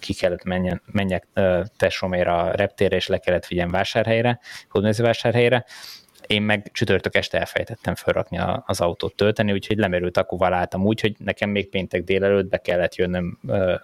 [0.00, 1.26] ki kellett menjen, menjek
[1.76, 4.40] Tessomér a reptérre, és le kellett vigyen vásárhelyre,
[4.96, 5.64] vásárhelyre,
[6.26, 11.14] én meg csütörtök este elfejtettem felrakni az autót tölteni, úgyhogy lemerült akkuval álltam úgy, hogy
[11.18, 13.38] nekem még péntek délelőtt be kellett jönnöm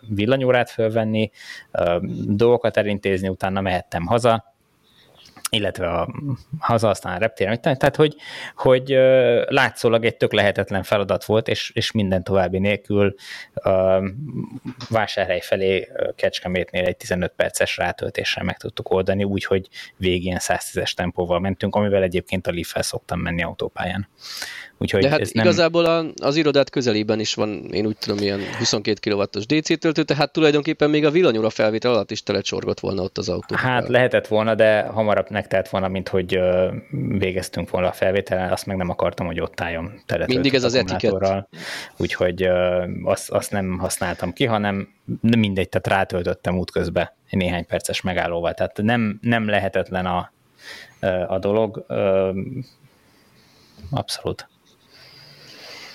[0.09, 1.31] villanyórát fölvenni,
[2.27, 4.52] dolgokat elintézni, utána mehettem haza,
[5.57, 6.09] illetve a
[6.59, 8.17] haza, aztán a reptéren, tehát hogy,
[8.57, 8.89] hogy
[9.47, 13.15] látszólag egy tök lehetetlen feladat volt, és, és minden további nélkül
[13.55, 14.05] uh,
[14.89, 21.75] vásárhely felé Kecskemétnél egy 15 perces rátöltéssel meg tudtuk oldani, úgyhogy végén 110-es tempóval mentünk,
[21.75, 24.09] amivel egyébként a Leaf-fel szoktam menni autópályán.
[24.83, 25.45] Úgyhogy De hát ez nem...
[25.45, 30.03] igazából a, az irodát közelében is van, én úgy tudom, ilyen 22 kW-os DC töltő,
[30.03, 33.55] tehát tulajdonképpen még a villanyóra felvétel alatt is telecsorgott volna ott az autó.
[33.55, 36.39] Hát lehetett volna, de hamarabb megtelt volna, mint hogy
[37.19, 41.47] végeztünk volna a felvételen, azt meg nem akartam, hogy ott álljon Mindig ez az etikett.
[41.97, 42.49] Úgyhogy
[43.05, 44.89] azt, azt nem használtam ki, hanem
[45.21, 48.55] mindegy, tehát rátöltöttem útközben néhány perces megállóval.
[48.55, 50.33] Tehát nem, nem lehetetlen a,
[51.27, 51.87] a dolog.
[53.91, 54.49] Abszolút.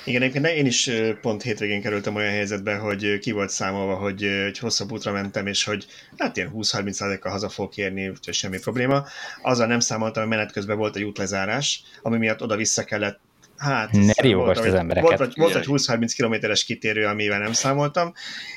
[0.07, 0.89] Igen, egyébként én is
[1.21, 5.63] pont hétvégén kerültem olyan helyzetbe, hogy ki volt számolva, hogy egy hosszabb útra mentem, és
[5.63, 5.85] hogy
[6.17, 9.05] hát ilyen 20-30%-kal haza fogok érni, úgyhogy semmi probléma.
[9.41, 13.19] Azzal nem számoltam, hogy menet közben volt egy útlezárás, ami miatt oda-vissza kellett
[13.57, 15.17] Hát, ne riogasd az embereket.
[15.17, 18.13] Volt, volt egy 20-30 kilométeres kitérő, amivel nem számoltam,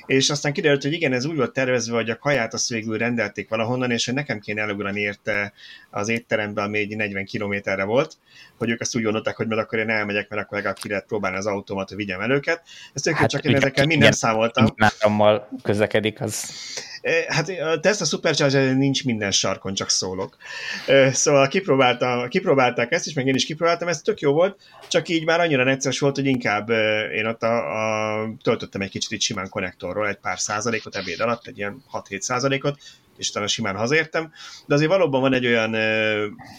[0.06, 3.48] és aztán kiderült, hogy igen, ez úgy volt tervezve, hogy a kaját azt végül rendelték
[3.48, 5.52] valahonnan, és hogy nekem kéne elugrani érte
[5.90, 8.16] az étterembe, ami egy 40 kilométerre volt,
[8.56, 11.06] hogy ők azt úgy gondolták, hogy mert akkor én elmegyek, mert akkor legalább ki lehet
[11.06, 12.62] próbálni az autómat, hogy vigyem el őket.
[12.92, 14.66] Ezt hát, csak én ezekkel minden számoltam.
[14.76, 16.50] Nárammal közlekedik, az
[17.28, 20.36] Hát a Tesla Supercharger nincs minden sarkon, csak szólok.
[21.12, 25.24] Szóval kipróbáltam, kipróbálták ezt is, meg én is kipróbáltam, ez tök jó volt, csak így
[25.24, 26.70] már annyira necces volt, hogy inkább
[27.14, 31.46] én ott a, a, töltöttem egy kicsit itt simán konnektorról, egy pár százalékot ebéd alatt,
[31.46, 32.78] egy ilyen 6-7 százalékot,
[33.20, 34.32] és utána simán hazértem,
[34.66, 35.74] de azért valóban van egy olyan,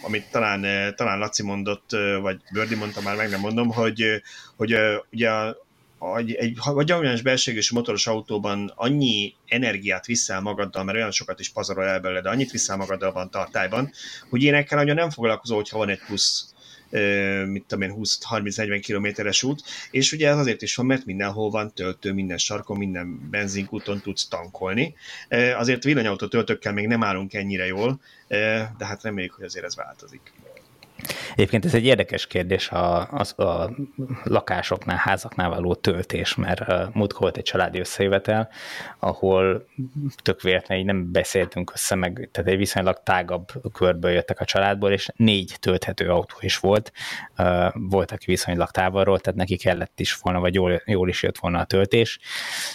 [0.02, 1.90] amit talán, talán Laci mondott,
[2.20, 4.22] vagy Bördi mondta, már meg nem mondom, hogy,
[4.56, 4.76] hogy
[5.10, 5.30] ugye
[6.16, 11.84] egy, egy hagyományos belségős motoros autóban annyi energiát viszel magaddal, mert olyan sokat is pazarol
[11.84, 13.92] el belőle, de annyit viszel magaddal van tartályban,
[14.30, 16.51] hogy énekkel nagyon nem foglalkozó, hogyha van egy plusz
[17.46, 21.74] mit tudom én, 20-30-40 kilométeres út, és ugye ez azért is van, mert mindenhol van
[21.74, 24.94] töltő, minden sarkon, minden benzinkúton tudsz tankolni.
[25.56, 28.00] Azért villanyautó töltőkkel még nem állunk ennyire jól,
[28.78, 30.20] de hát reméljük, hogy azért ez változik.
[31.34, 33.70] Egyébként ez egy érdekes kérdés a, a, a
[34.24, 38.48] lakásoknál, házaknál való töltés, mert múltkor volt egy családi összejövetel,
[38.98, 39.66] ahol
[40.22, 45.08] tök véletlenül nem beszéltünk össze, meg, tehát egy viszonylag tágabb körből jöttek a családból, és
[45.16, 46.92] négy tölthető autó is volt.
[47.72, 51.58] Volt, aki viszonylag távolról, tehát neki kellett is volna, vagy jól, jól is jött volna
[51.58, 52.18] a töltés.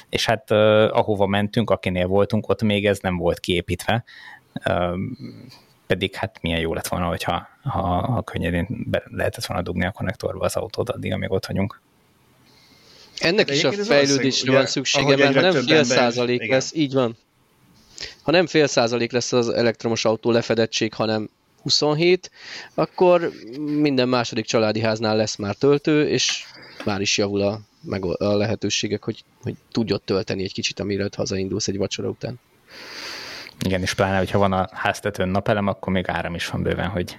[0.09, 0.51] És hát
[0.91, 4.03] ahova mentünk, akinél voltunk, ott még ez nem volt kiépítve
[5.87, 9.91] pedig hát milyen jó lett volna, hogyha ha, ha könnyedén be lehetett volna dugni a
[9.91, 11.81] konnektorba az autót addig, amíg ott vagyunk.
[13.17, 17.17] Ennek is a fejlődésre van szüksége, mert ha nem fél százalék lesz, így van.
[18.21, 21.29] Ha nem fél százalék lesz az elektromos autó lefedettség, hanem
[21.61, 22.31] 27,
[22.73, 26.43] akkor minden második családi háznál lesz már töltő, és
[26.85, 31.67] már is javul a, meg a lehetőségek, hogy, hogy tudjod tölteni egy kicsit, amire hazaindulsz
[31.67, 32.39] egy vacsora után.
[33.65, 37.17] Igen, és pláne, hogyha van a háztetőn napelem, akkor még áram is van bőven, hogy,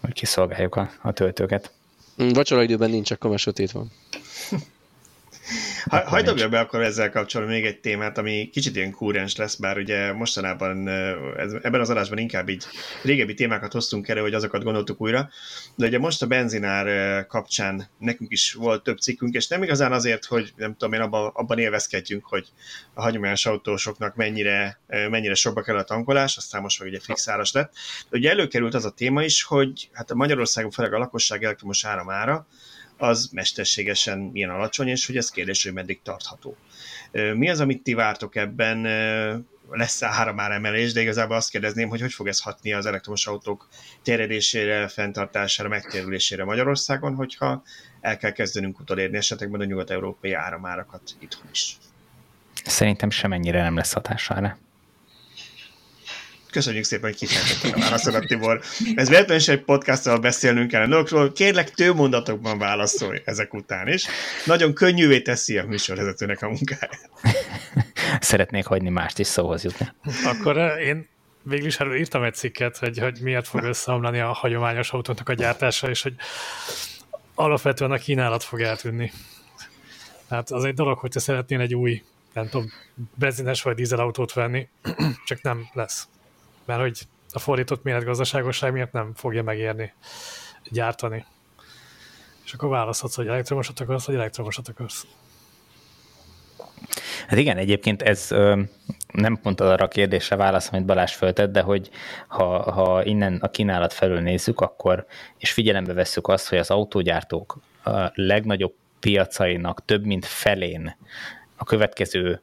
[0.00, 1.72] hogy kiszolgáljuk a, a töltőket.
[2.16, 3.92] Vacsora időben nincs, akkor már sötét van.
[5.88, 9.54] Ha, hagyd dobja be akkor ezzel kapcsolatban még egy témát, ami kicsit ilyen kúrens lesz,
[9.54, 10.88] bár ugye mostanában
[11.36, 12.64] ez, ebben az adásban inkább így
[13.02, 15.30] régebbi témákat hoztunk elő, hogy azokat gondoltuk újra,
[15.74, 20.24] de ugye most a benzinár kapcsán nekünk is volt több cikkünk, és nem igazán azért,
[20.24, 22.48] hogy nem tudom én abban, abban élvezkedjünk, hogy
[22.94, 27.72] a hagyományos autósoknak mennyire, mennyire sokba kell a tankolás, aztán most meg ugye fixáras lett.
[28.10, 31.84] De ugye előkerült az a téma is, hogy hát a Magyarországon főleg a lakosság elektromos
[31.84, 32.46] áramára,
[33.02, 36.56] az mesterségesen milyen alacsony, és hogy ez kérdés, hogy meddig tartható.
[37.12, 38.82] Mi az, amit ti vártok ebben?
[39.70, 43.68] Lesz-e emelés, de igazából azt kérdezném, hogy hogy fog ez hatni az elektromos autók
[44.02, 47.62] terjedésére, fenntartására, megtérülésére Magyarországon, hogyha
[48.00, 51.76] el kell kezdenünk utolérni esetekben a nyugat-európai áramárakat itthon is.
[52.64, 54.58] Szerintem semennyire nem lesz hatására.
[56.52, 58.60] Köszönjük szépen, hogy kifejtetted a válaszodat, Tibor.
[58.94, 61.32] Ez véletlenül is egy podcasttal beszélnünk kell dolgokról.
[61.32, 64.06] Kérlek, több mondatokban válaszolj ezek után is.
[64.44, 67.10] Nagyon könnyűvé teszi a műsorvezetőnek a munkáját.
[68.20, 69.88] Szeretnék hagyni mást is szóhoz jutni.
[70.24, 71.08] Akkor eh, én
[71.42, 75.34] végül is erről írtam egy cikket, hogy, hogy miért fog összeomlani a hagyományos autónak a
[75.34, 76.14] gyártása, és hogy
[77.34, 79.12] alapvetően a kínálat fog eltűnni.
[80.28, 82.02] Tehát az egy dolog, hogy te szeretnél egy új,
[82.32, 82.72] nem tudom,
[83.14, 84.68] benzines vagy dízelautót venni,
[85.28, 86.08] csak nem lesz
[86.64, 87.00] mert hogy
[87.32, 89.92] a fordított méretgazdaságosság miatt nem fogja megérni
[90.70, 91.24] gyártani.
[92.44, 95.06] És akkor választhatsz, hogy elektromosat akarsz, vagy elektromosat akarsz.
[97.26, 98.28] Hát igen, egyébként ez
[99.12, 101.90] nem pont arra a kérdésre válasz, amit Balázs föltett, de hogy
[102.28, 105.06] ha, ha innen a kínálat felül nézzük, akkor,
[105.38, 110.96] és figyelembe vesszük azt, hogy az autógyártók a legnagyobb piacainak több mint felén
[111.56, 112.42] a következő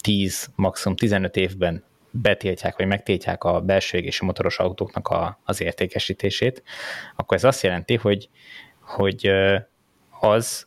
[0.00, 6.62] 10, maximum 15 évben betiltják, vagy megtiltják a belső égési motoros autóknak a, az értékesítését,
[7.16, 8.28] akkor ez azt jelenti, hogy,
[8.80, 9.30] hogy
[10.20, 10.66] az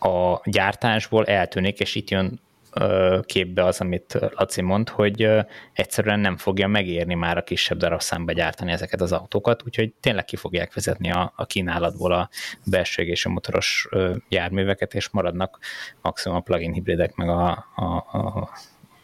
[0.00, 2.40] a gyártásból eltűnik, és itt jön
[3.24, 5.28] képbe az, amit Laci mond, hogy
[5.72, 10.36] egyszerűen nem fogja megérni már a kisebb darabszámba gyártani ezeket az autókat, úgyhogy tényleg ki
[10.36, 12.28] fogják vezetni a, a kínálatból a
[12.64, 13.88] belső és a motoros
[14.28, 15.58] járműveket, és maradnak
[16.02, 18.50] maximum a plug-in hibridek, meg a, a, a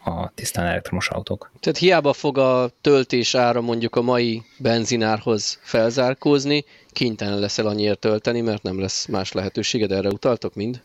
[0.07, 1.51] a tisztán elektromos autók.
[1.59, 8.41] Tehát hiába fog a töltés ára mondjuk a mai benzinárhoz felzárkózni, kénytelen leszel annyiért tölteni,
[8.41, 10.81] mert nem lesz más lehetőséged, erre utaltok mind?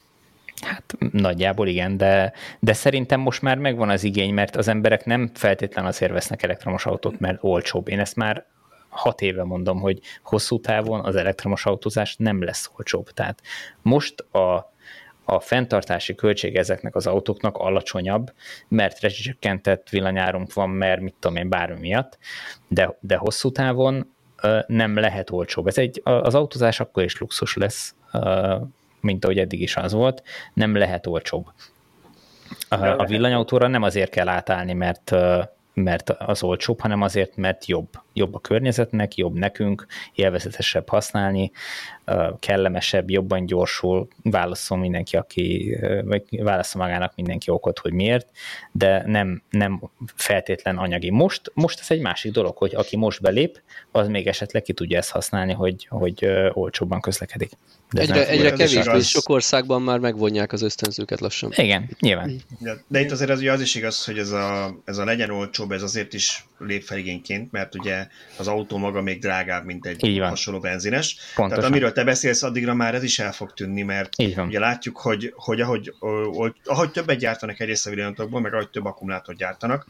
[0.63, 5.31] Hát nagyjából igen, de, de szerintem most már megvan az igény, mert az emberek nem
[5.35, 7.89] feltétlen azért vesznek elektromos autót, mert olcsóbb.
[7.89, 8.47] Én ezt már
[8.89, 13.11] hat éve mondom, hogy hosszú távon az elektromos autózás nem lesz olcsóbb.
[13.11, 13.41] Tehát
[13.83, 14.72] most a,
[15.25, 18.33] a fenntartási költség ezeknek az autóknak alacsonyabb,
[18.69, 22.19] mert rezsicsökkentett villanyárunk van, mert mit tudom én, bármi miatt,
[22.69, 24.15] de, de hosszú távon
[24.67, 25.67] nem lehet olcsóbb.
[25.67, 27.95] Ez egy, az autózás akkor is luxus lesz,
[29.01, 30.23] mint ahogy eddig is az volt,
[30.55, 31.47] nem lehet olcsóbb.
[32.69, 35.15] A villanyautóra nem azért kell átállni, mert
[35.75, 37.89] mert az olcsóbb, hanem azért, mert jobb.
[38.13, 41.51] Jobb a környezetnek, jobb nekünk, élvezetesebb használni,
[42.41, 48.29] kellemesebb, jobban gyorsul, válaszol mindenki, aki, vagy válaszol magának mindenki okot, hogy miért,
[48.73, 51.11] de nem, nem feltétlen anyagi.
[51.11, 53.61] Most, most ez egy másik dolog, hogy aki most belép,
[53.91, 57.51] az még esetleg ki tudja ezt használni, hogy, hogy olcsóbban közlekedik.
[57.93, 61.53] De egyre, egyre kevésbé, sok országban már megvonják az ösztönzőket lassan.
[61.57, 62.43] Igen, nyilván.
[62.89, 65.83] De itt azért az, az is igaz, hogy ez a, ez a legyen olcsóbb, ez
[65.83, 68.07] azért is lép fel igényként, mert ugye
[68.39, 71.17] az autó maga még drágább, mint egy hasonló benzines.
[71.35, 71.59] Pontosan.
[71.59, 74.15] Tehát amiről te beszélsz, addigra már ez is el fog tűnni, mert
[74.47, 75.95] ugye látjuk, hogy, hogy ahogy,
[76.65, 79.87] ahogy, többet gyártanak egyrészt a villanatokból, meg ahogy több akkumulátort gyártanak,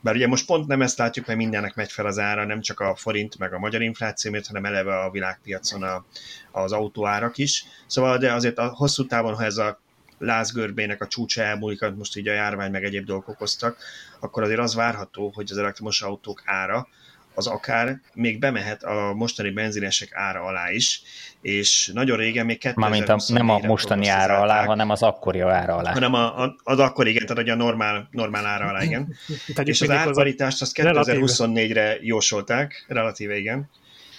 [0.00, 2.80] bár ugye most pont nem ezt látjuk, mert mindennek megy fel az ára, nem csak
[2.80, 6.04] a forint, meg a magyar infláció miatt, hanem eleve a világpiacon a,
[6.52, 7.64] az autóárak is.
[7.86, 9.80] Szóval, de azért a hosszú távon, ha ez a
[10.18, 13.76] lázgörbének a csúcsa elmúlik, most így a járvány meg egyéb dolgok okoztak,
[14.20, 16.88] akkor azért az várható, hogy az elektromos autók ára
[17.34, 21.02] az akár még bemehet a mostani benzinesek ára alá is,
[21.40, 25.40] és nagyon régen még 2020 Mármint a, nem a mostani ára alá, hanem az akkori
[25.40, 25.92] ára alá.
[25.92, 29.14] Hanem a, a, az akkori, igen, tehát a normál, normál ára alá, igen.
[29.64, 33.70] és az árparitást azt 2024-re jósolták, relatíve igen.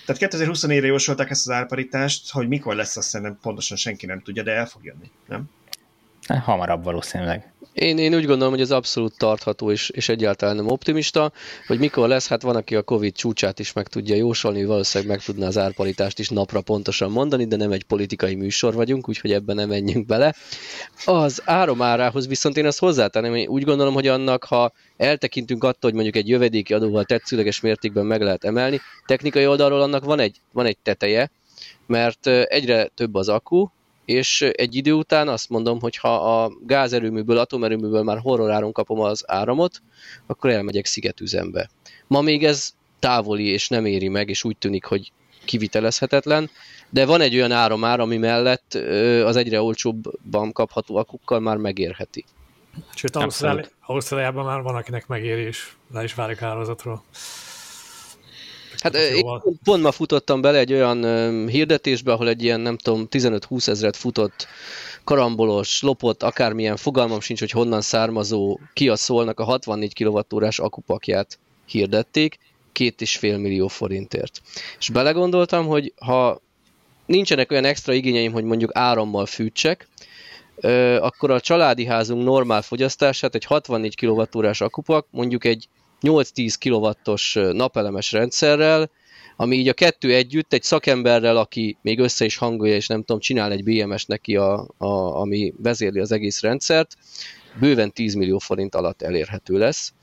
[0.05, 4.43] Tehát 2024-re jósolták ezt az árparitást, hogy mikor lesz, azt szerintem pontosan senki nem tudja,
[4.43, 5.49] de el fog jönni, nem?
[6.43, 7.53] Hamarabb valószínűleg.
[7.75, 11.31] Én, én úgy gondolom, hogy ez abszolút tartható és, és egyáltalán nem optimista,
[11.67, 15.25] hogy mikor lesz, hát van, aki a Covid csúcsát is meg tudja jósolni, valószínűleg meg
[15.25, 19.55] tudná az árparitást is napra pontosan mondani, de nem egy politikai műsor vagyunk, úgyhogy ebben
[19.55, 20.35] nem menjünk bele.
[21.05, 25.93] Az áromárához viszont én azt hozzátenném, hogy úgy gondolom, hogy annak, ha eltekintünk attól, hogy
[25.93, 30.65] mondjuk egy jövedéki adóval tetszőleges mértékben meg lehet emelni, technikai oldalról annak van egy, van
[30.65, 31.31] egy teteje,
[31.87, 33.67] mert egyre több az akku,
[34.05, 39.23] és egy idő után azt mondom, hogy ha a gázerőműből, atomerőműből már horroráron kapom az
[39.27, 39.81] áramot,
[40.25, 41.69] akkor elmegyek szigetüzembe.
[42.07, 45.11] Ma még ez távoli és nem éri meg, és úgy tűnik, hogy
[45.45, 46.49] kivitelezhetetlen,
[46.89, 48.73] de van egy olyan áramár, ami mellett
[49.23, 52.25] az egyre olcsóbban kapható akukkal már megérheti.
[52.95, 53.17] Sőt,
[53.85, 57.03] Ausztráliában már van, akinek megéri, és le is válik árazatról.
[58.85, 59.25] Hát én
[59.63, 64.47] pont ma futottam bele egy olyan hirdetésbe, ahol egy ilyen, nem tudom, 15-20 ezeret futott
[65.03, 68.59] karambolos, lopott, akármilyen fogalmam sincs, hogy honnan származó
[68.89, 72.37] a szólnak a 64 kWh akupakját hirdették,
[72.71, 74.41] két és fél millió forintért.
[74.79, 76.41] És belegondoltam, hogy ha
[77.05, 79.87] nincsenek olyan extra igényeim, hogy mondjuk árammal fűtsek,
[80.99, 85.67] akkor a családi házunk normál fogyasztását egy 64 kWh akupak mondjuk egy
[86.01, 88.89] 8-10 kW-os napelemes rendszerrel,
[89.35, 93.19] ami így a kettő együtt egy szakemberrel, aki még össze is hangolja, és nem tudom,
[93.19, 94.87] csinál egy BMS neki, a, a,
[95.19, 96.95] ami vezérli az egész rendszert,
[97.59, 99.93] bőven 10 millió forint alatt elérhető lesz.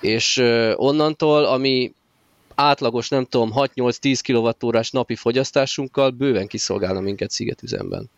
[0.00, 0.36] És
[0.76, 1.94] onnantól, ami
[2.54, 8.10] átlagos, nem tudom, 6-8-10 kWh napi fogyasztásunkkal bőven kiszolgálna minket szigetüzemben.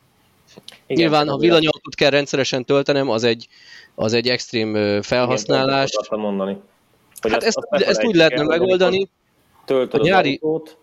[0.86, 3.49] Igen, Nyilván, ha villanyautót kell rendszeresen töltenem, az egy,
[3.95, 5.91] az egy extrém felhasználás.
[5.91, 6.57] Igen, mondani.
[7.25, 9.09] Hogy hát ezt, ezt, ezt úgy lehetne megoldani,
[9.65, 10.39] töltöd a nyári...
[10.43, 10.79] autót,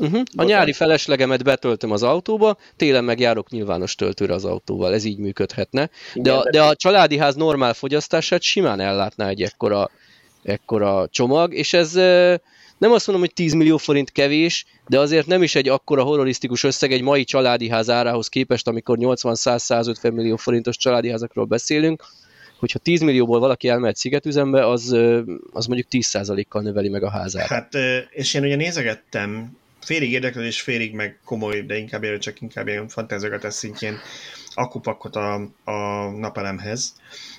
[0.00, 0.22] Uh-huh.
[0.36, 5.18] A nyári feleslegemet betöltöm az autóba, télen meg járok nyilvános töltőre az autóval, ez így
[5.18, 5.90] működhetne.
[6.14, 9.90] De a, de a családi ház normál fogyasztását simán ellátná egy ekkora,
[10.42, 11.92] ekkora csomag, és ez
[12.78, 16.64] nem azt mondom, hogy 10 millió forint kevés, de azért nem is egy akkora horrorisztikus
[16.64, 22.04] összeg egy mai családi ház árához képest, amikor 80-100-150 millió forintos családi házakról beszélünk,
[22.58, 24.96] hogyha 10 millióból valaki elmehet szigetüzembe, az,
[25.52, 27.46] az mondjuk 10%-kal növeli meg a házát.
[27.46, 27.74] Hát,
[28.10, 33.50] és én ugye nézegettem, félig érdeklődés, félig meg komoly, de inkább csak inkább ilyen fantáziakat
[33.50, 33.98] szintjén
[34.54, 36.94] akupakot a, a napelemhez,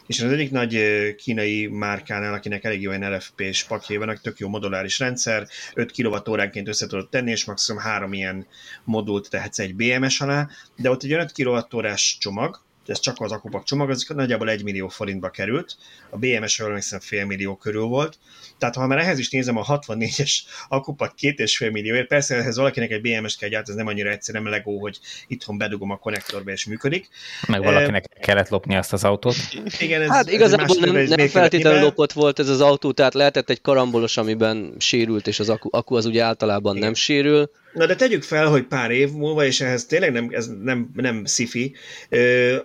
[0.08, 0.82] és az egyik nagy
[1.16, 6.68] kínai márkánál, akinek elég jó olyan LFP-s pakjai vannak, tök jó moduláris rendszer, 5 kWh-ként
[6.68, 8.48] össze tudod tenni, és maximum három ilyen
[8.84, 13.64] modult tehetsz egy BMS alá, de ott egy 5 kWh csomag, ez csak az akupak
[13.64, 15.78] csomag, az nagyjából 1 millió forintba került,
[16.10, 18.18] a BMS-ről emlékszem fél millió körül volt,
[18.58, 20.32] tehát ha már ehhez is nézem a 64-es
[20.70, 24.10] akupak két és fél millióért, persze ehhez valakinek egy BMS-t kell gyártani, ez nem annyira
[24.10, 27.10] egyszerű, nem legó, hogy itthon bedugom a konnektorba és működik.
[27.48, 29.36] Meg valakinek e, kellett lopni azt az autót.
[29.80, 33.50] Igen, ez, hát igazából ez nem, nem feltétlenül lopott volt ez az autó, tehát lehetett
[33.50, 36.86] egy karambolos, amiben sérült, és az aku, aku az ugye általában Igen.
[36.86, 37.52] nem sérül.
[37.74, 41.26] Na de tegyük fel, hogy pár év múlva, és ehhez tényleg nem, ez nem, nem
[41.26, 41.76] szifi,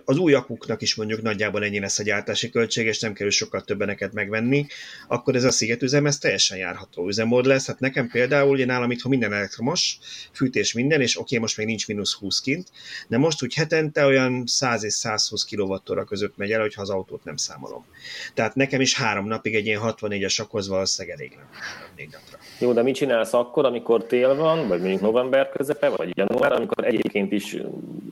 [0.05, 3.61] az új akuknak is mondjuk nagyjából ennyi lesz a gyártási költség, és nem kerül sokkal
[3.61, 4.65] többeneket megvenni,
[5.07, 7.67] akkor ez a szigetüzem, ez teljesen járható üzemmód lesz.
[7.67, 9.97] Hát nekem például, ugye nálam itthon minden elektromos,
[10.31, 12.67] fűtés minden, és oké, most még nincs mínusz 20 kint,
[13.07, 17.23] de most úgy hetente olyan 100 és 120 kWh között megy el, hogyha az autót
[17.23, 17.85] nem számolom.
[18.33, 21.47] Tehát nekem is három napig egy ilyen 64-es akhoz valószínűleg elég nem.
[21.95, 22.37] Négy napra.
[22.59, 26.85] Jó, de mit csinálsz akkor, amikor tél van, vagy mondjuk november közepe, vagy január, amikor
[26.85, 27.57] egyébként is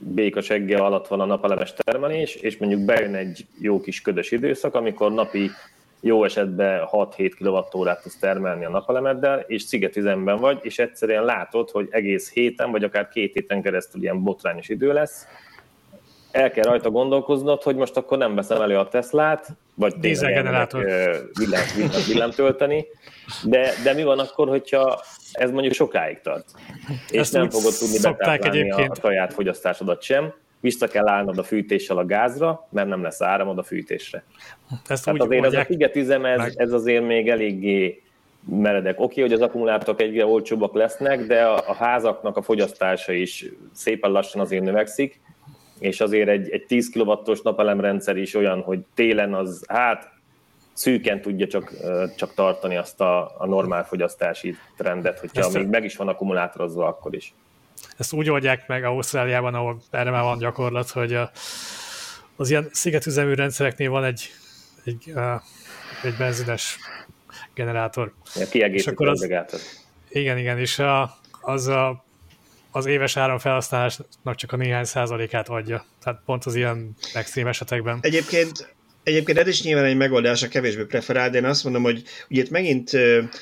[0.00, 4.74] béka segge alatt van a napelemes termelés, és mondjuk bejön egy jó kis ködös időszak,
[4.74, 5.50] amikor napi
[6.00, 11.88] jó esetben 6-7 kWh tudsz termelni a napelemeddel, és szigetüzemben vagy, és egyszerűen látod, hogy
[11.90, 15.26] egész héten, vagy akár két héten keresztül ilyen botrányos idő lesz,
[16.34, 20.84] el kell rajta gondolkoznod, hogy most akkor nem veszem elő a Teslát, vagy dízelgenerátor
[21.38, 22.86] villám, villám, villám tölteni,
[23.44, 25.00] de, de mi van akkor, hogyha
[25.34, 26.44] ez mondjuk sokáig tart,
[27.10, 31.42] és Ezt nem fogod tudni betáplálni a, a saját fogyasztásodat sem, vissza kell állnod a
[31.42, 34.24] fűtéssel a gázra, mert nem lesz áramod a fűtésre.
[34.88, 38.02] Ezt hát azért az a figetüzem, ez, ez azért még eléggé
[38.48, 39.00] meredek.
[39.00, 44.10] Oké, hogy az akkumulátorok egyre olcsóbbak lesznek, de a, a házaknak a fogyasztása is szépen
[44.10, 45.20] lassan azért növekszik,
[45.78, 50.12] és azért egy, egy 10 kW-os napelemrendszer is olyan, hogy télen az hát
[50.74, 51.72] szűken tudja csak,
[52.16, 56.86] csak tartani azt a, a normál fogyasztási trendet, hogyha Ezt még meg is van akkumulátorozva,
[56.86, 57.34] akkor is.
[57.96, 61.30] Ezt úgy oldják meg Ausztráliában, ahol erre már van gyakorlat, hogy a,
[62.36, 64.30] az ilyen szigetüzemű rendszereknél van egy,
[64.84, 65.12] egy,
[66.02, 66.78] egy benzines
[67.54, 68.12] generátor.
[68.52, 69.28] Ja, és akkor az,
[70.08, 72.04] Igen, igen, és a, az a
[72.76, 75.84] az éves áramfelhasználásnak csak a néhány százalékát adja.
[76.02, 77.98] Tehát pont az ilyen extrém esetekben.
[78.00, 78.74] Egyébként
[79.04, 82.42] Egyébként ez is nyilván egy megoldás, a kevésbé preferál, de én azt mondom, hogy ugye
[82.42, 82.90] itt megint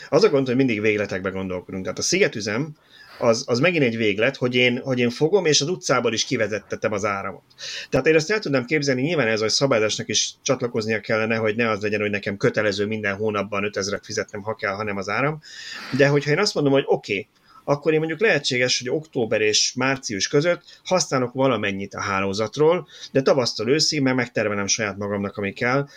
[0.09, 1.83] az a gond, hogy mindig végletekbe gondolkodunk.
[1.83, 2.77] Tehát a szigetüzem,
[3.19, 6.93] az, az megint egy véglet, hogy én, hogy én fogom, és az utcából is kivezettetem
[6.93, 7.43] az áramot.
[7.91, 11.71] Tehát én ezt el tudnám képzelni, nyilván ez a szabályozásnak is csatlakoznia kellene, hogy ne
[11.71, 15.41] az legyen, hogy nekem kötelező minden hónapban 5000-et fizetnem, ha kell, hanem az áram.
[15.97, 17.29] De hogyha én azt mondom, hogy oké, okay,
[17.65, 23.69] akkor én mondjuk lehetséges, hogy október és március között használok valamennyit a hálózatról, de tavasztól
[23.69, 25.89] őszig, mert megtervelem saját magamnak, ami kell.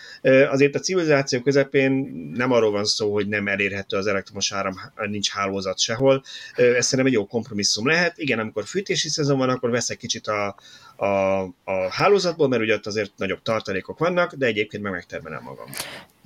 [0.49, 1.91] Azért a civilizáció közepén
[2.33, 4.73] nem arról van szó, hogy nem elérhető az elektromos áram,
[5.09, 6.23] nincs hálózat sehol.
[6.55, 8.17] Ez szerintem egy jó kompromisszum lehet.
[8.17, 10.55] Igen, amikor fűtési szezon van, akkor veszek kicsit a,
[10.95, 15.67] a, a hálózatból, mert ugye ott azért nagyobb tartalékok vannak, de egyébként meg megtermelem magam.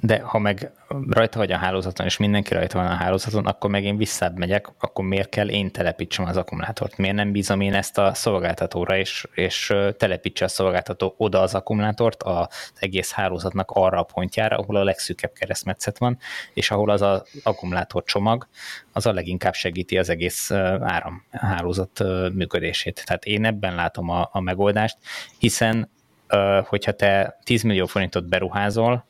[0.02, 0.72] De ha meg
[1.10, 4.68] rajta vagy a hálózaton, és mindenki rajta van a hálózaton, akkor meg én visszább megyek,
[4.80, 6.98] akkor miért kell én telepítsem az akkumulátort?
[6.98, 12.24] Miért nem bízom én ezt a szolgáltatóra, és, és telepítse a szolgáltató oda az akkumulátort
[12.24, 16.18] az egész hálózatnak arra a pontjára, ahol a legszűkebb keresztmetszet van,
[16.54, 18.48] és ahol az az akkumulátor csomag,
[18.94, 20.52] az a leginkább segíti az egész
[20.82, 22.04] áramhálózat
[22.34, 23.04] működését.
[23.06, 24.98] Tehát én ebben látom a, a megoldást,
[25.38, 25.90] hiszen
[26.64, 29.06] hogyha te 10 millió forintot beruházol,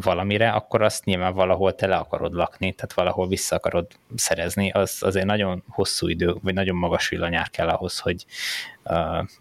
[0.00, 4.98] valamire, akkor azt nyilván valahol te le akarod lakni, tehát valahol vissza akarod szerezni, az
[5.00, 8.24] azért nagyon hosszú idő, vagy nagyon magas villanyár kell ahhoz, hogy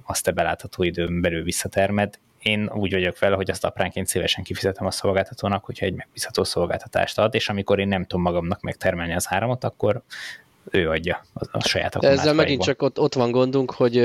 [0.04, 2.20] azt te belátható időn belül visszatermed.
[2.40, 7.20] Én úgy vagyok vele, hogy azt apránként szívesen kifizetem a szolgáltatónak, hogyha egy megbízható szolgáltatást
[7.20, 10.02] ad, és amikor én nem tudom magamnak megtermelni az áramot, akkor
[10.72, 13.98] ő adja a, a saját De ezzel megint csak ott, ott van gondunk, hogy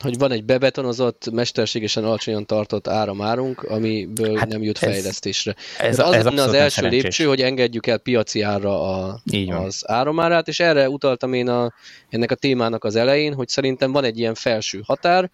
[0.00, 5.54] hogy van egy bebetonozott, mesterségesen alacsonyan tartott áramárunk, amiből hát nem jut fejlesztésre.
[5.78, 7.02] Ez, ez, az ez lenne az első szerencsés.
[7.02, 11.72] lépcső, hogy engedjük el piaci ára a, az áramárát, és erre utaltam én a,
[12.08, 15.30] ennek a témának az elején, hogy szerintem van egy ilyen felső határ,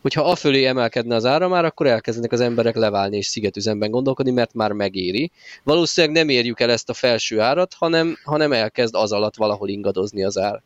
[0.00, 4.72] hogyha afölé emelkedne az áramár, akkor elkezdenek az emberek leválni és szigetüzemben gondolkodni, mert már
[4.72, 5.30] megéri.
[5.64, 10.24] Valószínűleg nem érjük el ezt a felső árat, hanem, hanem elkezd az alatt valahol ingadozni
[10.24, 10.62] az ár.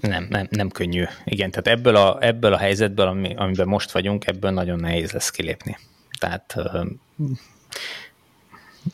[0.00, 1.04] Nem, nem, nem könnyű.
[1.24, 5.30] Igen, tehát ebből a, ebből a helyzetből, ami, amiben most vagyunk, ebből nagyon nehéz lesz
[5.30, 5.78] kilépni.
[6.18, 6.56] Tehát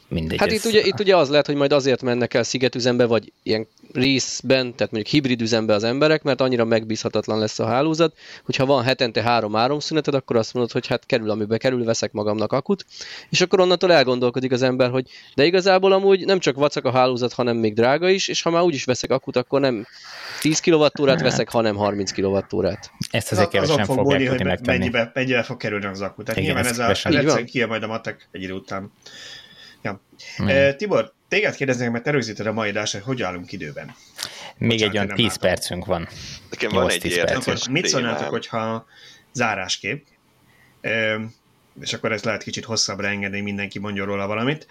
[0.08, 0.38] mindegy.
[0.38, 3.66] Hát itt ugye, itt ugye az lehet, hogy majd azért mennek el szigetüzembe, vagy ilyen
[3.92, 8.82] részben, tehát mondjuk hibrid üzembe az emberek, mert annyira megbízhatatlan lesz a hálózat, hogyha van
[8.82, 12.86] hetente három áramszüneted, akkor azt mondod, hogy hát kerül, amibe kerül, veszek magamnak akut,
[13.28, 17.32] és akkor onnantól elgondolkodik az ember, hogy de igazából amúgy nem csak vacak a hálózat,
[17.32, 19.86] hanem még drága is, és ha már úgyis veszek akut, akkor nem
[20.40, 22.90] 10 kWh-t veszek, hanem 30 kWh-t.
[23.10, 26.24] Ezt azért kevesen fog fogják hogy mennyibe, mennyibe fog kerülni az akut.
[26.24, 28.92] Tehát Igen, nyilván ez, ez a, ez kijön majd a matek egy idő után.
[29.82, 30.00] Ja.
[30.42, 30.48] Mm.
[30.76, 33.94] Tibor, téged kérdeznék, mert terőzíted a mai adást, hogy hogy állunk időben.
[34.58, 35.40] Még Bocsánat, egy olyan 10 látom.
[35.40, 36.08] percünk van.
[36.50, 38.86] Nekem van egy érdekes Mit szólnátok, hogyha
[39.32, 40.06] záráskép,
[41.80, 44.66] és akkor ezt lehet kicsit hosszabbra engedni, mindenki mondjon róla valamit.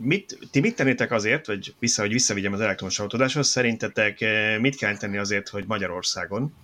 [0.00, 4.24] Mit, ti mit tennétek azért, hogy vissza, hogy visszavigyem az elektromos autódáshoz, szerintetek
[4.60, 6.54] mit kell tenni azért, hogy Magyarországon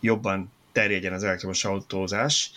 [0.00, 2.50] jobban terjedjen az elektromos autózás.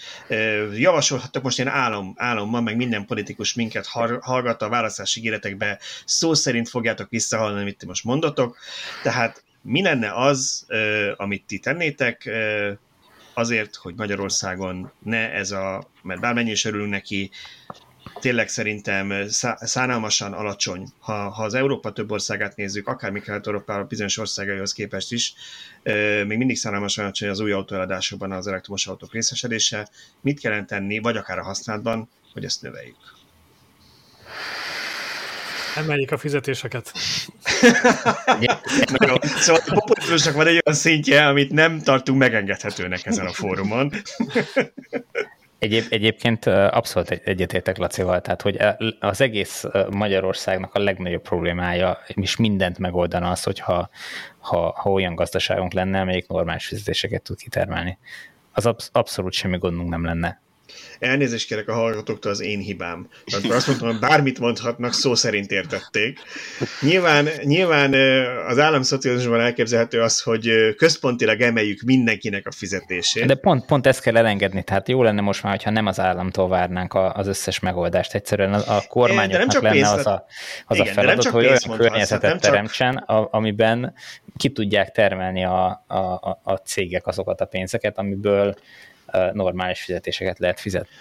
[0.75, 3.85] Javasolhattak most ilyen álom, álommal, meg minden politikus minket
[4.21, 8.57] hallgatta a választási ígéretekbe, szó szerint fogjátok visszahallani, amit ti most mondotok.
[9.03, 10.65] Tehát mi lenne az,
[11.15, 12.29] amit ti tennétek,
[13.33, 17.31] azért, hogy Magyarországon ne ez a, mert bármennyi is örülünk neki,
[18.19, 19.13] tényleg szerintem
[19.59, 20.87] szánalmasan alacsony.
[20.99, 25.33] Ha, ha az Európa több országát nézzük, akár Kelet-Európa bizonyos országaihoz képest is,
[26.27, 29.89] még mindig szánalmasan alacsony az új autóeladásokban az elektromos autók részesedése.
[30.21, 33.17] Mit kellene tenni, vagy akár a használatban, hogy ezt növeljük?
[35.75, 36.91] Emeljük a fizetéseket.
[38.99, 39.15] Na jó.
[39.21, 43.91] Szóval a populizmusnak van egy olyan szintje, amit nem tartunk megengedhetőnek ezen a fórumon.
[45.59, 48.57] Egyéb, egyébként abszolút egyetértek Lacival, tehát hogy
[48.99, 53.89] az egész Magyarországnak a legnagyobb problémája, és mindent megoldana az, hogyha
[54.39, 57.97] ha, ha olyan gazdaságunk lenne, amelyik normális fizetéseket tud kitermelni.
[58.53, 60.41] Az absz- abszolút semmi gondunk nem lenne.
[60.99, 63.07] Elnézést kérek a hallgatóktól, az én hibám.
[63.31, 66.19] Mert azt mondtam, hogy bármit mondhatnak, szó szerint értették.
[66.81, 67.93] Nyilván, nyilván
[68.47, 73.25] az államszocializmusban elképzelhető az, hogy központilag emeljük mindenkinek a fizetését.
[73.25, 76.47] De pont, pont ezt kell elengedni, tehát jó lenne most már, hogyha nem az államtól
[76.47, 78.13] várnánk az összes megoldást.
[78.13, 80.25] Egyszerűen a, kormányoknak lenne pénzt, az a,
[80.65, 82.39] az igen, a feladat, hogy olyan környezetet csak...
[82.39, 83.93] teremtsen, a, amiben
[84.37, 88.55] ki tudják termelni a, a, a, a cégek azokat a pénzeket, amiből
[89.33, 90.95] normális fizetéseket lehet fizetni.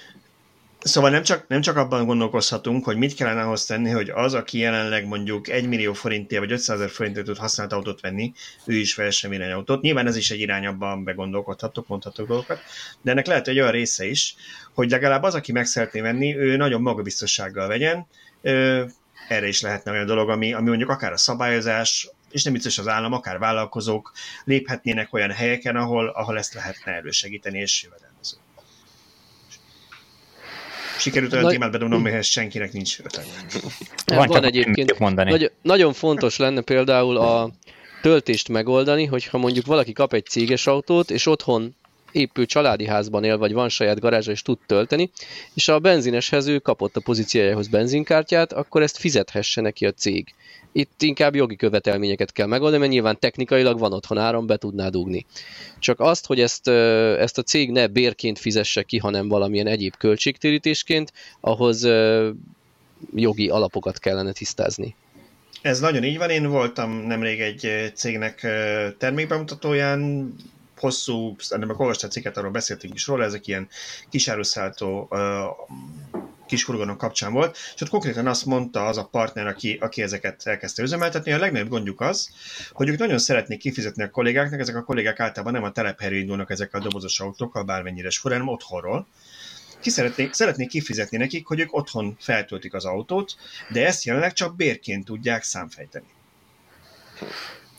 [0.81, 4.59] Szóval nem csak, nem csak abban gondolkozhatunk, hogy mit kellene ahhoz tenni, hogy az, aki
[4.59, 8.33] jelenleg mondjuk 1 millió forintért vagy 500 ezer forintért tud használt autót venni,
[8.65, 9.83] ő is vehessen villanyautót.
[9.83, 12.61] Nyilván ez is egy irány, abban begondolkodhatok, mondhatok dolgokat,
[13.03, 14.35] de ennek lehet egy olyan része is,
[14.75, 18.07] hogy legalább az, aki meg szeretné venni, ő nagyon magabiztossággal vegyen.
[19.29, 22.89] Erre is lehetne olyan dolog, ami, ami mondjuk akár a szabályozás, és nem biztos az
[22.89, 24.13] állam, akár vállalkozók
[24.45, 28.37] léphetnének olyan helyeken, ahol, ahol ezt lehetne elősegíteni és jövedelmező.
[30.99, 31.53] Sikerült olyan Nagy...
[31.53, 33.29] témát bedobnom, mihez senkinek nincs ötlete.
[34.05, 34.99] Van, van egyébként.
[34.99, 35.31] Mondani.
[35.31, 37.51] Nagy, nagyon fontos lenne például a
[38.03, 41.77] töltést megoldani, hogyha mondjuk valaki kap egy céges autót, és otthon
[42.13, 45.11] épül családi házban él, vagy van saját garázsa, és tud tölteni,
[45.55, 50.35] és a benzineshez ő kapott a pozíciójához benzinkártyát, akkor ezt fizethesse neki a cég.
[50.73, 55.27] Itt inkább jogi követelményeket kell megoldani, mert nyilván technikailag van otthon áram, be tudná dugni.
[55.79, 56.69] Csak azt, hogy ezt,
[57.19, 61.89] ezt a cég ne bérként fizesse ki, hanem valamilyen egyéb költségtérítésként, ahhoz
[63.15, 64.95] jogi alapokat kellene tisztázni.
[65.63, 66.31] Ez nagyon így van.
[66.31, 68.47] Én voltam nemrég egy cégnek
[68.99, 70.35] termékbemutatóján,
[70.79, 73.69] hosszú, nem olvastál cikket, arról beszéltünk is róla, ezek ilyen
[74.11, 75.09] kisáruszálltó
[76.47, 80.47] kis furgonok kapcsán volt, és ott konkrétan azt mondta az a partner, aki, aki ezeket
[80.47, 82.31] elkezdte üzemeltetni, a legnagyobb gondjuk az,
[82.73, 86.51] hogy ők nagyon szeretnék kifizetni a kollégáknak, ezek a kollégák általában nem a telephelyről indulnak
[86.51, 89.07] ezek a dobozos autókkal, bármennyire fura, hanem otthonról,
[89.81, 93.37] ki szeretnék, szeretnék kifizetni nekik, hogy ők otthon feltöltik az autót,
[93.73, 96.07] de ezt jelenleg csak bérként tudják számfejteni.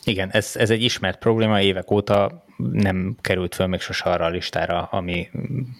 [0.04, 4.28] Igen, ez, ez egy ismert probléma, évek óta nem került föl még sose arra a
[4.28, 5.28] listára, ami,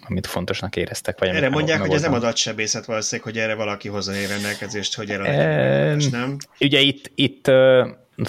[0.07, 1.19] amit fontosnak éreztek.
[1.19, 5.25] Vagy erre mondják, hogy ez nem adatsebészet valószínűleg, hogy erre valaki hozza rendelkezést, hogy erre
[5.25, 6.37] e, nem.
[6.59, 7.51] Ugye itt, itt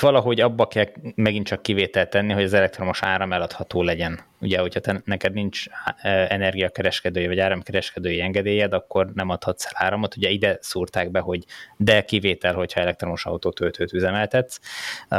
[0.01, 4.21] valahogy abba kell megint csak kivételt tenni, hogy az elektromos áram eladható legyen.
[4.41, 5.65] Ugye, hogyha te, neked nincs
[6.29, 10.17] energiakereskedői vagy áramkereskedői engedélyed, akkor nem adhatsz el áramot.
[10.17, 11.45] Ugye ide szúrták be, hogy
[11.77, 14.61] de kivétel, hogyha elektromos autótöltőt üzemeltetsz,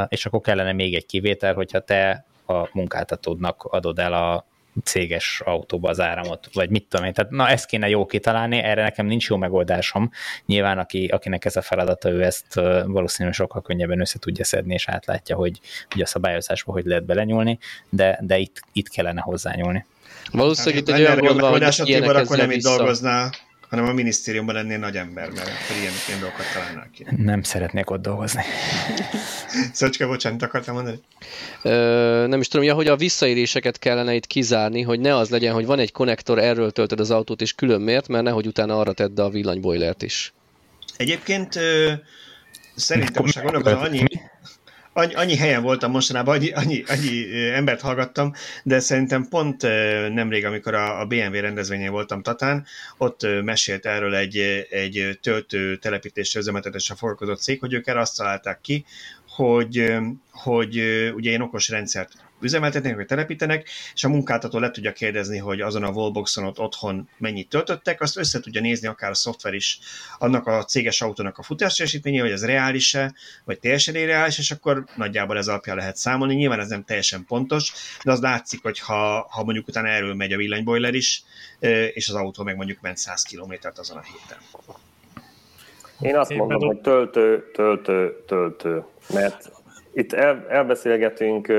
[0.08, 4.45] és akkor kellene még egy kivétel, hogyha te a munkáltatódnak adod el a
[4.84, 7.14] céges autóba az áramot, vagy mit tudom én.
[7.14, 10.12] Tehát na ezt kéne jó kitalálni, erre nekem nincs jó megoldásom.
[10.45, 12.54] Nyilván aki, akinek ez a feladata, ő ezt
[12.86, 15.60] valószínűleg sokkal könnyebben össze tudja szedni, és átlátja, hogy,
[15.90, 17.60] hogy a szabályozásba hogy lehet belenyúlni,
[17.90, 19.86] de, de itt, itt kellene hozzányúlni.
[20.32, 23.32] Valószínűleg itt egy olyan gond van, hogy ilyenek akkor nem itt dolgoznál,
[23.74, 27.06] hanem a minisztériumban lennél nagy ember, mert akkor ilyen, ilyen dolgokat találnál ki.
[27.18, 28.41] Nem szeretnék ott dolgozni.
[29.74, 31.00] Szöcske, bocsánat, akartam mondani?
[31.62, 35.54] Ö, nem is tudom, ja, hogy a visszaéréseket kellene itt kizárni, hogy ne az legyen,
[35.54, 38.94] hogy van egy konnektor, erről töltöd az autót, és külön miért, mert nehogy utána arra
[38.94, 40.34] tedd a villanybojlert is.
[40.98, 41.91] Egyébként ö,
[42.76, 44.04] szerintem most gondolkozom, annyi,
[44.94, 48.34] annyi, annyi helyen voltam mostanában, annyi, annyi, annyi embert hallgattam,
[48.64, 49.61] de szerintem pont
[50.14, 52.65] nemrég, amikor a, a BMW rendezvényén voltam Tatán,
[52.98, 54.38] ott mesélt erről egy,
[54.70, 58.86] egy töltő telepítésre üzemeltetésre foglalkozott cég, hogy ők erre azt találták ki,
[59.30, 59.98] hogy,
[60.32, 60.76] hogy
[61.15, 62.11] ugye ilyen okos rendszert
[62.44, 67.10] üzemeltetnek, vagy telepítenek, és a munkáltató le tudja kérdezni, hogy azon a wallboxon ott otthon
[67.18, 69.80] mennyit töltöttek, azt össze tudja nézni akár a szoftver is
[70.18, 73.14] annak a céges autónak a futásteljesítménye, hogy ez reális-e,
[73.45, 76.36] vagy teljesen irreális, és akkor nagyjából ez alapján lehet számolni.
[76.36, 80.34] Nyilván ez nem teljesen pontos, de az látszik, hogy ha, ha mondjuk utána erről megy
[80.34, 81.24] a villanyboiler is,
[81.94, 84.38] és az autó meg mondjuk ment 100 kilométert azon a héten.
[85.99, 88.84] Én azt mondom, hogy töltő, töltő, töltő,
[89.14, 89.52] mert
[89.94, 91.53] itt el, elbeszélgetünk,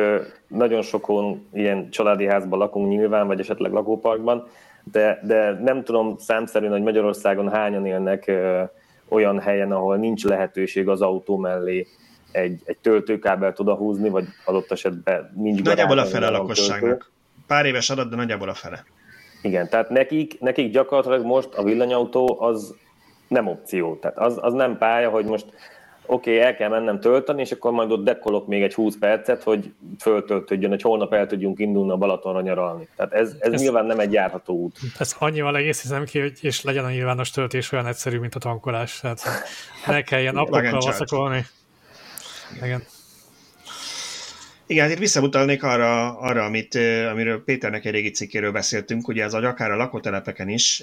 [0.49, 4.47] nagyon sokon ilyen családi házban lakunk nyilván, vagy esetleg lakóparkban,
[4.93, 8.31] de, de nem tudom számszerűen, hogy Magyarországon hányan élnek
[9.09, 11.87] olyan helyen, ahol nincs lehetőség az autó mellé
[12.33, 17.13] egy, egy töltőkábelt húzni, vagy adott esetben nincs Nagyjából a fele a lakosságnak.
[17.47, 18.85] Pár éves adat, de nagyjából a fele.
[19.43, 22.75] Igen, tehát nekik, nekik gyakorlatilag most a villanyautó az
[23.29, 23.97] nem opció.
[23.97, 25.47] Tehát az, az nem pálya, hogy most
[26.07, 29.43] oké, okay, el kell mennem tölteni, és akkor majd ott dekolok még egy 20 percet,
[29.43, 32.89] hogy föltöltődjön, hogy holnap el tudjunk indulni a Balatonra nyaralni.
[32.97, 34.77] Tehát ez, ez, ez nyilván nem egy járható út.
[34.99, 39.01] Ez annyival hiszem ki, hogy és legyen a nyilvános töltés olyan egyszerű, mint a tankolás.
[39.01, 39.23] Tehát
[39.87, 41.47] ne kelljen napokkal vaszakolni.
[42.63, 42.83] Igen.
[44.67, 46.75] Igen, itt visszamutalnék arra, arra amit,
[47.11, 50.83] amiről Péternek egy régi cikkéről beszéltünk, ugye ez akár a lakótelepeken is,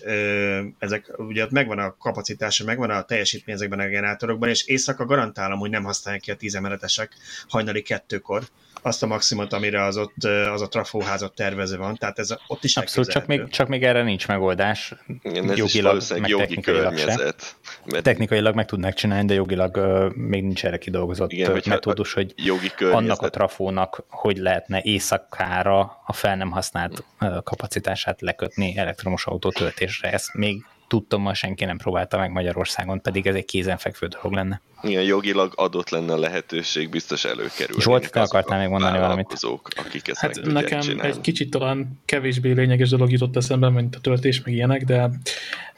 [0.79, 5.59] ezek, ugye ott megvan a kapacitása, megvan a teljesítmény ezekben a generátorokban, és éjszaka garantálom,
[5.59, 7.15] hogy nem használják ki a tízemeletesek
[7.47, 8.43] hajnali kettőkor,
[8.81, 12.77] azt a maximumot, amire az ott az a trafóházat tervező van, tehát ez ott is
[12.77, 14.93] Abszolút, csak még, csak még erre nincs megoldás.
[15.21, 17.55] Igen, ez jogilag, is meg jogi környezet.
[17.85, 18.03] Mert...
[18.03, 22.71] Technikailag meg tudnak csinálni, de jogilag uh, még nincs erre kidolgozott Igen, metódus, hogy jogi
[22.91, 30.11] annak a trafónak hogy lehetne éjszakára a fel nem használt uh, kapacitását lekötni elektromos autótöltésre.
[30.11, 34.61] Ezt még tudtam, ma senki nem próbálta meg Magyarországon, pedig ez egy kézenfekvő dolog lenne.
[34.83, 37.79] Igen, jogilag adott lenne a lehetőség, biztos előkerül.
[37.79, 39.39] Zsolt, te akartál még mondani valamit?
[39.85, 41.11] Akik ezt hát nekem csinálni.
[41.11, 45.09] egy kicsit talán kevésbé lényeges dolog jutott eszembe, mint a töltés, meg ilyenek, de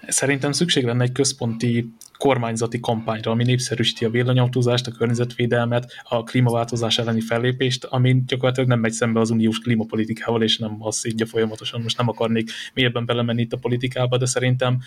[0.07, 6.97] szerintem szükség lenne egy központi kormányzati kampányra, ami népszerűsíti a villanyautózást, a környezetvédelmet, a klímaváltozás
[6.97, 11.81] elleni fellépést, ami gyakorlatilag nem megy szembe az uniós klímapolitikával, és nem az szidja folyamatosan.
[11.81, 14.79] Most nem akarnék mélyebben belemenni itt a politikába, de szerintem,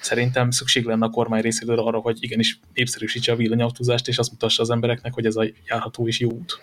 [0.00, 4.62] szerintem szükség lenne a kormány részéről arra, hogy igenis népszerűsítse a villanyautózást, és azt mutassa
[4.62, 6.60] az embereknek, hogy ez a járható és jó út.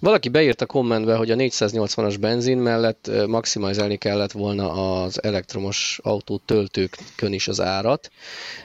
[0.00, 4.70] Valaki beírta kommentbe, hogy a 480-as benzin mellett maximalizálni kellett volna
[5.02, 8.10] az elektromos autó töltőkön is az árat.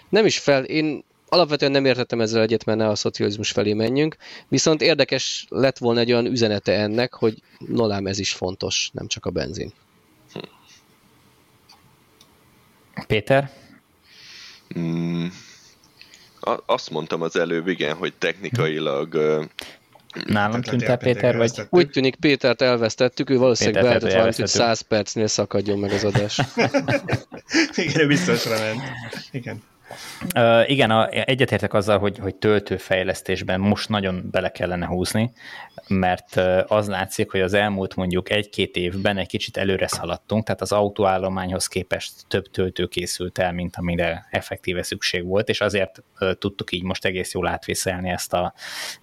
[0.09, 4.15] Nem is fel, én alapvetően nem értettem ezzel egyet, mert ne a szocializmus felé menjünk,
[4.47, 9.25] viszont érdekes lett volna egy olyan üzenete ennek, hogy nolám ez is fontos, nem csak
[9.25, 9.73] a benzin.
[13.07, 13.51] Péter?
[16.65, 19.17] Azt mondtam az előbb, igen, hogy technikailag
[20.25, 21.51] Nálam tűnt el Péter, vagy?
[21.69, 26.39] Úgy tűnik Pétert elvesztettük, ő valószínűleg beállított valamit, hogy 100 percnél szakadjon meg az adás.
[27.75, 28.81] Igen, ő biztosra ment.
[29.31, 29.63] Igen.
[30.65, 35.31] Igen, a, egyetértek azzal, hogy, hogy töltőfejlesztésben most nagyon bele kellene húzni,
[35.87, 36.35] mert
[36.67, 41.67] az látszik, hogy az elmúlt mondjuk egy-két évben egy kicsit előre szaladtunk, tehát az autóállományhoz
[41.67, 46.83] képest több töltő készült el, mint amire effektíve szükség volt, és azért uh, tudtuk így
[46.83, 48.53] most egész jól átvészelni ezt a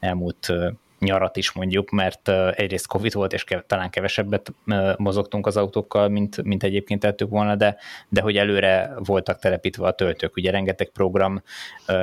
[0.01, 0.53] elmúlt
[1.01, 4.53] nyarat is mondjuk, mert egyrészt Covid volt, és talán kevesebbet
[4.97, 7.77] mozogtunk az autókkal, mint, mint egyébként tettük volna, de,
[8.09, 10.37] de hogy előre voltak telepítve a töltők.
[10.37, 11.43] Ugye rengeteg program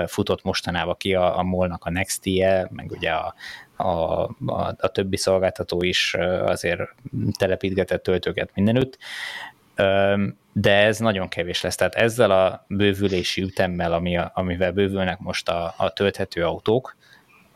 [0.07, 3.33] futott mostanában ki a, a molnak a Next-je, meg ugye a,
[3.75, 6.13] a, a, a többi szolgáltató is
[6.45, 6.81] azért
[7.37, 8.97] telepítgetett töltőket mindenütt,
[10.53, 11.75] de ez nagyon kevés lesz.
[11.75, 16.95] Tehát ezzel a bővülési ütemmel, ami amivel bővülnek most a, a tölthető autók,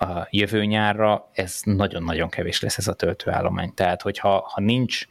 [0.01, 3.73] a jövő nyárra ez nagyon-nagyon kevés lesz ez a töltőállomány.
[3.73, 5.05] Tehát, hogyha ha nincs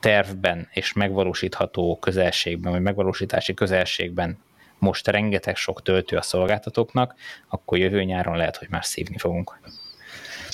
[0.00, 4.38] tervben és megvalósítható közelségben, vagy megvalósítási közelségben
[4.78, 7.14] most rengeteg sok töltő a szolgáltatóknak,
[7.48, 9.58] akkor jövő nyáron lehet, hogy már szívni fogunk.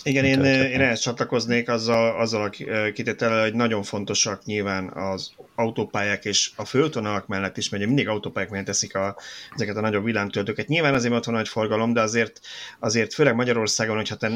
[0.02, 2.50] Igen, én, én ehhez csatlakoznék azzal, azzal a
[2.92, 8.50] kitétellel, hogy nagyon fontosak nyilván az autópályák és a föltonalak mellett is, mert mindig autópályák
[8.50, 9.16] mellett teszik a,
[9.54, 10.66] ezeket a nagyobb villámtöltőket.
[10.66, 12.40] Nyilván azért ott van nagy forgalom, de azért,
[12.78, 14.30] azért főleg Magyarországon, hogyha te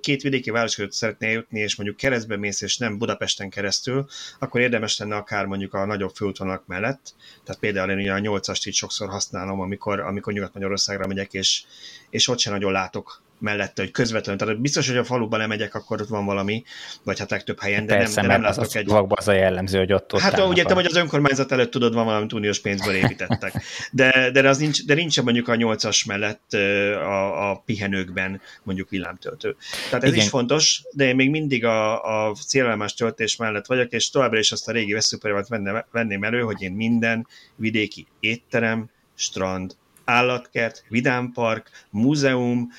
[0.00, 4.06] két vidéki város között szeretnél jutni, és mondjuk keresztbe mész, és nem Budapesten keresztül,
[4.38, 7.14] akkor érdemes lenne akár mondjuk a nagyobb föltonalak mellett.
[7.44, 11.62] Tehát például én ugye a 8-ast így sokszor használom, amikor, amikor Nyugat-Magyarországra megyek, és,
[12.10, 14.40] és ott sem nagyon látok mellette, hogy közvetlenül.
[14.40, 16.62] Tehát biztos, hogy a faluban nem megyek, akkor ott van valami,
[17.02, 18.90] vagy hát legtöbb helyen, de Persze, nem, de nem látok az, egy...
[19.08, 22.04] Az a jellemző, hogy ott, ott Hát úgy értem, hogy az önkormányzat előtt tudod, van
[22.04, 23.62] valami uniós pénzből építettek.
[23.92, 29.56] De, de, az nincs, de nincs mondjuk a nyolcas mellett a, a pihenőkben mondjuk villámtöltő.
[29.88, 30.24] Tehát ez Igen.
[30.24, 34.52] is fontos, de én még mindig a, a célállomás töltés mellett vagyok, és továbbra is
[34.52, 35.48] azt a régi veszőperőt
[35.90, 37.26] venném elő, hogy én minden
[37.56, 42.70] vidéki étterem, strand, állatkert, vidámpark, múzeum,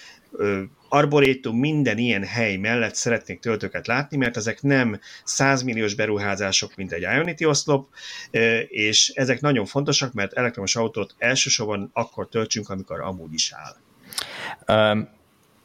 [0.90, 6.92] arborétum, minden ilyen hely mellett szeretnék töltőket látni, mert ezek nem 100 milliós beruházások, mint
[6.92, 7.88] egy Ionity oszlop,
[8.68, 15.08] és ezek nagyon fontosak, mert elektromos autót elsősorban akkor töltsünk, amikor amúgy is áll.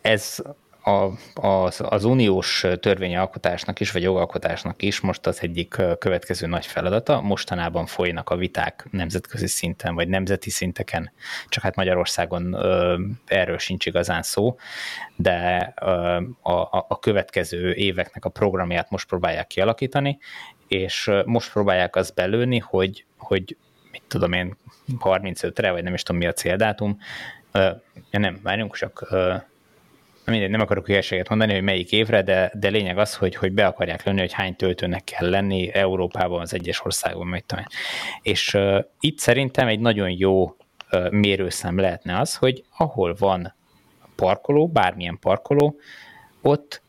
[0.01, 0.39] Ez
[0.87, 7.21] a, az, az uniós törvényalkotásnak is, vagy jogalkotásnak is most az egyik következő nagy feladata.
[7.21, 11.13] Mostanában folynak a viták nemzetközi szinten, vagy nemzeti szinteken,
[11.49, 14.57] csak hát Magyarországon ö, erről sincs igazán szó,
[15.17, 15.87] de ö,
[16.43, 20.19] a, a következő éveknek a programját most próbálják kialakítani,
[20.69, 23.57] és most próbálják azt belőni, hogy, hogy
[23.91, 24.57] mit tudom én,
[24.99, 26.99] 35-re, vagy nem is tudom mi a céldátum,
[27.53, 27.71] ö,
[28.11, 29.15] nem, várjunk, csak
[30.33, 33.67] mindegy, nem akarok hülyeséget mondani, hogy melyik évre, de, de lényeg az, hogy, hogy be
[33.67, 37.65] akarják lenni, hogy hány töltőnek kell lenni Európában, az egyes országban, meg tudom.
[38.23, 43.55] És uh, itt szerintem egy nagyon jó uh, mérőszem lehetne az, hogy ahol van
[44.17, 45.77] parkoló, bármilyen parkoló,
[46.43, 46.83] ott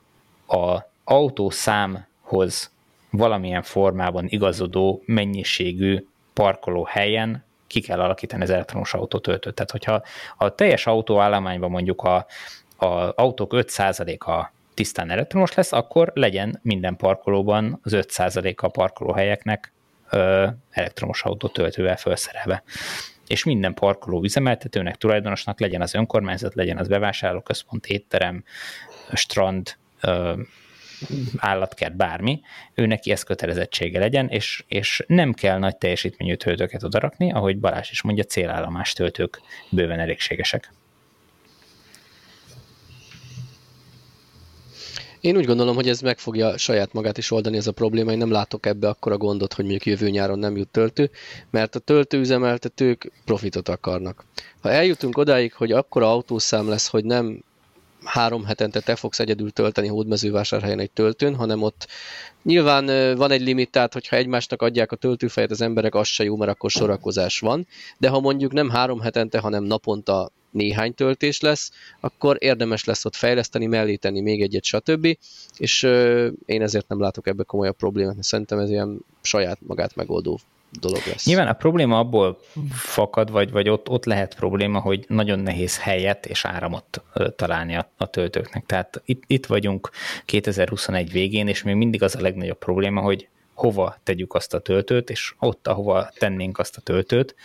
[0.48, 2.72] a autószámhoz
[3.10, 9.54] valamilyen formában igazodó mennyiségű parkoló helyen ki kell alakítani az elektromos autótöltőt.
[9.54, 10.02] Tehát, hogyha
[10.38, 12.26] a teljes autóállományban mondjuk a,
[12.78, 19.74] az autók 5%-a tisztán elektromos lesz, akkor legyen minden parkolóban az 5%-a parkolóhelyeknek
[20.70, 22.64] elektromos autó töltővel felszerelve.
[23.28, 28.44] És minden parkoló üzemeltetőnek, tulajdonosnak legyen az önkormányzat, legyen az bevásárlóközpont, étterem,
[29.14, 29.76] strand,
[31.38, 32.41] állatkert, bármi,
[32.74, 37.90] ő neki ez kötelezettsége legyen, és, és nem kell nagy teljesítményű töltőket odarakni, ahogy Balázs
[37.91, 40.72] is mondja, célállomás töltők bőven elégségesek.
[45.22, 48.11] Én úgy gondolom, hogy ez meg fogja saját magát is oldani ez a probléma.
[48.11, 51.10] Én nem látok ebbe akkora gondot, hogy mondjuk jövő nyáron nem jut töltő,
[51.49, 54.26] mert a töltőüzemeltetők profitot akarnak.
[54.61, 57.44] Ha eljutunk odáig, hogy akkora autószám lesz, hogy nem
[58.03, 61.88] három hetente te fogsz egyedül tölteni hódmezővásárhelyen egy töltőn, hanem ott
[62.44, 66.35] nyilván van egy limit, tehát hogyha egymásnak adják a töltőfejet az emberek, az se jó,
[66.35, 67.68] mert akkor sorakozás van,
[67.98, 73.15] de ha mondjuk nem három hetente, hanem naponta néhány töltés lesz, akkor érdemes lesz ott
[73.15, 75.18] fejleszteni, mellé tenni még egyet, stb.
[75.57, 75.84] És
[76.45, 80.40] én ezért nem látok ebbe komolyabb problémát, mert szerintem ez ilyen saját magát megoldó
[80.80, 81.26] dolog lesz.
[81.26, 82.40] Nyilván a probléma abból
[82.72, 87.02] fakad, vagy, vagy ott, ott lehet probléma, hogy nagyon nehéz helyet és áramot
[87.36, 88.65] találni a, a töltőknek.
[88.65, 89.90] Tehát itt, itt vagyunk
[90.26, 95.10] 2021 végén, és még mindig az a legnagyobb probléma, hogy hova tegyük azt a töltőt,
[95.10, 97.36] és ott, ahova tennénk azt a töltőt,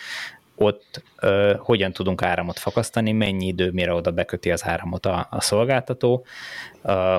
[0.57, 5.41] ott ö, hogyan tudunk áramot fakasztani, mennyi idő, mire oda beköti az áramot a, a
[5.41, 6.25] szolgáltató.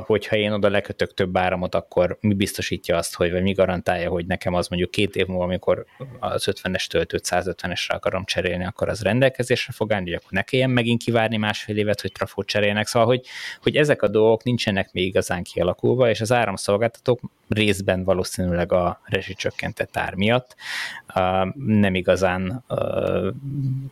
[0.05, 4.25] Hogyha én oda lekötök több áramot, akkor mi biztosítja azt, hogy, vagy mi garantálja, hogy
[4.25, 5.85] nekem az mondjuk két év múlva, amikor
[6.19, 10.69] az 50-es töltőt 150-esre akarom cserélni, akkor az rendelkezésre fog állni, hogy akkor ne kelljen
[10.69, 12.87] megint kivárni másfél évet, hogy trafót cserélnek.
[12.87, 13.25] Szóval, hogy,
[13.61, 19.97] hogy ezek a dolgok nincsenek még igazán kialakulva, és az áramszolgáltatók részben valószínűleg a rezsicsökkentett
[19.97, 20.55] ár miatt.
[21.55, 22.63] Nem igazán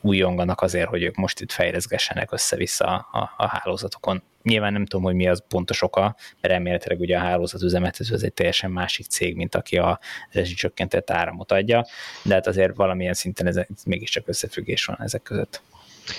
[0.01, 4.23] újonganak azért, hogy ők most itt fejleszgessenek össze-vissza a, a hálózatokon.
[4.43, 8.23] Nyilván nem tudom, hogy mi az pontos oka, mert elméletileg ugye a hálózat üzemeltető az
[8.23, 9.99] egy teljesen másik cég, mint aki a
[10.31, 11.85] rezsicsökkentett áramot adja,
[12.23, 15.61] de hát azért valamilyen szinten ez, mégiscsak összefüggés van ezek között.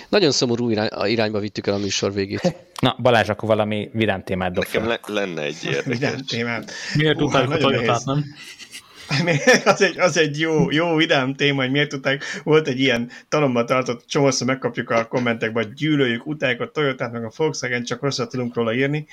[0.08, 2.56] Nagyon szomorú irány, irányba vittük el a műsor végét.
[2.80, 5.84] Na, Balázs, akkor valami vidám témát dob Nekem le, lenne egy érdekes.
[5.84, 6.72] Vidám témát.
[6.96, 8.24] Miért tudták a Toyotát, nem?
[9.64, 13.64] az egy, az egy jó, jó vidám téma, hogy miért tudták, volt egy ilyen talomba
[13.64, 18.30] tartott, csomószor megkapjuk a kommentekben, hogy gyűlöljük, utáljuk a Toyotát, meg a Volkswagen, csak rosszat
[18.30, 19.06] tudunk róla írni.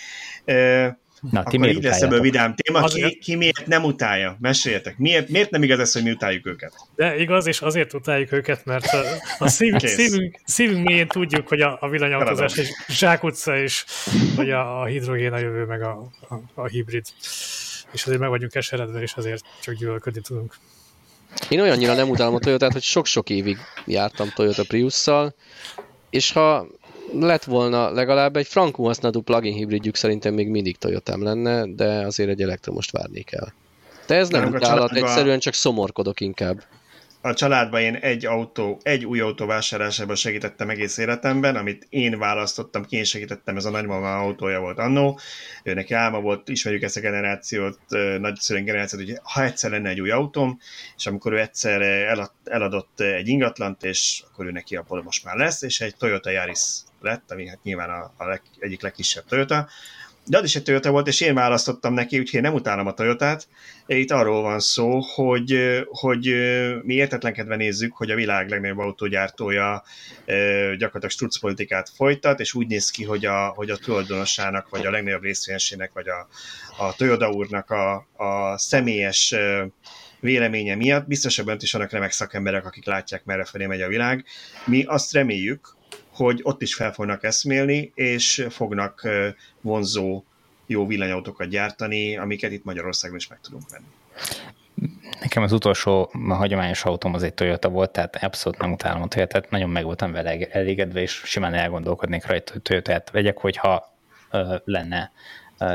[1.32, 2.84] Na, ti akkor így lesz ebből vidám téma.
[2.84, 4.38] Ki, ki miért nem utálja?
[4.40, 4.98] Meséljetek.
[4.98, 6.74] Miért, miért nem igaz ez, hogy mi utáljuk őket?
[6.95, 9.02] De igaz, és azért utáljuk őket, mert a,
[9.40, 13.86] a szív, szívünk, szívünk mélyén tudjuk, hogy a, a villanyautózás egy zsákutca, és
[14.36, 17.06] hogy a, a hidrogén a jövő, meg a, a, a hibrid.
[17.91, 20.56] És azért meg vagyunk eseredve, és azért csak gyűlölködni tudunk.
[21.49, 25.36] Én olyannyira nem utálom a Toyotát, hogy sok-sok évig jártam Toyota Priusszal,
[26.10, 26.68] és ha
[27.14, 32.30] lett volna legalább egy frankú használható plug-in hibridjük szerintem még mindig toyota lenne, de azért
[32.30, 33.48] egy elektromost várni kell.
[34.07, 36.64] De ez nem utálat, egyszerűen csak szomorkodok inkább
[37.22, 42.86] a családban én egy autó, egy új autó vásárlásában segítettem egész életemben, amit én választottam,
[42.86, 45.20] ki én segítettem, ez a nagymama autója volt annó.
[45.64, 47.80] Ő neki álma volt, ismerjük ezt a generációt,
[48.20, 50.60] nagyszülőnk generációt, hogy ha egyszer lenne egy új autóm,
[50.98, 55.36] és amikor ő egyszer elad, eladott egy ingatlant, és akkor ő neki abból most már
[55.36, 56.62] lesz, és egy Toyota Yaris
[57.02, 59.68] lett, ami hát nyilván a, a leg, egyik legkisebb Toyota,
[60.26, 62.94] de az is egy Toyota volt, és én választottam neki, úgyhogy én nem utálom a
[62.94, 63.48] Toyotát.
[63.88, 66.26] Itt arról van szó, hogy, hogy
[66.84, 69.84] mi értetlenkedve nézzük, hogy a világ legnagyobb autógyártója
[70.78, 74.91] gyakorlatilag struc politikát folytat, és úgy néz ki, hogy a, hogy a tulajdonosának, vagy a
[74.91, 76.28] legnagyobb részvényesének, vagy a,
[76.84, 79.36] a Toyota úrnak a, a személyes
[80.20, 84.26] véleménye miatt, biztos ebben is vannak remek szakemberek, akik látják, merre felé megy a világ.
[84.66, 85.78] Mi azt reméljük,
[86.26, 89.08] hogy ott is fel fognak eszmélni, és fognak
[89.62, 90.24] vonzó
[90.66, 93.86] jó villanyautókat gyártani, amiket itt Magyarországon is meg tudunk venni.
[95.22, 99.08] Nekem az utolsó a hagyományos autóm az egy Toyota volt, tehát abszolút nem utálom a
[99.08, 103.96] toyota nagyon meg voltam vele elégedve, és simán elgondolkodnék rajta, hogy Toyota-t vegyek, hogyha
[104.32, 105.12] ö, lenne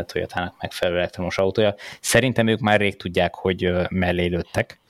[0.06, 1.74] Toyotának megfelelő elektromos autója.
[2.00, 4.80] Szerintem ők már rég tudják, hogy mellé lőttek,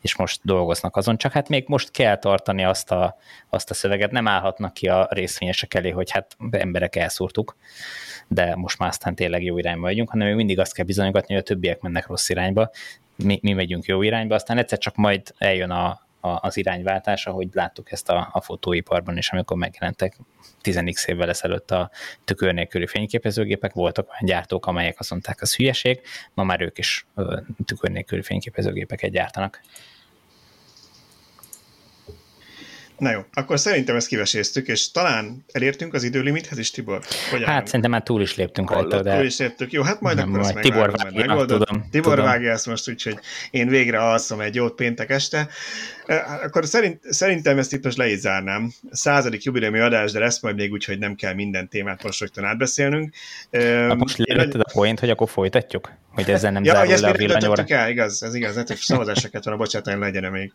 [0.00, 3.16] és most dolgoznak azon, csak hát még most kell tartani azt a,
[3.48, 7.56] azt a szöveget, nem állhatnak ki a részvényesek elé, hogy hát emberek elszúrtuk,
[8.28, 11.42] de most már aztán tényleg jó irányba vagyunk, hanem még mindig azt kell bizonygatni, hogy
[11.42, 12.70] a többiek mennek rossz irányba,
[13.16, 17.92] mi, mi megyünk jó irányba, aztán egyszer csak majd eljön a, az irányváltás, ahogy láttuk
[17.92, 20.16] ezt a, a fotóiparban is, amikor megjelentek
[20.62, 21.90] 10x évvel ezelőtt a
[22.24, 26.00] tükör nélküli fényképezőgépek, voltak olyan gyártók, amelyek azt mondták, az hülyeség,
[26.34, 27.06] ma már ők is
[27.64, 29.60] tükör nélküli fényképezőgépeket gyártanak.
[33.00, 37.02] Na jó, akkor szerintem ezt kiveséztük, és talán elértünk az időlimithez is, Tibor?
[37.30, 39.16] Hogy hát szerintem már túl is léptünk rajta, de...
[39.16, 39.72] Túl is léptük.
[39.72, 42.24] Jó, hát majd nem, akkor majd ezt Tibor vágja, tudom, Tibor tudom.
[42.24, 43.18] vágja ezt most, úgyhogy
[43.50, 45.48] én végre alszom egy jót péntek este.
[46.42, 48.72] Akkor szerint, szerintem ezt itt most le is zárnám.
[48.90, 52.20] A századik jubileumi adás, de lesz majd még úgy, hogy nem kell minden témát most
[52.20, 53.14] rögtön átbeszélnünk.
[53.50, 55.90] Na most lelőtted a point, hogy akkor folytatjuk?
[56.14, 57.64] Hogy ezzel nem ja, zárul le a villanyóra?
[57.66, 60.52] el, igaz, ez igaz, hogy szavazásokat van a bocsátani legyen még.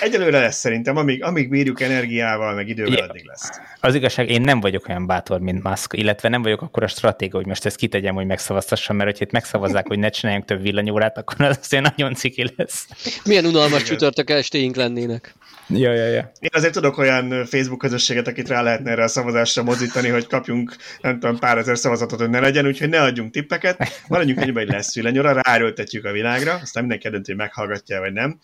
[0.00, 3.50] Egyelőre lesz szerintem, amíg, amíg bírjuk energiával, meg idővel, ja, addig lesz.
[3.80, 7.36] Az igazság, én nem vagyok olyan bátor, mint Musk, illetve nem vagyok akkor a stratéga,
[7.36, 11.18] hogy most ezt kitegyem, hogy megszavaztassam, mert hogyha itt megszavazzák, hogy ne csináljunk több villanyórát,
[11.18, 12.86] akkor az azért nagyon ciki lesz.
[13.24, 14.30] Milyen unalmas csütörtök
[14.70, 15.34] estéink lennének.
[15.68, 16.32] Ja, ja, ja.
[16.38, 20.76] Én azért tudok olyan Facebook közösséget, akit rá lehetne erre a szavazásra mozítani, hogy kapjunk
[21.00, 24.02] nem tudom, pár ezer szavazatot, hogy ne legyen, úgyhogy ne adjunk tippeket.
[24.08, 28.38] Maradjunk egyben, hogy lesz villanyora, ráerőltetjük a világra, aztán mindenki eldönti, hogy meghallgatja, vagy nem.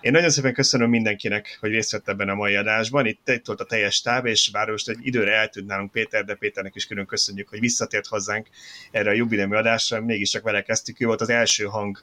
[0.00, 3.06] Én nagyon szépen köszönöm mindenkinek, hogy részt vett ebben a mai adásban.
[3.06, 6.34] Itt, itt volt a teljes táb, és bár most egy időre eltűnt nálunk Péter, de
[6.34, 8.46] Péternek is külön köszönjük, hogy visszatért hozzánk
[8.90, 10.00] erre a jubileumi adásra.
[10.00, 11.98] Mégiscsak vele kezdtük, ő volt az első hang,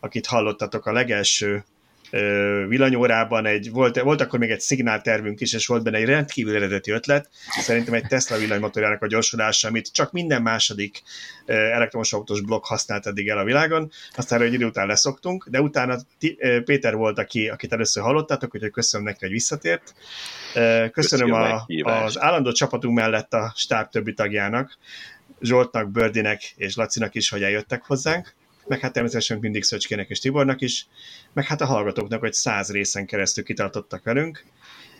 [0.00, 1.64] akit hallottatok a legelső
[2.68, 6.90] villanyórában egy, volt, volt akkor még egy szignáltervünk is, és volt benne egy rendkívül eredeti
[6.90, 11.02] ötlet, szerintem egy Tesla villanymotorjának a gyorsulása, amit csak minden második
[11.46, 15.96] elektromos autós blokk használt eddig el a világon, aztán egy idő után leszoktunk, de utána
[16.64, 19.94] Péter volt, aki, akit először hallottátok, úgyhogy köszönöm neki, hogy visszatért.
[20.92, 24.78] Köszönöm a, az állandó csapatunk mellett a stáb többi tagjának,
[25.40, 28.34] Zsoltnak, Bördinek és Lacinak is, hogy eljöttek hozzánk
[28.66, 30.86] meg hát természetesen mindig Szöcskének és Tibornak is,
[31.32, 34.44] meg hát a hallgatóknak, hogy száz részen keresztül kitartottak velünk,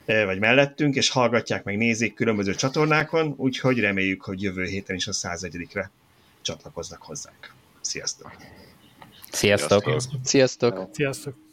[0.05, 5.07] e, vagy mellettünk, és hallgatják, meg nézik különböző csatornákon, úgyhogy reméljük, hogy jövő héten is
[5.07, 5.91] a 101-re
[6.43, 7.55] csatlakoznak hozzánk.
[7.81, 8.37] Sziasztok!
[9.31, 9.83] Sziasztok!
[10.23, 10.89] Sziasztok!
[10.93, 11.46] Sziasztok!